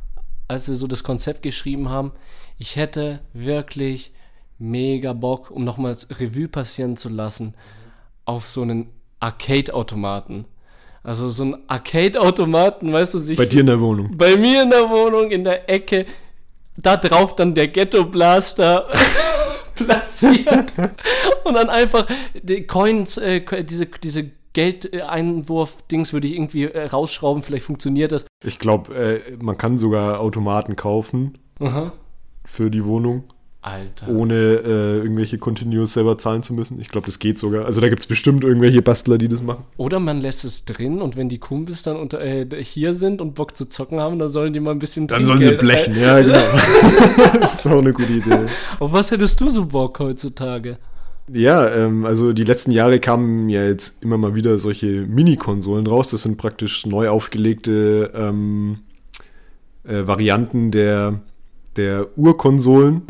als 0.48 0.66
wir 0.66 0.74
so 0.74 0.86
das 0.86 1.04
Konzept 1.04 1.42
geschrieben 1.42 1.88
haben, 1.88 2.12
ich 2.56 2.76
hätte 2.76 3.20
wirklich 3.32 4.12
mega 4.58 5.12
Bock, 5.12 5.50
um 5.50 5.64
nochmal 5.64 5.96
Revue 6.10 6.48
passieren 6.48 6.96
zu 6.96 7.08
lassen, 7.08 7.54
auf 8.24 8.48
so 8.48 8.62
einen 8.62 8.90
Arcade-Automaten. 9.20 10.46
Also 11.02 11.28
so 11.28 11.42
einen 11.44 11.56
Arcade-Automaten, 11.68 12.92
weißt 12.92 13.14
du, 13.14 13.18
sich 13.18 13.38
Bei 13.38 13.46
dir 13.46 13.60
in 13.60 13.66
der 13.66 13.80
Wohnung. 13.80 14.16
bei 14.16 14.36
mir 14.36 14.62
in 14.62 14.70
der 14.70 14.90
Wohnung 14.90 15.30
in 15.30 15.44
der 15.44 15.68
Ecke, 15.70 16.06
da 16.76 16.96
drauf 16.96 17.34
dann 17.34 17.54
der 17.54 17.68
Ghetto 17.68 18.04
Blaster 18.04 18.86
platziert 19.74 20.72
und 21.44 21.54
dann 21.54 21.70
einfach 21.70 22.06
die 22.42 22.66
Coins, 22.66 23.16
äh, 23.16 23.42
diese, 23.64 23.86
diese 23.86 24.30
Geldeinwurf-Dings 24.52 26.12
würde 26.12 26.26
ich 26.26 26.34
irgendwie 26.34 26.64
äh, 26.64 26.86
rausschrauben, 26.86 27.42
vielleicht 27.42 27.64
funktioniert 27.64 28.12
das. 28.12 28.26
Ich 28.44 28.58
glaube, 28.58 28.94
äh, 28.94 29.36
man 29.40 29.56
kann 29.56 29.78
sogar 29.78 30.20
Automaten 30.20 30.76
kaufen 30.76 31.34
Aha. 31.60 31.92
für 32.44 32.70
die 32.70 32.84
Wohnung, 32.84 33.24
Alter. 33.60 34.08
ohne 34.08 34.34
äh, 34.34 34.98
irgendwelche 34.98 35.36
Continuous 35.36 35.92
selber 35.94 36.16
zahlen 36.16 36.42
zu 36.44 36.54
müssen. 36.54 36.80
Ich 36.80 36.88
glaube, 36.88 37.06
das 37.06 37.18
geht 37.18 37.38
sogar. 37.38 37.64
Also 37.66 37.80
da 37.80 37.88
gibt 37.88 38.02
es 38.02 38.06
bestimmt 38.06 38.44
irgendwelche 38.44 38.82
Bastler, 38.82 39.18
die 39.18 39.26
das 39.28 39.42
machen. 39.42 39.64
Oder 39.76 39.98
man 39.98 40.20
lässt 40.20 40.44
es 40.44 40.64
drin 40.64 41.02
und 41.02 41.16
wenn 41.16 41.28
die 41.28 41.38
Kumpels 41.38 41.82
dann 41.82 41.96
unter, 41.96 42.20
äh, 42.20 42.46
hier 42.62 42.94
sind 42.94 43.20
und 43.20 43.34
Bock 43.34 43.56
zu 43.56 43.68
zocken 43.68 43.98
haben, 44.00 44.18
dann 44.18 44.28
sollen 44.28 44.52
die 44.52 44.60
mal 44.60 44.70
ein 44.70 44.78
bisschen 44.78 45.08
Dann 45.08 45.24
sollen 45.24 45.40
sie 45.40 45.48
Trinkgeld- 45.48 45.58
blechen, 45.58 45.96
ja, 46.00 46.20
genau. 46.22 46.38
das 47.40 47.54
ist 47.64 47.66
auch 47.66 47.78
eine 47.80 47.92
gute 47.92 48.12
Idee. 48.12 48.46
Auf 48.78 48.92
was 48.92 49.10
hättest 49.10 49.40
du 49.40 49.50
so 49.50 49.66
Bock 49.66 49.98
heutzutage? 49.98 50.78
Ja, 51.30 51.68
ähm, 51.68 52.06
also 52.06 52.32
die 52.32 52.44
letzten 52.44 52.70
Jahre 52.70 53.00
kamen 53.00 53.50
ja 53.50 53.62
jetzt 53.64 54.02
immer 54.02 54.16
mal 54.16 54.34
wieder 54.34 54.56
solche 54.56 54.86
Mini-Konsolen 54.86 55.86
raus. 55.86 56.10
Das 56.10 56.22
sind 56.22 56.38
praktisch 56.38 56.86
neu 56.86 57.10
aufgelegte 57.10 58.12
ähm, 58.14 58.78
äh, 59.84 60.06
Varianten 60.06 60.70
der, 60.70 61.20
der 61.78 62.18
Urkonsolen. 62.18 63.02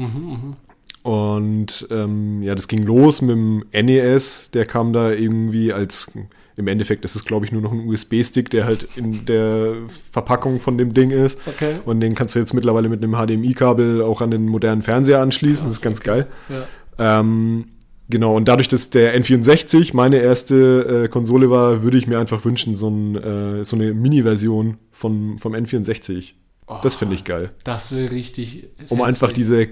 Und 1.03 1.89
ähm, 1.91 2.43
ja, 2.43 2.55
das 2.55 2.69
ging 2.69 2.83
los 2.83 3.23
mit 3.23 3.31
dem 3.31 3.65
NES. 3.73 4.51
Der 4.53 4.67
kam 4.67 4.93
da 4.93 5.11
irgendwie 5.11 5.73
als, 5.73 6.13
im 6.57 6.69
Endeffekt 6.69 7.05
ist 7.05 7.17
es 7.17 7.25
glaube 7.25 7.47
ich 7.47 7.53
nur 7.53 7.63
noch 7.63 7.73
ein 7.73 7.87
USB-Stick, 7.87 8.51
der 8.51 8.67
halt 8.67 8.89
in 8.97 9.25
der 9.25 9.77
Verpackung 10.11 10.61
von 10.61 10.77
dem 10.77 10.93
Ding 10.93 11.11
ist. 11.11 11.39
Okay. 11.47 11.79
Und 11.85 12.01
den 12.01 12.15
kannst 12.15 12.35
du 12.35 12.39
jetzt 12.39 12.53
mittlerweile 12.53 12.89
mit 12.89 13.03
einem 13.03 13.15
HDMI-Kabel 13.15 14.03
auch 14.03 14.21
an 14.21 14.31
den 14.31 14.47
modernen 14.47 14.83
Fernseher 14.83 15.21
anschließen. 15.21 15.67
das 15.67 15.77
ist 15.77 15.83
ganz 15.83 16.01
geil. 16.01 16.27
Ja. 16.51 17.21
Ähm, 17.21 17.67
genau, 18.11 18.37
und 18.37 18.47
dadurch, 18.49 18.69
dass 18.69 18.91
der 18.91 19.19
N64 19.19 19.95
meine 19.95 20.19
erste 20.19 21.05
äh, 21.05 21.09
Konsole 21.09 21.49
war, 21.49 21.83
würde 21.83 21.97
ich 21.97 22.07
mir 22.07 22.19
einfach 22.19 22.45
wünschen, 22.45 22.77
so, 22.77 22.89
ein, 22.89 23.17
äh, 23.17 23.65
so 23.65 23.77
eine 23.77 23.95
Mini-Version 23.95 24.77
von, 24.93 25.39
vom 25.39 25.55
N64. 25.55 26.35
Das 26.83 26.97
finde 26.97 27.15
ich 27.15 27.25
geil. 27.25 27.51
Das 27.65 27.93
will 27.93 28.09
richtig. 28.09 28.69
Um 28.89 29.03
einfach 29.03 29.33
diese 29.33 29.69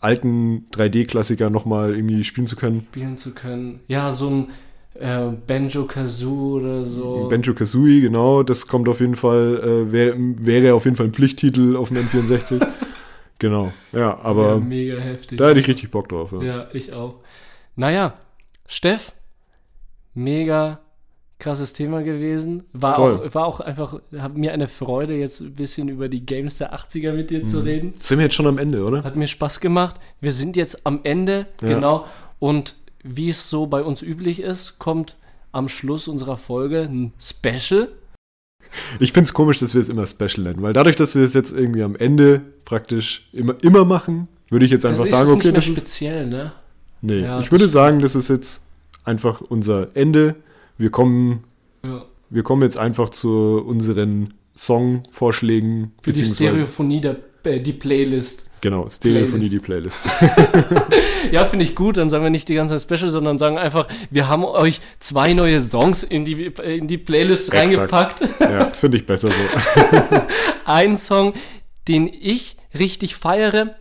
alten 0.00 0.66
3D-Klassiker 0.72 1.50
nochmal 1.50 1.94
irgendwie 1.94 2.24
spielen 2.24 2.46
zu 2.46 2.56
können. 2.56 2.86
spielen 2.90 3.16
zu 3.16 3.32
können. 3.32 3.80
Ja, 3.88 4.10
so 4.10 4.30
ein 4.30 4.50
äh, 5.00 5.36
Banjo 5.46 5.84
Kazoo 5.84 6.56
oder 6.56 6.86
so. 6.86 7.28
Banjo 7.28 7.54
Kazooie, 7.54 8.00
genau, 8.00 8.42
das 8.42 8.66
kommt 8.66 8.88
auf 8.88 9.00
jeden 9.00 9.16
Fall, 9.16 9.60
äh, 9.62 9.92
wär, 9.92 10.14
wäre 10.16 10.74
auf 10.74 10.84
jeden 10.84 10.96
Fall 10.96 11.06
ein 11.06 11.12
Pflichttitel 11.12 11.76
auf 11.76 11.88
dem 11.88 11.98
N64. 11.98 12.64
genau, 13.38 13.72
ja, 13.92 13.98
ja, 13.98 14.18
aber 14.22 14.60
mega 14.60 14.98
heftig. 14.98 15.38
da 15.38 15.48
hätte 15.48 15.60
ich 15.60 15.68
richtig 15.68 15.90
Bock 15.90 16.08
drauf. 16.08 16.32
Ja. 16.32 16.42
Ja, 16.42 16.68
ich 16.72 16.92
auch. 16.92 17.20
Naja, 17.74 18.14
Steff, 18.68 19.12
mega 20.14 20.80
krasses 21.38 21.72
Thema 21.74 22.02
gewesen. 22.02 22.62
War, 22.72 22.96
Voll. 22.96 23.26
auch, 23.28 23.34
war 23.34 23.46
auch 23.46 23.60
einfach, 23.60 24.00
hat 24.18 24.36
mir 24.36 24.52
eine 24.52 24.68
Freude, 24.68 25.14
jetzt 25.14 25.40
ein 25.40 25.52
bisschen 25.54 25.88
über 25.88 26.08
die 26.08 26.24
Games 26.24 26.58
der 26.58 26.74
80er 26.74 27.12
mit 27.12 27.30
dir 27.30 27.44
zu 27.44 27.60
reden. 27.60 27.92
Sind 28.00 28.18
wir 28.18 28.24
jetzt 28.24 28.34
schon 28.34 28.46
am 28.46 28.58
Ende, 28.58 28.82
oder? 28.84 29.04
Hat 29.04 29.16
mir 29.16 29.26
Spaß 29.26 29.60
gemacht. 29.60 29.96
Wir 30.20 30.32
sind 30.32 30.56
jetzt 30.56 30.86
am 30.86 31.00
Ende, 31.02 31.46
Ja. 31.60 31.68
genau. 31.74 32.06
Und 32.38 32.76
wie 33.02 33.28
es 33.30 33.50
so 33.50 33.66
bei 33.66 33.82
uns 33.82 34.02
üblich 34.02 34.40
ist, 34.40 34.78
kommt 34.78 35.16
am 35.52 35.68
Schluss 35.68 36.08
unserer 36.08 36.36
Folge 36.36 36.82
ein 36.82 37.12
Special. 37.20 37.88
Ich 38.98 39.12
finde 39.12 39.28
es 39.28 39.32
komisch, 39.34 39.58
dass 39.58 39.74
wir 39.74 39.80
es 39.80 39.88
immer 39.88 40.06
Special 40.06 40.42
nennen, 40.42 40.60
weil 40.62 40.72
dadurch, 40.72 40.96
dass 40.96 41.14
wir 41.14 41.22
es 41.22 41.34
jetzt 41.34 41.52
irgendwie 41.52 41.82
am 41.82 41.96
Ende 41.96 42.42
praktisch 42.64 43.28
immer, 43.32 43.54
immer 43.62 43.84
machen, 43.84 44.28
würde 44.50 44.64
ich 44.64 44.70
jetzt 44.70 44.84
einfach 44.84 45.06
sagen, 45.06 45.30
okay, 45.30 45.52
das 45.52 45.66
ist. 45.66 45.72
speziell, 45.72 46.26
ne? 46.26 46.52
Nee, 47.02 47.20
Ja, 47.20 47.40
ich 47.40 47.52
würde 47.52 47.68
sagen, 47.68 48.00
das 48.00 48.14
ist 48.14 48.28
jetzt 48.28 48.62
einfach 49.04 49.40
unser 49.40 49.88
Ende. 49.94 50.34
Wir 50.78 50.90
kommen, 50.90 51.44
Ja. 51.84 52.04
wir 52.30 52.42
kommen 52.42 52.62
jetzt 52.62 52.76
einfach 52.76 53.10
zu 53.10 53.62
unseren 53.66 54.34
Songvorschlägen. 54.56 55.92
Für 56.02 56.12
die 56.12 56.24
Stereophonie, 56.24 57.00
der, 57.00 57.16
äh, 57.44 57.60
die 57.60 57.72
Playlist. 57.72 58.44
Genau, 58.62 58.88
Stereophonie, 58.88 59.48
Playlist. 59.58 60.04
die 60.06 60.20
Playlist. 60.20 60.92
Ja, 61.32 61.44
finde 61.44 61.64
ich 61.64 61.74
gut. 61.74 61.96
Dann 61.96 62.08
sagen 62.08 62.22
wir 62.22 62.30
nicht 62.30 62.48
die 62.48 62.54
ganze 62.54 62.76
Zeit 62.76 62.98
Special, 63.00 63.10
sondern 63.10 63.36
sagen 63.36 63.58
einfach, 63.58 63.88
wir 64.10 64.28
haben 64.28 64.44
euch 64.44 64.80
zwei 65.00 65.32
neue 65.32 65.60
Songs 65.60 66.04
in 66.04 66.24
die, 66.24 66.52
in 66.62 66.86
die 66.86 66.98
Playlist 66.98 67.52
Exakt. 67.52 68.22
reingepackt. 68.22 68.40
ja, 68.40 68.70
finde 68.70 68.98
ich 68.98 69.06
besser 69.06 69.30
so. 69.30 69.34
Ein 70.64 70.96
Song, 70.96 71.34
den 71.88 72.06
ich 72.08 72.56
richtig 72.78 73.16
feiere. 73.16 73.74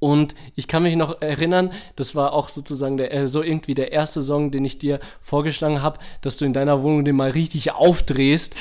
Und 0.00 0.34
ich 0.56 0.66
kann 0.66 0.82
mich 0.82 0.96
noch 0.96 1.20
erinnern, 1.20 1.72
das 1.94 2.14
war 2.14 2.32
auch 2.32 2.48
sozusagen 2.48 2.96
der, 2.96 3.12
äh, 3.12 3.26
so 3.26 3.42
irgendwie 3.42 3.74
der 3.74 3.92
erste 3.92 4.22
Song, 4.22 4.50
den 4.50 4.64
ich 4.64 4.78
dir 4.78 4.98
vorgeschlagen 5.20 5.82
habe, 5.82 5.98
dass 6.22 6.38
du 6.38 6.46
in 6.46 6.54
deiner 6.54 6.82
Wohnung 6.82 7.04
den 7.04 7.16
mal 7.16 7.30
richtig 7.30 7.72
aufdrehst. 7.72 8.56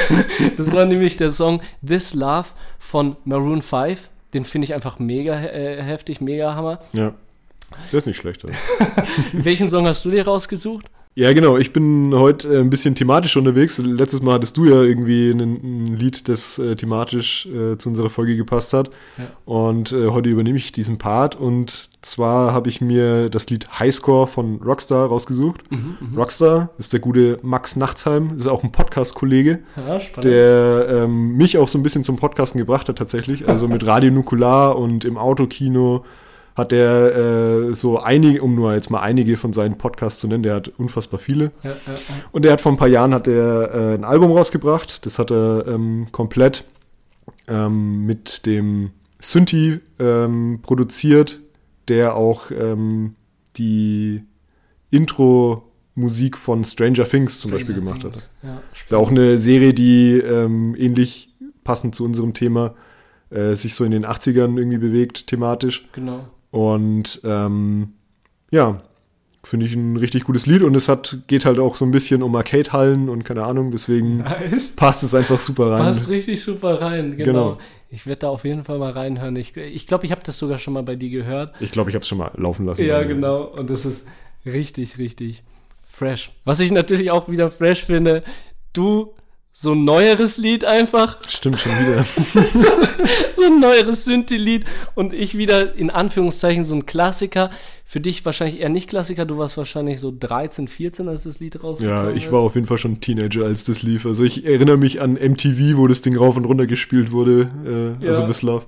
das 0.56 0.72
war 0.72 0.86
nämlich 0.86 1.18
der 1.18 1.30
Song 1.30 1.60
This 1.86 2.14
Love 2.14 2.48
von 2.78 3.16
Maroon 3.24 3.60
5. 3.60 4.08
Den 4.32 4.46
finde 4.46 4.64
ich 4.64 4.74
einfach 4.74 4.98
mega 4.98 5.38
äh, 5.38 5.82
heftig, 5.82 6.22
mega 6.22 6.54
Hammer. 6.54 6.80
Ja, 6.94 7.14
das 7.90 8.02
ist 8.02 8.06
nicht 8.06 8.16
schlecht. 8.16 8.44
Also. 8.44 8.56
Welchen 9.32 9.68
Song 9.68 9.86
hast 9.86 10.04
du 10.06 10.10
dir 10.10 10.26
rausgesucht? 10.26 10.86
Ja, 11.18 11.32
genau. 11.32 11.56
Ich 11.56 11.72
bin 11.72 12.14
heute 12.14 12.46
äh, 12.46 12.60
ein 12.60 12.70
bisschen 12.70 12.94
thematisch 12.94 13.36
unterwegs. 13.36 13.76
Letztes 13.78 14.22
Mal 14.22 14.34
hattest 14.34 14.56
du 14.56 14.66
ja 14.66 14.80
irgendwie 14.82 15.32
ein, 15.32 15.40
ein 15.40 15.96
Lied, 15.96 16.28
das 16.28 16.60
äh, 16.60 16.76
thematisch 16.76 17.44
äh, 17.46 17.76
zu 17.76 17.88
unserer 17.88 18.08
Folge 18.08 18.36
gepasst 18.36 18.72
hat. 18.72 18.90
Ja. 19.16 19.24
Und 19.44 19.90
äh, 19.90 20.10
heute 20.10 20.28
übernehme 20.28 20.58
ich 20.58 20.70
diesen 20.70 20.98
Part. 20.98 21.34
Und 21.34 21.88
zwar 22.02 22.52
habe 22.52 22.68
ich 22.68 22.80
mir 22.80 23.30
das 23.30 23.50
Lied 23.50 23.80
Highscore 23.80 24.28
von 24.28 24.62
Rockstar 24.62 25.08
rausgesucht. 25.08 25.62
Rockstar 26.16 26.70
ist 26.78 26.92
der 26.92 27.00
gute 27.00 27.40
Max 27.42 27.74
Nachtsheim, 27.74 28.36
ist 28.36 28.46
auch 28.46 28.62
ein 28.62 28.70
Podcast-Kollege, 28.70 29.58
Ja, 29.76 29.98
der 30.22 30.86
ähm, 30.88 31.36
mich 31.36 31.58
auch 31.58 31.66
so 31.66 31.78
ein 31.78 31.82
bisschen 31.82 32.04
zum 32.04 32.14
Podcasten 32.14 32.60
gebracht 32.60 32.88
hat 32.88 32.96
tatsächlich. 32.96 33.48
Also 33.48 33.66
mit 33.66 33.84
Radio 33.84 34.12
Nukular 34.12 34.78
und 34.78 35.04
im 35.04 35.18
Autokino 35.18 36.04
hat 36.58 36.72
er 36.72 37.68
äh, 37.68 37.74
so 37.74 38.00
einige, 38.00 38.42
um 38.42 38.56
nur 38.56 38.74
jetzt 38.74 38.90
mal 38.90 39.00
einige 39.00 39.36
von 39.36 39.52
seinen 39.52 39.78
Podcasts 39.78 40.20
zu 40.20 40.26
nennen, 40.26 40.42
der 40.42 40.56
hat 40.56 40.68
unfassbar 40.76 41.20
viele. 41.20 41.52
ja, 41.62 41.70
ja, 41.70 41.76
ja. 41.86 41.98
Und 42.32 42.44
er 42.44 42.52
hat 42.52 42.60
vor 42.60 42.72
ein 42.72 42.76
paar 42.76 42.88
Jahren 42.88 43.14
hat 43.14 43.28
er 43.28 43.72
äh, 43.72 43.94
ein 43.94 44.04
Album 44.04 44.32
rausgebracht. 44.32 45.06
Das 45.06 45.20
hat 45.20 45.30
er 45.30 45.68
ähm, 45.68 46.08
komplett 46.10 46.64
ähm, 47.46 48.04
mit 48.06 48.44
dem 48.44 48.90
Synthi 49.20 49.78
ähm, 50.00 50.58
produziert, 50.62 51.38
der 51.86 52.16
auch 52.16 52.50
ähm, 52.50 53.14
die 53.56 54.24
Intro-Musik 54.90 56.36
von 56.36 56.64
Stranger 56.64 57.04
Things 57.04 57.38
zum 57.38 57.52
Beispiel 57.52 57.76
gemacht 57.76 58.02
hat. 58.02 58.30
Ja, 58.42 58.98
auch 58.98 59.10
eine 59.10 59.38
Serie, 59.38 59.74
die 59.74 60.18
ähm, 60.18 60.74
ähnlich 60.76 61.28
passend 61.62 61.94
zu 61.94 62.04
unserem 62.04 62.34
Thema 62.34 62.74
äh, 63.30 63.54
sich 63.54 63.74
so 63.74 63.84
in 63.84 63.92
den 63.92 64.04
80ern 64.04 64.58
irgendwie 64.58 64.78
bewegt, 64.78 65.28
thematisch. 65.28 65.88
genau. 65.92 66.28
Und 66.50 67.20
ähm, 67.24 67.92
ja, 68.50 68.80
finde 69.44 69.66
ich 69.66 69.74
ein 69.74 69.96
richtig 69.96 70.24
gutes 70.24 70.46
Lied 70.46 70.62
und 70.62 70.74
es 70.74 70.88
hat, 70.88 71.18
geht 71.26 71.44
halt 71.44 71.58
auch 71.58 71.76
so 71.76 71.84
ein 71.84 71.90
bisschen 71.90 72.22
um 72.22 72.34
Arcade-Hallen 72.34 73.08
und 73.08 73.24
keine 73.24 73.44
Ahnung, 73.44 73.70
deswegen 73.70 74.18
Nice. 74.18 74.74
passt 74.76 75.02
es 75.02 75.14
einfach 75.14 75.40
super 75.40 75.70
rein. 75.70 75.78
Passt 75.78 76.08
richtig 76.08 76.42
super 76.42 76.80
rein, 76.80 77.16
genau. 77.16 77.32
Genau. 77.32 77.58
Ich 77.90 78.06
werde 78.06 78.20
da 78.20 78.28
auf 78.28 78.44
jeden 78.44 78.64
Fall 78.64 78.78
mal 78.78 78.90
reinhören. 78.90 79.36
Ich 79.36 79.54
glaube, 79.54 79.68
ich, 79.68 79.86
glaub, 79.86 80.04
ich 80.04 80.10
habe 80.10 80.20
das 80.24 80.38
sogar 80.38 80.58
schon 80.58 80.74
mal 80.74 80.82
bei 80.82 80.96
dir 80.96 81.08
gehört. 81.08 81.54
Ich 81.60 81.70
glaube, 81.70 81.90
ich 81.90 81.94
habe 81.94 82.02
es 82.02 82.08
schon 82.08 82.18
mal 82.18 82.30
laufen 82.36 82.66
lassen. 82.66 82.84
Ja, 82.84 83.02
genau. 83.02 83.44
Und 83.44 83.70
das 83.70 83.86
ist 83.86 84.08
richtig, 84.44 84.98
richtig 84.98 85.42
fresh. 85.90 86.32
Was 86.44 86.60
ich 86.60 86.70
natürlich 86.70 87.10
auch 87.10 87.28
wieder 87.28 87.50
fresh 87.50 87.84
finde, 87.84 88.22
du 88.74 89.14
so 89.60 89.72
ein 89.72 89.82
neueres 89.84 90.36
Lied 90.36 90.64
einfach. 90.64 91.18
Stimmt 91.26 91.58
schon 91.58 91.72
wieder. 91.72 92.04
so 93.36 93.42
ein 93.42 93.58
neueres 93.58 94.04
Synthi-Lied 94.04 94.64
und 94.94 95.12
ich 95.12 95.36
wieder 95.36 95.74
in 95.74 95.90
Anführungszeichen 95.90 96.64
so 96.64 96.76
ein 96.76 96.86
Klassiker. 96.86 97.50
Für 97.84 97.98
dich 98.00 98.24
wahrscheinlich 98.24 98.60
eher 98.60 98.68
nicht 98.68 98.88
Klassiker, 98.88 99.24
du 99.24 99.36
warst 99.36 99.56
wahrscheinlich 99.56 99.98
so 99.98 100.14
13, 100.16 100.68
14, 100.68 101.08
als 101.08 101.24
das 101.24 101.40
Lied 101.40 101.60
rauskam. 101.60 101.86
Ja, 101.86 102.08
ich 102.12 102.30
war 102.30 102.38
auf 102.38 102.54
jeden 102.54 102.68
Fall 102.68 102.78
schon 102.78 103.00
Teenager, 103.00 103.46
als 103.46 103.64
das 103.64 103.82
lief. 103.82 104.06
Also 104.06 104.22
ich 104.22 104.44
erinnere 104.44 104.76
mich 104.76 105.02
an 105.02 105.14
MTV, 105.14 105.76
wo 105.76 105.88
das 105.88 106.02
Ding 106.02 106.16
rauf 106.16 106.36
und 106.36 106.44
runter 106.44 106.68
gespielt 106.68 107.10
wurde, 107.10 107.96
äh, 108.00 108.06
also 108.06 108.20
Ja. 108.20 108.26
This 108.28 108.42
Love. 108.42 108.64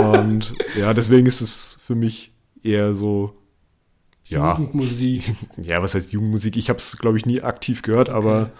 Und 0.00 0.52
ja, 0.76 0.94
deswegen 0.94 1.28
ist 1.28 1.40
es 1.40 1.78
für 1.86 1.94
mich 1.94 2.32
eher 2.64 2.92
so, 2.92 3.34
ja, 4.24 4.58
Jugendmusik. 4.58 5.32
ja, 5.62 5.80
was 5.80 5.94
heißt 5.94 6.12
Jugendmusik? 6.12 6.56
Ich 6.56 6.70
habe 6.70 6.80
es, 6.80 6.98
glaube 6.98 7.18
ich, 7.18 7.24
nie 7.24 7.40
aktiv 7.40 7.82
gehört, 7.82 8.08
aber 8.08 8.50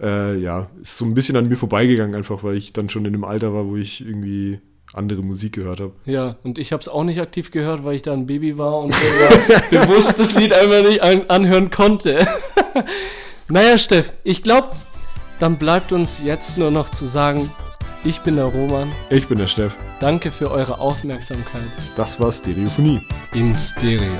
äh, 0.00 0.36
ja, 0.38 0.68
ist 0.80 0.96
so 0.96 1.04
ein 1.04 1.14
bisschen 1.14 1.36
an 1.36 1.48
mir 1.48 1.56
vorbeigegangen, 1.56 2.14
einfach 2.14 2.42
weil 2.42 2.56
ich 2.56 2.72
dann 2.72 2.88
schon 2.88 3.04
in 3.04 3.14
einem 3.14 3.24
Alter 3.24 3.54
war, 3.54 3.66
wo 3.66 3.76
ich 3.76 4.04
irgendwie 4.04 4.60
andere 4.92 5.22
Musik 5.22 5.54
gehört 5.54 5.80
habe. 5.80 5.92
Ja, 6.04 6.36
und 6.44 6.58
ich 6.58 6.72
habe 6.72 6.80
es 6.80 6.88
auch 6.88 7.02
nicht 7.04 7.20
aktiv 7.20 7.50
gehört, 7.50 7.84
weil 7.84 7.96
ich 7.96 8.02
da 8.02 8.12
ein 8.12 8.26
Baby 8.26 8.56
war 8.58 8.78
und 8.78 8.94
bewusst 9.70 10.20
das 10.20 10.36
Lied 10.38 10.52
einfach 10.52 10.82
nicht 10.82 11.02
an 11.02 11.22
anhören 11.28 11.70
konnte. 11.70 12.26
naja, 13.48 13.76
Steff, 13.78 14.12
ich 14.22 14.42
glaube, 14.42 14.70
dann 15.40 15.58
bleibt 15.58 15.90
uns 15.92 16.20
jetzt 16.24 16.58
nur 16.58 16.70
noch 16.70 16.90
zu 16.90 17.06
sagen, 17.06 17.50
ich 18.04 18.20
bin 18.20 18.36
der 18.36 18.44
Roman. 18.44 18.92
Ich 19.10 19.26
bin 19.26 19.38
der 19.38 19.46
Steff. 19.48 19.74
Danke 19.98 20.30
für 20.30 20.50
eure 20.50 20.78
Aufmerksamkeit 20.78 21.62
Das 21.96 22.20
war 22.20 22.30
Stereophonie. 22.30 23.00
in 23.32 23.56
Stereo. 23.56 24.12